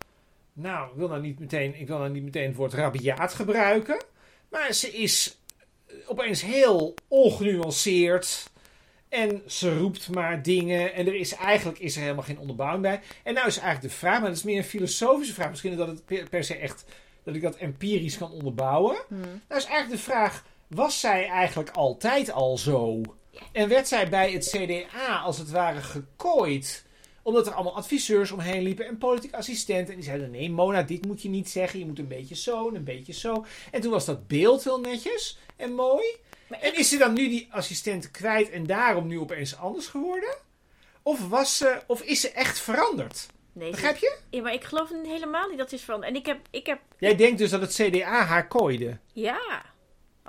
Nou, 0.60 0.90
ik 0.90 0.96
wil 0.96 1.08
nou 1.08 1.22
niet 1.22 1.40
meteen, 1.40 1.80
ik 1.80 1.88
wil 1.88 1.98
nou 1.98 2.10
niet 2.10 2.24
meteen 2.24 2.48
het 2.48 2.56
woord 2.56 2.74
rabiaat 2.74 3.34
gebruiken. 3.34 4.04
Maar 4.50 4.74
ze 4.74 4.92
is 4.92 5.38
eh, 5.88 5.96
opeens 6.06 6.42
heel 6.42 6.94
ongenuanceerd. 7.08 8.50
En 9.10 9.42
ze 9.48 9.78
roept 9.78 10.10
maar 10.10 10.44
dingen. 10.44 10.94
En 10.94 11.08
er 11.08 11.16
is 11.16 11.34
eigenlijk 11.36 11.80
is 11.80 11.96
er 11.96 12.02
helemaal 12.02 12.24
geen 12.24 12.40
onderbouwing 12.40 12.82
bij. 12.82 13.02
En 13.24 13.34
nou 13.34 13.48
is 13.48 13.58
eigenlijk 13.58 13.94
de 13.94 14.00
vraag, 14.00 14.20
maar 14.20 14.30
dat 14.30 14.38
is 14.38 14.44
meer 14.44 14.58
een 14.58 14.64
filosofische 14.64 15.34
vraag. 15.34 15.50
Misschien 15.50 15.78
dat 15.78 15.88
het 15.88 16.06
per, 16.06 16.30
per 16.30 16.44
se 16.44 16.56
echt. 16.56 16.86
dat 17.24 17.36
ik 17.36 17.42
dat 17.42 17.56
empirisch 17.56 18.18
kan 18.18 18.32
onderbouwen. 18.32 18.98
Hmm. 19.08 19.20
Nou 19.20 19.62
is 19.62 19.66
eigenlijk 19.66 19.90
de 19.90 20.12
vraag: 20.12 20.44
was 20.68 21.00
zij 21.00 21.28
eigenlijk 21.28 21.70
altijd 21.70 22.32
al 22.32 22.58
zo? 22.58 23.02
En 23.52 23.70
werd 23.70 23.88
zij 23.88 24.10
bij 24.10 24.32
het 24.32 24.48
CDA 24.50 25.18
als 25.18 25.38
het 25.38 25.50
ware 25.50 25.82
gekooid? 25.82 26.86
Omdat 27.28 27.48
er 27.48 27.54
allemaal 27.54 27.76
adviseurs 27.76 28.32
omheen 28.32 28.62
liepen 28.64 28.86
en 28.88 28.98
politiek 28.98 29.34
assistenten. 29.34 29.88
En 29.94 29.96
die 30.00 30.10
zeiden: 30.10 30.32
nee, 30.32 30.50
Mona, 30.52 30.82
dit 30.82 31.06
moet 31.06 31.22
je 31.22 31.30
niet 31.30 31.50
zeggen. 31.50 31.80
Je 31.80 31.86
moet 31.86 32.00
een 32.00 32.08
beetje 32.08 32.36
zo 32.36 32.70
en 32.70 32.76
een 32.76 32.84
beetje 32.84 33.14
zo. 33.14 33.46
En 33.72 33.82
toen 33.82 33.92
was 33.92 34.06
dat 34.06 34.28
beeld 34.28 34.64
heel 34.64 34.80
netjes 34.80 35.38
en 35.56 35.74
mooi. 35.74 36.06
Maar 36.48 36.60
En 36.60 36.78
is 36.78 36.90
ze 36.90 36.98
dan 36.98 37.14
nu 37.14 37.28
die 37.30 37.48
assistenten 37.52 38.12
kwijt 38.12 38.50
en 38.50 38.66
daarom 38.66 39.08
nu 39.08 39.20
opeens 39.20 39.58
anders 39.58 39.88
geworden? 39.88 40.36
Of, 41.04 41.28
was 41.28 41.58
ze, 41.58 41.82
of 41.88 42.02
is 42.02 42.22
ze 42.22 42.32
echt 42.32 42.60
veranderd? 42.60 43.26
Nee, 43.54 43.72
Begrijp 43.72 43.98
je? 43.98 44.18
Ja, 44.30 44.42
maar 44.42 44.54
ik 44.54 44.64
geloof 44.64 44.90
helemaal 45.04 45.48
niet 45.50 45.58
dat 45.58 45.70
ze 45.70 45.76
is 45.76 45.82
veranderd. 45.84 46.14
En 46.14 46.20
ik 46.20 46.26
heb, 46.26 46.40
ik 46.52 46.66
heb 46.66 46.80
Jij 47.00 47.16
denkt 47.16 47.38
dus 47.38 47.50
dat 47.50 47.62
het 47.62 47.74
CDA 47.74 48.24
haar 48.24 48.48
kooide. 48.48 48.98
ja. 49.14 49.66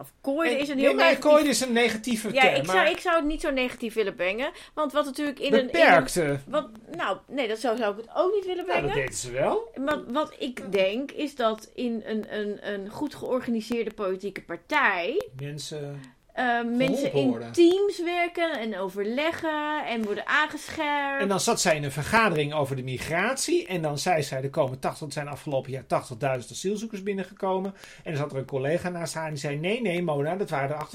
Of 0.00 0.12
kooide 0.20 0.54
En- 0.54 0.60
is 0.60 0.68
een 0.68 0.76
nee, 0.76 0.84
heel 0.86 0.94
maar 0.94 1.04
negatief... 1.04 1.48
is 1.48 1.60
een 1.60 1.72
negatieve 1.72 2.32
Ja, 2.32 2.40
term. 2.40 2.54
ik 2.54 2.66
maar 2.66 2.76
zou, 2.76 2.88
ik 2.88 3.00
zou 3.00 3.16
het 3.16 3.24
niet 3.24 3.40
zo 3.40 3.50
negatief 3.50 3.94
willen 3.94 4.14
brengen. 4.14 4.50
Want 4.74 4.92
wat 4.92 5.04
natuurlijk 5.04 5.38
in 5.38 5.54
een... 5.54 5.66
beperkte. 5.66 6.38
wat, 6.46 6.68
nou, 6.96 7.16
nee, 7.26 7.48
dat 7.48 7.58
zou, 7.58 7.76
zou 7.76 7.92
ik 7.98 8.00
het 8.04 8.10
ook 8.14 8.34
niet 8.34 8.46
willen 8.46 8.66
Nou, 8.66 8.78
brengen. 8.78 8.88
dat 8.88 8.96
deden 8.96 9.14
ze 9.14 9.30
wel. 9.30 9.70
Maar 9.84 10.12
wat 10.12 10.34
ik 10.38 10.72
denk, 10.72 11.10
is 11.10 11.34
dat 11.34 11.70
in 11.74 12.02
een, 12.06 12.38
een, 12.38 12.72
een 12.72 12.88
goed 12.90 13.14
georganiseerde 13.14 13.90
politieke 13.94 14.42
partij... 14.42 15.28
Mensen. 15.40 16.00
Eh, 16.38 16.64
mensen 16.76 17.12
in 17.12 17.52
teams 17.52 18.02
werken 18.02 18.58
en 18.58 18.78
overleggen 18.78 19.86
en 19.86 20.04
worden 20.04 20.26
aangescherpt. 20.26 21.22
En 21.22 21.28
dan 21.28 21.40
zat 21.40 21.60
zij 21.60 21.76
in 21.76 21.84
een 21.84 21.92
vergadering 21.92 22.54
over 22.54 22.76
de 22.76 22.82
migratie. 22.82 23.66
En 23.66 23.82
dan 23.82 23.98
zei 23.98 24.22
zij: 24.22 24.42
er 24.42 24.50
komen 24.50 24.78
80, 24.78 25.06
er 25.06 25.12
zijn 25.12 25.28
afgelopen 25.28 25.70
jaar 25.70 25.82
80.000 25.82 26.50
asielzoekers 26.50 27.02
binnengekomen. 27.02 27.74
En 28.04 28.12
dan 28.12 28.16
zat 28.16 28.32
er 28.32 28.38
een 28.38 28.44
collega 28.44 28.88
naast 28.88 29.14
haar 29.14 29.24
en 29.26 29.30
die 29.32 29.40
zei: 29.40 29.56
nee, 29.56 29.80
nee, 29.80 30.02
Mona, 30.02 30.36
dat 30.36 30.50
waren 30.50 30.76
er 30.76 30.86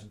48.000. 0.00 0.06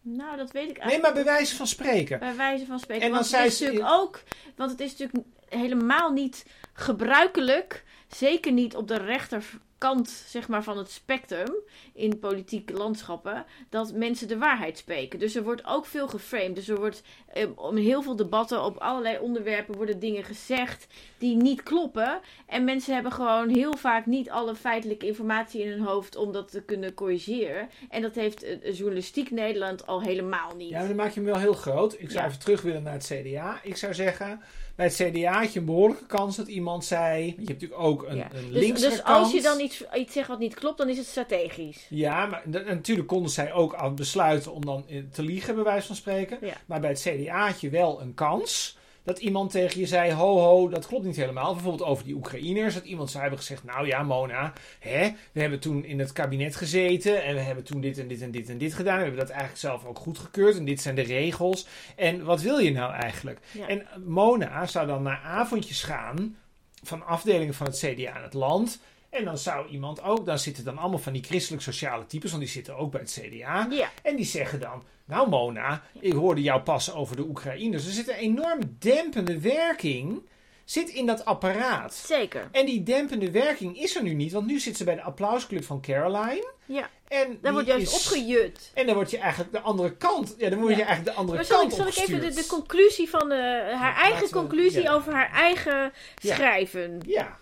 Nou, 0.00 0.36
dat 0.36 0.50
weet 0.52 0.68
ik 0.70 0.76
Nee, 0.76 0.82
eigenlijk 0.82 1.02
maar 1.02 1.24
bij 1.24 1.32
wijze 1.34 1.56
van 1.56 1.66
spreken. 1.66 2.18
Bij 2.18 2.36
wijze 2.36 2.66
van 2.66 2.78
spreken. 2.78 3.02
En 3.04 3.08
dan 3.10 3.18
want 3.18 3.30
zei 3.30 3.42
het 3.42 3.52
is 3.52 3.58
ze 3.58 3.64
natuurlijk 3.64 3.90
in- 3.92 3.98
ook. 4.00 4.22
Want 4.56 4.70
het 4.70 4.80
is 4.80 4.90
natuurlijk 4.96 5.26
helemaal 5.48 6.12
niet 6.12 6.44
gebruikelijk. 6.76 7.84
Zeker 8.08 8.52
niet 8.52 8.76
op 8.76 8.88
de 8.88 8.96
rechterkant 8.96 9.64
kant 9.78 10.08
zeg 10.08 10.48
maar, 10.48 10.62
van 10.62 10.78
het 10.78 10.90
spectrum 10.90 11.54
in 11.94 12.18
politieke 12.18 12.72
landschappen 12.72 13.44
dat 13.70 13.92
mensen 13.92 14.28
de 14.28 14.38
waarheid 14.38 14.78
spreken. 14.78 15.18
Dus 15.18 15.34
er 15.34 15.42
wordt 15.42 15.64
ook 15.66 15.86
veel 15.86 16.08
geframed. 16.08 16.54
Dus 16.54 16.68
er 16.68 16.78
wordt 16.78 17.02
eh, 17.32 17.46
om 17.54 17.76
heel 17.76 18.02
veel 18.02 18.16
debatten 18.16 18.64
op 18.64 18.76
allerlei 18.76 19.18
onderwerpen 19.18 19.74
worden 19.76 19.98
dingen 19.98 20.24
gezegd 20.24 20.86
die 21.18 21.36
niet 21.36 21.62
kloppen. 21.62 22.20
En 22.46 22.64
mensen 22.64 22.94
hebben 22.94 23.12
gewoon 23.12 23.48
heel 23.48 23.76
vaak 23.76 24.06
niet 24.06 24.30
alle 24.30 24.54
feitelijke 24.54 25.06
informatie 25.06 25.62
in 25.62 25.70
hun 25.70 25.80
hoofd 25.84 26.16
om 26.16 26.32
dat 26.32 26.50
te 26.50 26.62
kunnen 26.62 26.94
corrigeren. 26.94 27.68
En 27.88 28.02
dat 28.02 28.14
heeft 28.14 28.42
eh, 28.42 28.74
journalistiek 28.76 29.30
Nederland 29.30 29.86
al 29.86 30.02
helemaal 30.02 30.54
niet. 30.56 30.68
Ja, 30.70 30.78
maar 30.78 30.86
dan 30.88 30.96
maak 30.96 31.10
je 31.10 31.20
hem 31.20 31.28
wel 31.30 31.38
heel 31.38 31.52
groot. 31.54 31.92
Ik 31.92 32.10
zou 32.10 32.22
Ja. 32.24 32.26
even 32.26 32.38
terug 32.40 32.62
willen 32.62 32.82
naar 32.82 32.92
het 32.92 33.12
CDA. 33.12 33.60
Ik 33.62 33.76
zou 33.76 33.94
zeggen, 33.94 34.40
bij 34.76 34.86
het 34.86 34.94
CDA 34.94 35.40
had 35.40 35.52
je 35.52 35.58
een 35.58 35.64
behoorlijke 35.64 36.06
kans 36.06 36.36
dat 36.36 36.46
iemand 36.48 36.84
zei... 36.84 37.24
Je 37.24 37.32
hebt 37.34 37.48
natuurlijk 37.48 37.80
ook 37.80 38.02
een, 38.02 38.16
Ja. 38.16 38.28
een 38.32 38.50
Dus, 38.52 38.60
linkse 38.60 38.88
dus 38.88 39.02
als 39.02 39.32
je 39.32 39.42
dan 39.42 39.60
iets, 39.60 39.84
iets 39.94 40.12
zegt 40.12 40.28
wat 40.28 40.38
niet 40.38 40.54
klopt, 40.54 40.78
dan 40.78 40.88
is 40.88 40.98
het 40.98 41.06
strategisch. 41.06 41.86
Ja, 41.88 42.26
maar 42.26 42.42
natuurlijk 42.66 43.08
konden 43.08 43.30
zij 43.30 43.52
ook 43.52 43.94
besluiten 43.94 44.52
om 44.52 44.64
dan 44.64 44.84
eh, 44.88 45.02
te 45.12 45.22
liegen, 45.22 45.54
bij 45.54 45.64
wijze 45.64 45.86
van 45.86 45.96
spreken. 45.96 46.38
Ja. 46.40 46.54
Maar 46.66 46.80
bij 46.80 46.90
het 46.90 47.00
CDA 47.00 47.46
had 47.46 47.60
je 47.60 47.70
wel 47.70 48.00
een 48.00 48.14
kans 48.14 48.76
dat 49.06 49.18
iemand 49.18 49.50
tegen 49.50 49.80
je 49.80 49.86
zei: 49.86 50.12
ho, 50.12 50.38
ho, 50.38 50.68
dat 50.68 50.86
klopt 50.86 51.04
niet 51.04 51.16
helemaal. 51.16 51.54
Bijvoorbeeld 51.54 51.88
over 51.88 52.04
die 52.04 52.14
Oekraïners. 52.14 52.74
Dat 52.74 52.84
iemand 52.84 53.10
zou 53.10 53.20
hebben 53.20 53.38
gezegd: 53.40 53.64
Nou 53.64 53.86
ja, 53.86 54.02
Mona, 54.02 54.52
hè, 54.78 55.10
we 55.32 55.40
hebben 55.40 55.60
toen 55.60 55.84
in 55.84 55.98
het 55.98 56.12
kabinet 56.12 56.56
gezeten. 56.56 57.24
En 57.24 57.34
we 57.34 57.40
hebben 57.40 57.64
toen 57.64 57.80
dit 57.80 57.98
en 57.98 58.08
dit 58.08 58.22
en 58.22 58.30
dit 58.30 58.48
en 58.48 58.58
dit 58.58 58.74
gedaan. 58.74 58.96
We 58.96 59.02
hebben 59.02 59.20
dat 59.20 59.30
eigenlijk 59.30 59.60
zelf 59.60 59.84
ook 59.84 59.98
goedgekeurd. 59.98 60.56
En 60.56 60.64
dit 60.64 60.80
zijn 60.80 60.94
de 60.94 61.02
regels. 61.02 61.66
En 61.96 62.24
wat 62.24 62.40
wil 62.40 62.58
je 62.58 62.70
nou 62.70 62.92
eigenlijk? 62.92 63.40
Ja. 63.52 63.68
En 63.68 63.86
Mona 64.04 64.66
zou 64.66 64.86
dan 64.86 65.02
naar 65.02 65.20
avondjes 65.24 65.82
gaan 65.82 66.36
van 66.82 67.06
afdelingen 67.06 67.54
van 67.54 67.66
het 67.66 67.78
CDA 67.78 68.16
in 68.16 68.22
het 68.22 68.34
land. 68.34 68.80
En 69.10 69.24
dan 69.24 69.38
zou 69.38 69.68
iemand 69.68 70.02
ook, 70.02 70.26
dan 70.26 70.38
zitten 70.38 70.64
dan 70.64 70.78
allemaal 70.78 70.98
van 70.98 71.12
die 71.12 71.22
christelijk-sociale 71.22 72.06
types, 72.06 72.30
want 72.30 72.42
die 72.42 72.52
zitten 72.52 72.76
ook 72.76 72.90
bij 72.90 73.00
het 73.00 73.18
CDA. 73.20 73.66
Ja. 73.70 73.90
En 74.02 74.16
die 74.16 74.24
zeggen 74.24 74.60
dan, 74.60 74.82
nou 75.04 75.28
Mona, 75.28 75.82
ik 76.00 76.12
hoorde 76.12 76.42
jou 76.42 76.60
pas 76.60 76.92
over 76.94 77.16
de 77.16 77.22
Oekraïners. 77.22 77.86
Er 77.86 77.92
zit 77.92 78.08
een 78.08 78.14
enorm 78.14 78.58
dempende 78.78 79.40
werking 79.40 80.22
zit 80.64 80.88
in 80.88 81.06
dat 81.06 81.24
apparaat. 81.24 81.94
Zeker. 81.94 82.48
En 82.52 82.66
die 82.66 82.82
dempende 82.82 83.30
werking 83.30 83.78
is 83.80 83.96
er 83.96 84.02
nu 84.02 84.14
niet, 84.14 84.32
want 84.32 84.46
nu 84.46 84.58
zit 84.58 84.76
ze 84.76 84.84
bij 84.84 84.94
de 84.94 85.02
applausclub 85.02 85.64
van 85.64 85.80
Caroline. 85.80 86.52
Ja. 86.64 86.88
En 87.08 87.26
Dan 87.26 87.36
die 87.42 87.52
wordt 87.52 87.66
juist 87.66 87.92
is- 87.92 88.06
opgejut. 88.06 88.70
En 88.74 88.86
dan 88.86 88.94
word 88.94 89.10
je 89.10 89.18
eigenlijk 89.18 89.52
de 89.52 89.60
andere 89.60 89.96
kant, 89.96 90.34
ja, 90.38 90.50
dan 90.50 90.58
word 90.58 90.72
je 90.72 90.78
Ja. 90.80 90.86
eigenlijk 90.86 91.16
de 91.16 91.20
andere 91.22 91.36
Maar 91.36 91.46
zal 91.46 91.62
ik, 91.62 91.68
kant 91.68 91.94
zal 91.94 92.04
ik 92.04 92.08
even 92.08 92.34
de, 92.34 92.46
conclusie 92.46 93.08
van 93.10 93.28
de, 93.28 93.34
haar 93.34 93.72
laten 93.94 94.02
eigen 94.02 94.26
we- 94.26 94.32
conclusie 94.32 94.82
ja. 94.82 94.92
over 94.92 95.12
haar 95.12 95.30
eigen 95.32 95.92
Ja. 96.20 96.34
schrijven. 96.34 97.00
Ja, 97.06 97.36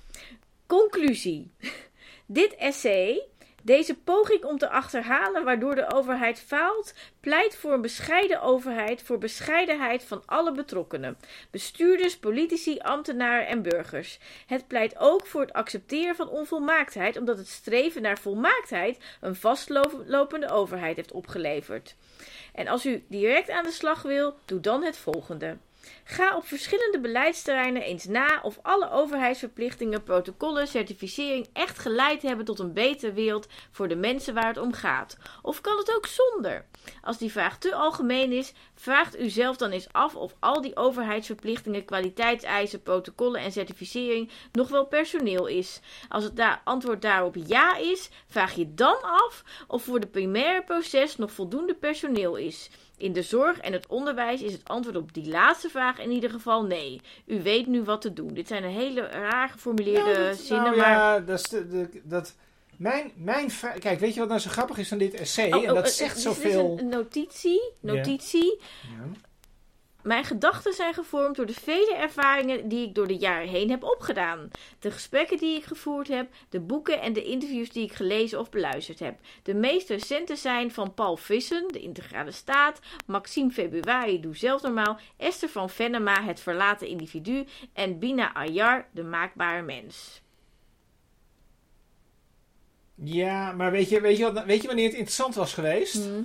Conclusie. 0.66 1.52
Dit 2.26 2.54
essay, 2.54 3.26
deze 3.62 3.94
poging 3.94 4.44
om 4.44 4.58
te 4.58 4.68
achterhalen 4.68 5.44
waardoor 5.44 5.74
de 5.74 5.92
overheid 5.94 6.40
faalt, 6.40 6.94
pleit 7.20 7.56
voor 7.56 7.72
een 7.72 7.80
bescheiden 7.80 8.42
overheid, 8.42 9.02
voor 9.02 9.18
bescheidenheid 9.18 10.04
van 10.04 10.22
alle 10.26 10.52
betrokkenen. 10.52 11.18
Bestuurders, 11.50 12.16
politici, 12.16 12.78
ambtenaren 12.78 13.46
en 13.46 13.62
burgers. 13.62 14.18
Het 14.46 14.66
pleit 14.66 14.98
ook 14.98 15.26
voor 15.26 15.40
het 15.40 15.52
accepteren 15.52 16.16
van 16.16 16.28
onvolmaaktheid, 16.28 17.16
omdat 17.16 17.38
het 17.38 17.48
streven 17.48 18.02
naar 18.02 18.18
volmaaktheid 18.18 18.98
een 19.20 19.36
vastlopende 19.36 20.50
overheid 20.50 20.96
heeft 20.96 21.12
opgeleverd. 21.12 21.96
En 22.54 22.68
als 22.68 22.86
u 22.86 23.04
direct 23.08 23.50
aan 23.50 23.64
de 23.64 23.70
slag 23.70 24.02
wil, 24.02 24.34
doe 24.44 24.60
dan 24.60 24.82
het 24.82 24.96
volgende. 24.96 25.56
Ga 26.04 26.36
op 26.36 26.46
verschillende 26.46 27.00
beleidsterreinen 27.00 27.82
eens 27.82 28.04
na 28.04 28.40
of 28.42 28.58
alle 28.62 28.90
overheidsverplichtingen, 28.90 30.02
protocollen, 30.02 30.68
certificering 30.68 31.48
echt 31.52 31.78
geleid 31.78 32.22
hebben 32.22 32.44
tot 32.44 32.58
een 32.58 32.72
betere 32.72 33.12
wereld 33.12 33.46
voor 33.70 33.88
de 33.88 33.96
mensen 33.96 34.34
waar 34.34 34.46
het 34.46 34.58
om 34.58 34.72
gaat. 34.72 35.16
Of 35.42 35.60
kan 35.60 35.76
het 35.76 35.94
ook 35.94 36.06
zonder? 36.06 36.64
Als 37.02 37.18
die 37.18 37.32
vraag 37.32 37.58
te 37.58 37.74
algemeen 37.74 38.32
is, 38.32 38.52
vraagt 38.74 39.20
u 39.20 39.28
zelf 39.28 39.56
dan 39.56 39.70
eens 39.70 39.92
af 39.92 40.14
of 40.16 40.34
al 40.38 40.60
die 40.60 40.76
overheidsverplichtingen, 40.76 41.84
kwaliteitseisen, 41.84 42.82
protocollen 42.82 43.40
en 43.40 43.52
certificering 43.52 44.30
nog 44.52 44.68
wel 44.68 44.86
personeel 44.86 45.46
is. 45.46 45.80
Als 46.08 46.24
het 46.24 46.42
antwoord 46.64 47.02
daarop 47.02 47.36
ja 47.46 47.76
is, 47.76 48.10
vraag 48.26 48.54
je 48.54 48.74
dan 48.74 49.02
af 49.02 49.44
of 49.66 49.82
voor 49.82 49.98
het 49.98 50.10
primaire 50.10 50.62
proces 50.62 51.16
nog 51.16 51.32
voldoende 51.32 51.74
personeel 51.74 52.36
is. 52.36 52.70
In 52.96 53.12
de 53.12 53.22
zorg 53.22 53.58
en 53.58 53.72
het 53.72 53.86
onderwijs 53.86 54.42
is 54.42 54.52
het 54.52 54.68
antwoord 54.68 54.96
op 54.96 55.14
die 55.14 55.28
laatste 55.28 55.68
vraag 55.68 55.98
in 55.98 56.10
ieder 56.10 56.30
geval 56.30 56.64
nee. 56.64 57.00
U 57.26 57.42
weet 57.42 57.66
nu 57.66 57.82
wat 57.82 58.00
te 58.00 58.12
doen. 58.12 58.34
Dit 58.34 58.48
zijn 58.48 58.64
een 58.64 58.70
hele 58.70 59.00
raar 59.00 59.48
geformuleerde 59.48 60.12
Nou, 60.12 60.28
dat- 60.28 60.36
zinnen, 60.38 60.64
nou 60.64 60.76
maar... 60.76 60.90
ja, 60.90 61.20
dat 61.20 61.38
is 61.38 61.48
de, 61.48 61.68
de- 61.68 62.00
dat... 62.02 62.34
Mijn, 62.76 63.12
mijn 63.14 63.50
vraag... 63.50 63.78
Kijk, 63.78 63.98
weet 64.00 64.14
je 64.14 64.20
wat 64.20 64.28
nou 64.28 64.40
zo 64.40 64.50
grappig 64.50 64.78
is 64.78 64.88
van 64.88 64.98
dit 64.98 65.14
essay? 65.14 65.52
Oh, 65.52 65.62
en 65.62 65.68
oh, 65.68 65.74
dat 65.74 65.84
eh, 65.84 65.90
zegt 65.90 66.08
dit 66.08 66.16
is 66.16 66.22
zoveel... 66.22 66.76
een 66.78 66.88
notitie. 66.88 67.62
Notitie. 67.80 68.60
Ja. 68.82 69.10
Mijn 70.04 70.24
gedachten 70.24 70.72
zijn 70.72 70.94
gevormd 70.94 71.36
door 71.36 71.46
de 71.46 71.52
vele 71.52 71.94
ervaringen 71.94 72.68
die 72.68 72.86
ik 72.86 72.94
door 72.94 73.06
de 73.06 73.16
jaren 73.16 73.48
heen 73.48 73.70
heb 73.70 73.82
opgedaan. 73.82 74.50
De 74.78 74.90
gesprekken 74.90 75.36
die 75.36 75.56
ik 75.56 75.64
gevoerd 75.64 76.08
heb, 76.08 76.32
de 76.48 76.60
boeken 76.60 77.00
en 77.00 77.12
de 77.12 77.24
interviews 77.24 77.70
die 77.70 77.84
ik 77.84 77.92
gelezen 77.92 78.38
of 78.38 78.50
beluisterd 78.50 78.98
heb. 78.98 79.18
De 79.42 79.54
meest 79.54 79.88
recente 79.88 80.36
zijn 80.36 80.72
van 80.72 80.94
Paul 80.94 81.16
Vissen, 81.16 81.68
De 81.68 81.80
Integrale 81.80 82.30
Staat, 82.30 82.80
Maxime 83.06 83.50
Februari, 83.50 84.20
Doe 84.20 84.36
Zelf 84.36 84.62
Normaal, 84.62 84.98
Esther 85.16 85.48
van 85.48 85.70
Venema, 85.70 86.22
Het 86.22 86.40
Verlaten 86.40 86.88
Individu 86.88 87.44
en 87.72 87.98
Bina 87.98 88.34
Ayar, 88.34 88.86
De 88.90 89.02
Maakbare 89.02 89.62
Mens. 89.62 90.22
Ja, 92.94 93.52
maar 93.52 93.70
weet 93.70 93.88
je, 93.88 94.00
weet, 94.00 94.16
je 94.16 94.32
wat, 94.32 94.44
weet 94.44 94.60
je 94.60 94.66
wanneer 94.66 94.86
het 94.86 94.94
interessant 94.94 95.34
was 95.34 95.52
geweest? 95.52 95.94
Hm, 95.94 96.22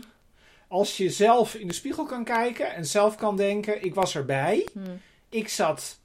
Als 0.69 0.97
je 0.97 1.09
zelf 1.09 1.55
in 1.55 1.67
de 1.67 1.73
spiegel 1.73 2.05
kan 2.05 2.23
kijken 2.23 2.73
en 2.73 2.85
zelf 2.85 3.15
kan 3.15 3.35
denken, 3.37 3.83
ik 3.85 3.93
was 3.95 4.15
erbij. 4.15 4.67
hm. 4.73 4.79
Ik 5.29 5.49
zat 5.49 5.99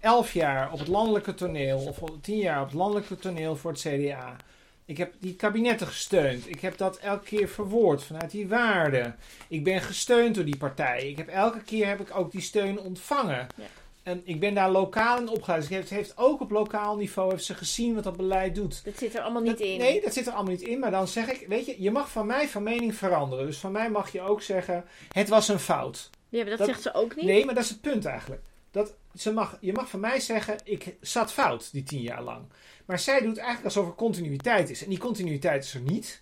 elf 0.00 0.32
jaar 0.32 0.72
op 0.72 0.78
het 0.78 0.88
landelijke 0.88 1.34
toneel, 1.34 1.78
of 1.78 1.98
tien 2.20 2.38
jaar 2.38 2.60
op 2.60 2.66
het 2.66 2.76
landelijke 2.76 3.16
toneel 3.16 3.56
voor 3.56 3.70
het 3.70 3.80
CDA. 3.80 4.36
Ik 4.84 4.96
heb 4.96 5.12
die 5.18 5.34
kabinetten 5.34 5.86
gesteund. 5.86 6.48
Ik 6.48 6.60
heb 6.60 6.76
dat 6.76 6.96
elke 6.96 7.24
keer 7.24 7.48
verwoord 7.48 8.02
vanuit 8.02 8.30
die 8.30 8.48
waarden. 8.48 9.16
Ik 9.48 9.64
ben 9.64 9.80
gesteund 9.80 10.34
door 10.34 10.44
die 10.44 10.56
partij. 10.56 11.08
Ik 11.08 11.16
heb 11.16 11.28
elke 11.28 11.62
keer 11.62 11.86
heb 11.86 12.00
ik 12.00 12.16
ook 12.16 12.32
die 12.32 12.40
steun 12.40 12.80
ontvangen. 12.80 13.46
Ja. 13.56 13.64
En 14.02 14.20
ik 14.24 14.40
ben 14.40 14.54
daar 14.54 14.70
lokaal 14.70 15.18
in 15.18 15.28
opgeleid. 15.28 15.68
Dus 15.68 15.78
het 15.78 15.90
heeft 15.90 16.12
ook 16.16 16.40
op 16.40 16.50
lokaal 16.50 16.96
niveau 16.96 17.30
heeft 17.30 17.44
ze 17.44 17.54
gezien 17.54 17.94
wat 17.94 18.04
dat 18.04 18.16
beleid 18.16 18.54
doet. 18.54 18.84
Dat 18.84 18.98
zit 18.98 19.14
er 19.14 19.20
allemaal 19.20 19.42
niet 19.42 19.58
Dat- 19.58 19.66
in. 19.66 19.78
Nee, 19.78 20.00
dat 20.00 20.12
zit 20.12 20.26
er 20.26 20.32
allemaal 20.32 20.52
niet 20.52 20.62
in. 20.62 20.78
Maar 20.78 20.90
dan 20.90 21.08
zeg 21.08 21.28
ik, 21.30 21.46
weet 21.48 21.66
je, 21.66 21.82
je 21.82 21.90
mag 21.90 22.10
van 22.10 22.26
mij 22.26 22.48
van 22.48 22.62
mening 22.62 22.94
veranderen. 22.94 23.46
Dus 23.46 23.58
van 23.58 23.72
mij 23.72 23.90
mag 23.90 24.12
je 24.12 24.20
ook 24.20 24.42
zeggen, 24.42 24.84
het 25.12 25.28
was 25.28 25.48
een 25.48 25.58
fout. 25.58 26.10
Ja, 26.28 26.38
maar 26.40 26.48
dat, 26.48 26.58
Dat- 26.58 26.66
zegt 26.68 26.82
ze 26.82 26.94
ook 26.94 27.16
niet. 27.16 27.24
Nee, 27.24 27.44
maar 27.44 27.54
dat 27.54 27.64
is 27.64 27.70
het 27.70 27.80
punt 27.80 28.04
eigenlijk. 28.04 28.42
Dat 28.70 28.94
ze 29.14 29.32
mag, 29.32 29.56
je 29.60 29.72
mag 29.72 29.88
van 29.88 30.00
mij 30.00 30.20
zeggen, 30.20 30.56
ik 30.64 30.96
zat 31.00 31.32
fout 31.32 31.72
die 31.72 31.82
tien 31.82 32.02
jaar 32.02 32.22
lang. 32.22 32.44
Maar 32.84 32.98
zij 32.98 33.20
doet 33.20 33.36
eigenlijk 33.36 33.64
alsof 33.66 33.86
er 33.86 33.94
continuïteit 33.94 34.70
is. 34.70 34.82
En 34.82 34.88
die 34.90 34.98
continuïteit 34.98 35.64
is 35.64 35.74
er 35.74 35.80
niet. 35.80 36.20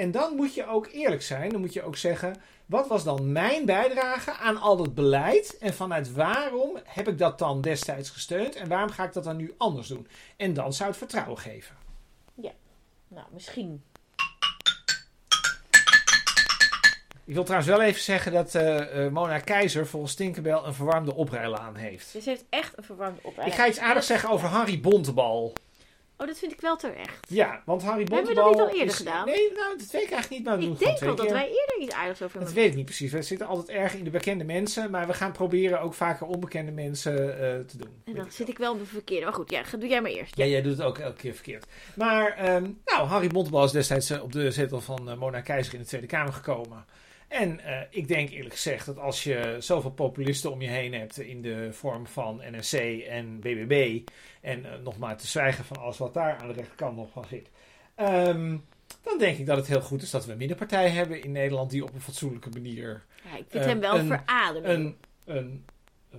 En 0.00 0.10
dan 0.10 0.34
moet 0.34 0.54
je 0.54 0.66
ook 0.66 0.88
eerlijk 0.92 1.22
zijn. 1.22 1.50
Dan 1.50 1.60
moet 1.60 1.72
je 1.72 1.82
ook 1.82 1.96
zeggen, 1.96 2.36
wat 2.66 2.88
was 2.88 3.04
dan 3.04 3.32
mijn 3.32 3.66
bijdrage 3.66 4.32
aan 4.32 4.56
al 4.56 4.76
dat 4.76 4.94
beleid? 4.94 5.58
En 5.58 5.74
vanuit 5.74 6.12
waarom 6.12 6.78
heb 6.84 7.08
ik 7.08 7.18
dat 7.18 7.38
dan 7.38 7.60
destijds 7.60 8.10
gesteund? 8.10 8.56
En 8.56 8.68
waarom 8.68 8.90
ga 8.90 9.04
ik 9.04 9.12
dat 9.12 9.24
dan 9.24 9.36
nu 9.36 9.54
anders 9.56 9.88
doen? 9.88 10.06
En 10.36 10.54
dan 10.54 10.72
zou 10.72 10.88
het 10.88 10.98
vertrouwen 10.98 11.38
geven. 11.38 11.76
Nou, 13.08 13.26
misschien. 13.32 13.82
Ik 17.24 17.34
wil 17.34 17.44
trouwens 17.44 17.70
wel 17.70 17.82
even 17.82 18.00
zeggen 18.00 18.32
dat 18.32 18.54
eh, 18.54 19.04
eh, 19.04 19.12
Mona 19.12 19.38
Keizer 19.38 19.86
volgens 19.86 20.14
Tinkerbell 20.14 20.60
een 20.64 20.74
verwarmde 20.74 21.14
oprijlaan 21.14 21.76
heeft. 21.76 22.12
Dus 22.12 22.24
ze 22.24 22.30
heeft 22.30 22.44
echt 22.48 22.78
een 22.78 22.84
verwarmde 22.84 23.20
opleiding. 23.22 23.58
Ik 23.58 23.62
ga 23.62 23.68
iets 23.68 23.78
aardigs 23.78 24.06
zeggen 24.06 24.30
over 24.30 24.48
Harry 24.48 24.80
Bontebal. 24.80 25.52
Oh, 26.20 26.26
dat 26.26 26.38
vind 26.38 26.52
ik 26.52 26.60
wel 26.60 26.76
terecht. 26.76 27.26
Ja, 27.28 27.62
want 27.64 27.82
Harry 27.82 27.98
Hebben 28.04 28.18
we 28.18 28.24
Bontebal... 28.24 28.56
dat 28.56 28.60
niet 28.60 28.70
al 28.70 28.72
eerder 28.80 28.86
is- 28.94 28.96
gedaan? 28.96 29.26
Nee, 29.26 29.52
nou, 29.54 29.78
dat 29.78 29.90
weet 29.90 30.02
ik 30.02 30.10
eigenlijk 30.10 30.28
niet. 30.30 30.44
Maar 30.44 30.58
we 30.58 30.64
Ik 30.64 30.78
denk 30.78 30.98
wel 30.98 31.14
dat 31.14 31.30
wij 31.30 31.48
eerder 31.48 31.78
iets 31.80 31.94
aardigs 31.94 32.22
over 32.22 32.38
Dat 32.38 32.46
hebben. 32.46 32.62
weet 32.62 32.70
ik 32.70 32.76
niet 32.76 32.84
precies. 32.84 33.12
We 33.12 33.22
zitten 33.22 33.46
altijd 33.46 33.68
erg 33.78 33.94
in 33.94 34.04
de 34.04 34.10
bekende 34.10 34.44
mensen. 34.44 34.90
Maar 34.90 35.06
we 35.06 35.14
gaan 35.14 35.32
proberen 35.32 35.80
ook 35.80 35.94
vaker 35.94 36.26
onbekende 36.26 36.70
mensen 36.72 37.12
eh, 37.34 37.58
te 37.66 37.76
doen. 37.76 38.02
En 38.04 38.14
dan 38.14 38.24
ik 38.24 38.30
zit 38.32 38.38
wel. 38.46 38.48
ik 38.48 38.58
wel 38.58 38.72
op 38.72 38.78
de 38.78 38.86
verkeerde. 38.86 39.24
Maar 39.24 39.34
goed, 39.34 39.50
ja, 39.50 39.62
doe 39.78 39.88
jij 39.88 40.00
maar 40.00 40.10
eerst. 40.10 40.36
Ja, 40.36 40.44
jij 40.44 40.62
doet 40.62 40.72
het 40.78 40.82
ook 40.86 40.98
elke 40.98 41.16
keer 41.16 41.34
verkeerd. 41.34 41.66
Maar, 41.94 42.36
ehm, 42.36 42.62
nou, 42.84 43.06
Harry 43.08 43.28
Bontebal 43.28 43.64
is 43.64 43.70
destijds 43.70 44.10
eh, 44.10 44.22
op 44.22 44.32
de 44.32 44.50
zetel 44.50 44.80
van 44.80 45.10
eh, 45.10 45.16
Mona 45.16 45.40
Keizer 45.40 45.74
in 45.74 45.80
de 45.80 45.86
Tweede 45.86 46.06
Kamer 46.06 46.32
gekomen. 46.32 46.84
En 47.30 47.60
eh, 47.60 47.80
ik 47.90 48.08
denk 48.08 48.30
eerlijk 48.30 48.54
gezegd 48.54 48.86
dat 48.86 48.98
als 48.98 49.24
je 49.24 49.56
zoveel 49.58 49.90
populisten 49.90 50.50
om 50.52 50.60
je 50.62 50.68
heen 50.68 50.94
hebt 50.94 51.18
in 51.20 51.42
de 51.42 51.68
vorm 51.72 52.06
van 52.06 52.42
NSC 52.50 52.74
en 53.08 53.40
BBB, 53.40 54.00
en 54.40 54.64
eh, 54.64 54.78
nog 54.84 54.98
maar 54.98 55.16
te 55.16 55.26
zwijgen 55.26 55.64
van 55.64 55.76
alles 55.76 55.98
wat 55.98 56.14
daar 56.14 56.36
aan 56.38 56.46
de 56.48 56.52
rechterkant 56.54 56.96
nog 56.96 57.10
van 57.12 57.24
zit, 57.28 57.48
ehm, 57.94 58.56
dan 59.02 59.18
denk 59.18 59.38
ik 59.38 59.46
dat 59.46 59.56
het 59.56 59.66
heel 59.66 59.80
goed 59.80 60.02
is 60.02 60.10
dat 60.10 60.26
we 60.26 60.32
een 60.32 60.38
middenpartij 60.38 60.88
hebben 60.88 61.22
in 61.22 61.32
Nederland 61.32 61.70
die 61.70 61.82
op 61.84 61.94
een 61.94 62.00
fatsoenlijke 62.00 62.50
manier 62.50 63.02
Ja, 63.24 63.36
ik 63.36 63.44
vind 63.48 63.62
Eh, 63.64 63.68
hem 63.70 63.80
wel 63.80 63.98
een- 63.98 64.06
verademing. 64.06 64.66
een, 64.74 64.96
een 65.24 65.64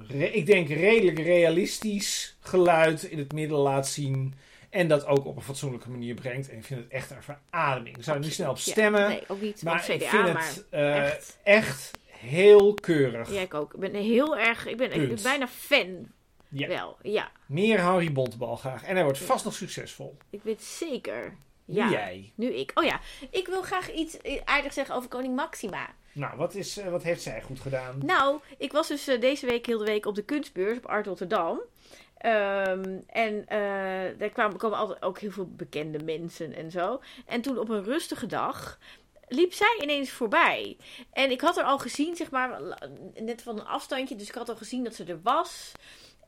re- 0.07 0.24
ik 0.26 0.45
denk 0.45 0.68
redelijk 0.68 1.20
realistisch 1.20 2.38
geluid 2.39 3.03
in 3.03 3.18
het 3.18 3.34
midden 3.34 3.57
laat 3.57 3.88
zien. 3.88 4.34
En 4.72 4.88
dat 4.88 5.05
ook 5.05 5.26
op 5.26 5.36
een 5.36 5.41
fatsoenlijke 5.41 5.89
manier 5.89 6.13
brengt. 6.15 6.49
En 6.49 6.57
ik 6.57 6.65
vind 6.65 6.80
het 6.80 6.89
echt 6.91 7.11
een 7.11 7.24
verademing. 7.24 7.97
Ik 7.97 8.03
zou 8.03 8.17
er 8.17 8.24
niet 8.24 8.34
snel 8.34 8.49
op 8.49 8.55
Ja, 8.57 8.72
stemmen. 8.72 9.07
nee, 9.09 9.24
ook 9.28 9.41
niet 9.41 9.63
maar 9.63 9.80
CDA, 9.82 9.93
ik 9.93 10.01
vind 10.03 10.34
maar 10.34 10.45
het 10.47 10.65
eh, 10.69 11.05
echt. 11.05 11.38
echt. 11.43 11.91
heel 12.07 12.74
keurig. 12.74 13.34
Ja, 13.34 13.41
ik 13.41 13.53
ook. 13.53 13.74
Ik 13.74 13.80
ben 13.80 13.93
heel 13.93 14.38
erg... 14.38 14.65
Ik 14.67 14.78
ben, 14.78 14.91
ik 14.91 15.07
ben 15.07 15.24
bijna 15.24 15.47
fan. 15.47 16.07
Ja. 16.49 16.67
Wel, 16.67 16.97
ja. 17.01 17.32
Meer 17.45 17.80
Harry 17.80 18.11
Bontebal 18.11 18.55
graag. 18.55 18.84
En 18.84 18.93
hij 18.95 19.03
wordt 19.03 19.19
vast 19.19 19.45
nog 19.45 19.53
succesvol. 19.53 20.17
Ik 20.30 20.39
weet 20.43 20.55
het 20.55 20.65
zeker. 20.65 21.36
Nu 21.65 21.76
Ja. 21.76 21.89
jij. 21.89 22.32
Nu 22.36 22.53
ik. 22.53 22.72
Oh 22.76 22.84
ja, 22.84 22.99
ik 23.30 23.47
wil 23.47 23.61
graag 23.61 23.91
iets 23.93 24.17
eh, 24.17 24.41
aardigs 24.45 24.76
zeggen 24.76 24.95
over 24.95 25.09
koning 25.09 25.36
Maxima. 25.36 25.89
Nou, 26.13 26.38
wat, 26.38 26.55
is, 26.55 26.78
eh, 26.78 26.89
wat 26.89 27.03
heeft 27.03 27.22
zij 27.22 27.41
goed 27.41 27.59
gedaan? 27.59 27.99
Nou, 28.05 28.39
ik 28.57 28.72
was 28.72 28.88
dus 28.88 29.03
deze 29.19 29.45
week 29.45 29.65
heel 29.65 29.78
de 29.78 29.86
week 29.86 30.05
op 30.05 30.15
de 30.15 30.24
kunstbeurs 30.24 30.78
op 30.78 30.86
Art 30.86 31.05
Rotterdam. 31.05 31.59
Ehm, 32.22 32.99
en 33.07 33.47
eh, 33.47 34.19
daar 34.19 34.30
kwamen, 34.30 34.59
altijd 34.59 35.03
ook 35.03 35.19
heel 35.19 35.32
veel 35.32 35.49
bekende 35.49 36.03
mensen 36.03 36.55
en 36.55 36.72
zo. 36.72 37.01
En 37.26 37.41
toen 37.41 37.57
op 37.57 37.69
een 37.69 37.84
rustige 37.84 38.26
dag 38.26 38.80
liep 39.28 39.53
zij 39.53 39.80
ineens 39.82 40.09
voorbij. 40.09 40.78
En 41.13 41.32
ik 41.32 41.41
had 41.41 41.55
haar 41.55 41.65
al 41.65 41.80
gezien, 41.80 42.15
zeg 42.15 42.32
maar, 42.32 42.61
net 43.15 43.41
van 43.41 43.59
een 43.59 43.65
afstandje. 43.65 44.15
Dus 44.15 44.28
ik 44.28 44.36
had 44.36 44.49
al 44.49 44.55
gezien 44.55 44.84
dat 44.84 44.95
ze 44.95 45.03
er 45.03 45.22
was. 45.22 45.72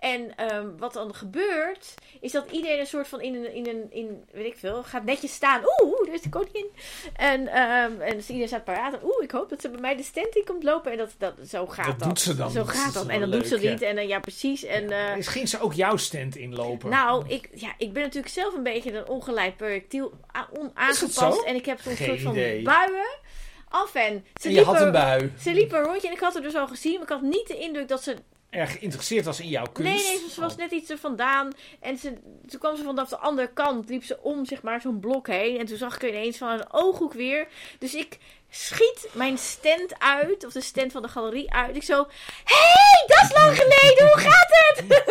En 0.04 0.36
ehm, 0.36 0.68
wat 0.78 0.94
dan 0.94 1.16
gebeurt, 1.16 1.94
is 2.22 2.32
dat 2.32 2.52
iedereen 2.52 2.80
een 2.80 2.86
soort 2.88 3.08
van 3.08 3.22
in 3.22 3.36
een, 3.36 3.54
in 3.54 3.68
een, 3.68 3.88
in, 3.90 4.24
weet 4.32 4.46
ik 4.46 4.58
veel, 4.58 4.84
gaat 4.84 5.04
netjes 5.04 5.34
staan. 5.34 5.62
Oeh, 5.82 5.92
oeh, 5.92 6.06
daar 6.06 6.14
is 6.16 6.22
de 6.22 6.30
koningin. 6.30 6.68
En, 7.16 7.48
ehm, 7.48 8.02
en 8.02 8.16
dus 8.16 8.28
iedereen 8.28 8.48
staat 8.48 8.64
paraat. 8.64 9.04
Oeh, 9.04 9.24
ik 9.24 9.32
hoop 9.32 9.50
dat 9.50 9.62
ze 9.62 9.70
bij 9.70 9.80
mij 9.82 9.96
de 9.96 10.04
stand 10.04 10.36
in 10.36 10.46
komt 10.46 10.64
lopen. 10.64 10.92
En 10.92 10.98
dat, 10.98 11.10
dat, 11.18 11.34
zo 11.48 11.68
gaat 11.68 11.86
Dat 11.86 12.00
dat. 12.00 12.08
doet 12.08 12.20
ze 12.20 12.36
dan 12.36 12.52
Zo. 12.52 12.58
Dat 12.58 12.70
gaat 12.70 12.94
dat. 12.94 13.08
En 13.08 13.20
dan 13.20 13.32
doet 13.32 13.48
ze 13.48 13.54
het 13.54 13.64
niet. 13.64 13.80
ja. 13.80 13.88
En 13.88 13.96
dan, 13.96 14.08
ja, 14.08 14.20
precies. 14.20 14.64
En, 14.64 14.92
eh, 14.92 15.12
Ging 15.20 15.50
ze 15.50 15.60
ook 15.60 15.74
jouw 15.74 15.98
stand 15.98 16.36
inlopen? 16.36 16.90
nou, 16.90 17.26
ik, 17.28 17.50
ja, 17.54 17.74
ik 17.78 17.94
ben 17.94 18.04
natuurlijk 18.04 18.34
zelf 18.34 18.54
een 18.54 18.64
beetje 18.64 18.94
een 18.98 19.08
ongeleid 19.08 19.58
projectiel 19.58 20.14
het 20.32 20.60
onaangepast. 20.60 21.44
En 21.44 21.56
ik 21.56 21.66
heb 21.66 21.80
zo'n 21.82 21.96
soort 21.96 22.22
van 22.22 22.32
idee. 22.32 22.62
buien. 22.62 23.22
Af 23.70 23.96
en 23.96 24.26
ze 24.42 24.48
en 24.48 24.54
je 24.54 24.64
had 24.64 24.76
er- 24.76 24.82
een 24.86 24.92
bui. 24.92 25.32
Ze 25.40 25.52
liep 25.54 25.72
een 25.72 25.84
rondje 25.84 26.08
en 26.08 26.14
ik 26.14 26.20
had 26.20 26.34
haar 26.34 26.42
dus 26.42 26.56
al 26.56 26.68
gezien, 26.68 26.94
maar 26.94 27.02
ik 27.04 27.10
had 27.10 27.22
niet 27.22 27.48
de 27.48 27.58
indruk 27.58 27.88
dat 27.88 28.04
ze 28.04 28.16
Erg 28.54 28.72
geïnteresseerd 28.72 29.26
was 29.26 29.40
in 29.40 29.48
jouw 29.48 29.66
kunst. 29.72 30.08
Nee, 30.08 30.20
nee, 30.20 30.30
ze 30.30 30.42
was 30.42 30.52
Oh. 30.52 30.58
net 30.58 30.72
iets 30.72 30.90
er 30.90 30.98
vandaan. 30.98 31.52
En 31.80 31.98
ze, 31.98 32.14
toen 32.48 32.60
kwam 32.60 32.76
ze 32.76 32.84
vanaf 32.84 33.10
de 33.10 33.18
andere 33.18 33.54
kant, 33.54 33.90
liep 33.90 34.04
ze 34.04 34.20
om 34.22 34.46
zeg 34.46 34.62
maar 34.62 34.82
zo'n 34.82 35.00
blok 35.00 35.28
heen. 35.28 35.58
En 35.60 35.66
toen 35.66 35.78
zag 35.78 35.96
ik 35.96 36.02
er 36.04 36.10
ineens 36.10 36.38
van 36.38 36.50
een 36.50 36.74
ooghoek 36.74 37.14
weer. 37.14 37.48
Dus 37.80 37.94
ik 37.94 38.18
schiet 38.50 39.08
mijn 39.12 39.38
stand 39.38 40.00
uit, 40.00 40.46
of 40.46 40.54
de 40.54 40.62
stand 40.62 40.92
van 40.92 41.02
de 41.02 41.08
galerie 41.08 41.54
uit. 41.54 41.76
Ik 41.76 41.84
zo, 41.84 42.08
hé, 42.44 42.56
hey, 42.56 43.04
dat 43.08 43.22
is 43.24 43.38
lang 43.38 43.58
geleden, 43.58 44.08
hoe 44.08 44.20
gaat 44.20 44.50
het? 44.50 45.04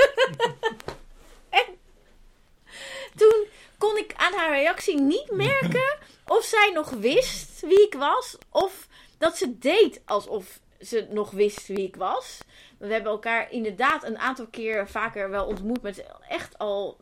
en 1.60 1.64
toen 3.16 3.46
kon 3.78 3.96
ik 3.96 4.12
aan 4.16 4.32
haar 4.32 4.50
reactie 4.58 5.00
niet 5.00 5.30
merken 5.30 5.98
of 6.26 6.44
zij 6.44 6.70
nog 6.74 6.90
wist 6.90 7.60
wie 7.60 7.86
ik 7.86 7.94
was. 7.94 8.36
Of 8.50 8.86
dat 9.18 9.36
ze 9.36 9.58
deed 9.58 10.00
alsof 10.04 10.60
ze 10.80 11.06
nog 11.10 11.30
wist 11.30 11.66
wie 11.66 11.86
ik 11.86 11.96
was. 11.96 12.38
We 12.82 12.92
hebben 12.92 13.12
elkaar 13.12 13.50
inderdaad 13.50 14.04
een 14.04 14.18
aantal 14.18 14.46
keer 14.46 14.88
vaker 14.88 15.30
wel 15.30 15.46
ontmoet. 15.46 15.84
Is 15.84 16.00
echt 16.28 16.58
al 16.58 16.96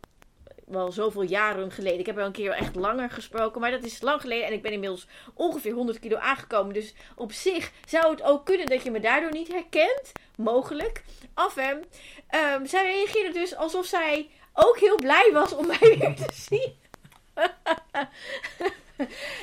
wel 0.66 0.92
zoveel 0.92 1.22
jaren 1.22 1.70
geleden. 1.70 1.98
Ik 1.98 2.06
heb 2.06 2.14
wel 2.14 2.26
een 2.26 2.32
keer 2.32 2.50
echt 2.50 2.74
langer 2.74 3.10
gesproken. 3.10 3.60
Maar 3.60 3.70
dat 3.70 3.84
is 3.84 4.00
lang 4.00 4.20
geleden. 4.20 4.46
En 4.46 4.52
ik 4.52 4.62
ben 4.62 4.72
inmiddels 4.72 5.06
ongeveer 5.34 5.72
100 5.72 5.98
kilo 5.98 6.16
aangekomen. 6.16 6.74
Dus 6.74 6.94
op 7.16 7.32
zich 7.32 7.72
zou 7.86 8.10
het 8.10 8.22
ook 8.22 8.44
kunnen 8.44 8.66
dat 8.66 8.82
je 8.82 8.90
me 8.90 9.00
daardoor 9.00 9.32
niet 9.32 9.48
herkent. 9.48 10.12
Mogelijk. 10.36 11.04
Af 11.34 11.56
en 11.56 11.84
ehm, 12.28 12.66
zij 12.66 12.84
reageerde 12.84 13.38
dus 13.38 13.56
alsof 13.56 13.86
zij 13.86 14.30
ook 14.52 14.78
heel 14.78 14.96
blij 14.96 15.30
was 15.32 15.54
om 15.54 15.66
mij 15.66 15.78
weer 15.78 16.14
te 16.14 16.32
zien. 16.32 16.74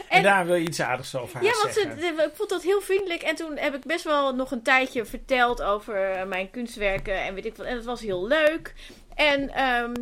En, 0.10 0.24
daar 0.24 0.46
wil 0.46 0.56
je 0.56 0.68
iets 0.68 0.82
aardigs 0.82 1.16
over 1.16 1.36
haar 1.36 1.44
Ja, 1.44 1.52
want 1.62 1.74
ze, 1.74 1.82
zeggen. 1.82 2.16
de- 2.16 2.24
ik 2.24 2.36
vond 2.36 2.50
dat 2.50 2.64
heel 2.64 2.82
vriendelijk. 2.82 3.22
En 3.22 3.36
toen 3.36 3.58
heb 3.58 3.74
ik 3.76 3.84
best 3.86 4.04
wel 4.04 4.36
nog 4.36 4.52
een 4.52 4.62
tijdje 4.64 5.06
verteld 5.06 5.62
over 5.62 6.12
eh, 6.12 6.26
mijn 6.26 6.50
kunstwerken 6.50 7.22
en 7.24 7.34
weet 7.34 7.46
ik 7.46 7.56
wat. 7.56 7.66
En 7.66 7.76
dat 7.76 7.86
was 7.86 8.02
heel 8.02 8.28
leuk. 8.28 8.74
En 9.16 9.50
ehm, 9.54 9.94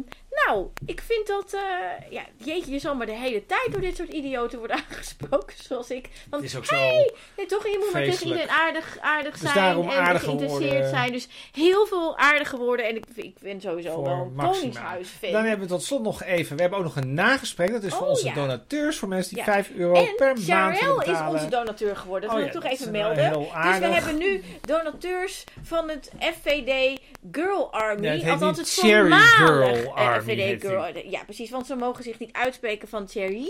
nou, 0.45 0.67
ik 0.86 1.01
vind 1.01 1.27
dat, 1.27 1.53
eh, 1.53 2.11
ja, 2.11 2.21
jeetje, 2.38 2.71
je 2.71 2.79
zal 2.79 2.95
maar 2.95 3.05
de 3.05 3.11
hele 3.15 3.45
tijd 3.45 3.67
door 3.71 3.81
dit 3.81 3.95
soort 3.95 4.09
idioten 4.09 4.59
worden 4.59 4.77
aangesproken, 4.89 5.55
zoals 5.63 5.89
ik. 5.89 6.09
Want 6.29 6.41
Het 6.43 6.51
is 6.51 6.57
ook 6.57 6.65
zo... 6.65 6.75
nee, 6.75 7.45
toch, 7.47 7.63
je 7.63 7.77
moet 7.83 7.93
maar 7.93 8.03
tegen 8.03 8.25
iedereen 8.27 8.49
aardig, 8.49 8.97
aardig 9.01 9.31
Dus 9.31 9.41
zijn 9.41 9.55
daarom 9.65 9.89
en 9.89 10.19
geïnteresseerd 10.19 10.71
woorden. 10.71 10.89
zijn. 10.89 11.11
Dus 11.11 11.27
heel 11.51 11.86
veel 11.86 12.17
aardige 12.17 12.57
woorden. 12.57 12.86
En 12.88 12.95
ik, 12.95 13.05
ik 13.15 13.39
ben 13.39 13.61
sowieso 13.61 13.93
Voor 13.93 14.03
wel 14.03 14.13
een 14.13 14.36
koningshuisfan. 14.36 15.31
Dan 15.31 15.43
hebben 15.45 15.67
we 15.67 15.73
tot 15.73 15.83
slot 15.83 16.01
nog 16.03 16.23
even... 16.23 16.55
We 16.55 16.61
hebben 16.61 16.79
ook 16.79 16.86
nog 16.86 16.95
een 16.95 17.13
nagesprek. 17.13 17.71
Dat 17.71 17.83
is 17.83 17.93
voor 17.93 18.01
Oh, 18.03 18.09
onze 18.09 18.25
ja. 18.25 18.33
donateurs. 18.33 18.97
Voor 18.97 19.07
mensen 19.07 19.36
die 19.36 19.43
Ja. 19.45 19.51
5 19.51 19.71
euro 19.75 19.93
En 19.93 20.15
per 20.15 20.25
maand 20.27 20.45
willen 20.45 20.75
Charel 20.75 20.99
is 21.01 21.05
betalen. 21.05 21.33
onze 21.33 21.47
donateur 21.49 21.95
geworden. 21.95 22.29
Dat 22.29 22.38
Oh 22.38 22.43
wil 22.43 22.51
ja, 22.51 22.53
ik 22.55 22.61
toch 22.61 22.71
even 22.71 22.91
melden. 22.91 23.29
Dus 23.63 23.79
we 23.79 23.86
hebben 23.86 24.17
nu 24.17 24.43
donateurs 24.61 25.43
van 25.63 25.89
het 25.89 26.11
FVD 26.19 26.99
Girl 27.31 27.71
Army. 27.73 28.23
Althans, 28.29 28.57
het 28.57 28.69
voormalig, 28.69 29.36
Girl 29.36 29.93
Army 29.93 30.24
Heet 30.26 30.61
Girl. 30.61 31.09
Ja, 31.09 31.23
precies. 31.23 31.49
Want 31.49 31.65
ze 31.65 31.76
mogen 31.76 32.03
zich 32.03 32.19
niet 32.19 32.34
uitspreken 32.34 32.88
van 32.88 33.07
Cherry 33.07 33.49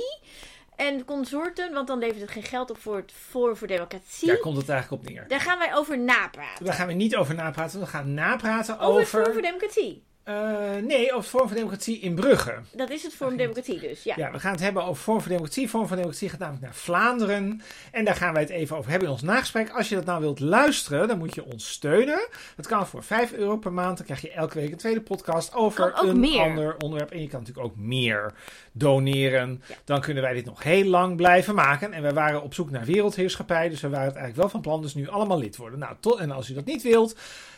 en 0.76 1.06
consorten. 1.06 1.74
Want 1.74 1.88
dan 1.88 2.00
levert 2.00 2.22
het 2.22 2.32
geen 2.32 2.44
geld 2.44 2.70
op 2.70 2.78
voor 2.78 2.96
het 2.96 3.12
Forum 3.12 3.56
voor 3.56 3.68
Democratie. 3.68 4.28
Daar 4.28 4.38
komt 4.38 4.58
het 4.58 4.70
eigenlijk 4.70 5.04
op 5.04 5.10
neer. 5.10 5.28
Daar 5.28 5.40
gaan 5.42 5.60
wij 5.60 5.76
over 5.76 6.00
napraten. 6.00 6.66
Daar 6.66 6.74
gaan 6.74 6.88
we 6.88 6.94
niet 6.94 7.16
over 7.16 7.36
napraten. 7.36 7.80
We 7.80 7.86
gaan 7.86 8.14
napraten 8.14 8.80
Over 8.80 9.00
het 9.00 9.10
Forum 9.10 9.26
over... 9.26 9.34
voor 9.34 9.52
Democratie. 9.52 10.04
Eh, 10.26 10.76
nee, 10.84 11.14
over 11.14 11.30
Forum 11.30 11.48
voor 11.48 11.56
Democratie 11.56 12.00
in 12.00 12.16
Brugge. 12.16 12.56
Dat 12.72 12.90
is 12.90 13.04
het 13.04 13.14
Forum 13.14 13.38
Democratie 13.38 13.80
dus. 13.80 14.04
Ja. 14.04 14.14
Ja, 14.18 14.32
we 14.32 14.40
gaan 14.40 14.52
het 14.52 14.62
hebben 14.62 14.84
over 14.84 15.04
Forum 15.04 15.22
voor 15.22 15.30
Democratie. 15.30 15.70
Forum 15.70 15.88
voor 15.88 15.96
Democratie 15.96 16.30
gaat 16.30 16.40
namelijk 16.40 16.64
naar 16.64 16.76
Vlaanderen. 16.76 17.62
En 17.92 18.06
daar 18.06 18.16
gaan 18.16 18.34
wij 18.34 18.42
het 18.42 18.52
even 18.52 18.78
over 18.78 18.90
hebben 18.90 19.08
in 19.08 19.14
ons 19.14 19.24
nagesprek. 19.24 19.70
Als 19.70 19.90
je 19.90 19.96
dat 19.96 20.06
nou 20.06 20.22
wilt 20.22 20.40
luisteren, 20.40 21.08
dan 21.08 21.18
moet 21.18 21.36
je 21.36 21.46
ons 21.46 21.70
steunen. 21.70 22.28
Dat 22.56 22.68
kan 22.68 22.88
voor 22.88 23.04
5 23.04 23.34
euro 23.34 23.58
per 23.58 23.74
maand. 23.74 23.98
Dan 23.98 24.06
krijg 24.06 24.22
je 24.22 24.32
elke 24.32 24.60
week 24.60 24.72
een 24.72 24.78
tweede 24.78 25.02
podcast 25.02 25.54
over 25.54 25.94
een 26.04 26.20
meer. 26.20 26.42
ander 26.42 26.76
onderwerp. 26.78 27.12
En 27.12 27.22
je 27.22 27.28
kan 27.28 27.40
natuurlijk 27.40 27.68
ook 27.68 27.76
meer 27.76 28.34
doneren. 28.72 29.62
Ja. 29.68 29.76
Dan 29.84 30.02
kunnen 30.02 30.24
wij 30.24 30.34
dit 30.34 30.46
nog 30.46 30.64
heel 30.64 30.86
lang 30.86 31.16
blijven 31.16 31.56
maken. 31.56 31.94
En 31.94 32.02
wij 32.02 32.14
waren 32.14 32.42
op 32.42 32.54
zoek 32.54 32.70
naar 32.70 32.86
wereldheerschappij. 32.86 33.70
Dus 33.70 33.82
we 33.82 33.90
waren 33.90 34.08
het 34.08 34.16
eigenlijk 34.16 34.42
wel 34.42 34.50
van 34.50 34.62
plan. 34.62 34.82
Dus 34.82 34.96
nu 34.96 35.10
allemaal 35.10 35.40
lid 35.40 35.58
worden. 35.58 35.80
Nou, 35.80 35.96
tot, 36.00 36.20
en 36.20 36.32
als 36.32 36.50
u 36.50 36.54
dat 36.54 36.66
niet 36.66 36.84
wilt, 36.84 37.16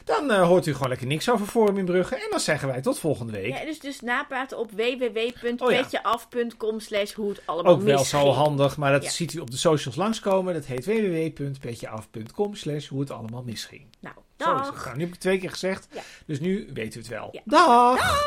dan 0.07 0.31
eh, 0.31 0.47
hoort 0.47 0.65
u 0.65 0.73
gewoon 0.73 0.89
lekker 0.89 1.07
niks 1.07 1.29
over 1.31 1.47
Forum 1.47 1.77
in 1.77 1.85
Brugge. 1.85 2.15
En 2.15 2.27
dan 2.29 2.39
zeggen 2.39 2.67
wij 2.67 2.81
tot 2.81 2.99
volgende 2.99 3.31
week. 3.31 3.57
Ja, 3.57 3.65
dus, 3.65 3.79
dus 3.79 4.01
napraten 4.01 4.57
op 4.57 4.71
www.petjeaf.com 4.71 6.79
slash 6.79 7.13
hoe 7.13 7.29
het 7.29 7.41
allemaal 7.45 7.73
Ook 7.73 7.81
wel 7.81 7.97
misging. 7.99 8.23
zo 8.23 8.29
handig, 8.31 8.77
maar 8.77 8.91
dat 8.91 9.03
Ja. 9.03 9.09
ziet 9.09 9.33
u 9.33 9.39
op 9.39 9.51
de 9.51 9.57
socials 9.57 9.95
langskomen. 9.95 10.53
Dat 10.53 10.65
heet 10.65 10.85
www.petjeaf.com 10.85 12.55
slash 12.55 12.87
hoe 12.87 12.99
het 12.99 13.11
allemaal 13.11 13.43
misging. 13.43 13.85
Nou, 13.99 14.15
Zo 14.37 14.53
is 14.53 14.59
het. 14.65 14.75
dag. 14.75 14.83
Nou, 14.85 14.95
nu 14.95 14.99
heb 14.99 15.07
ik 15.07 15.13
het 15.13 15.21
twee 15.23 15.39
keer 15.39 15.49
gezegd, 15.49 15.87
Ja. 15.93 16.01
dus 16.25 16.39
nu 16.39 16.69
weten 16.73 16.91
we 17.01 17.07
het 17.07 17.07
wel. 17.07 17.29
Ja. 17.31 17.41
Dag! 17.45 18.25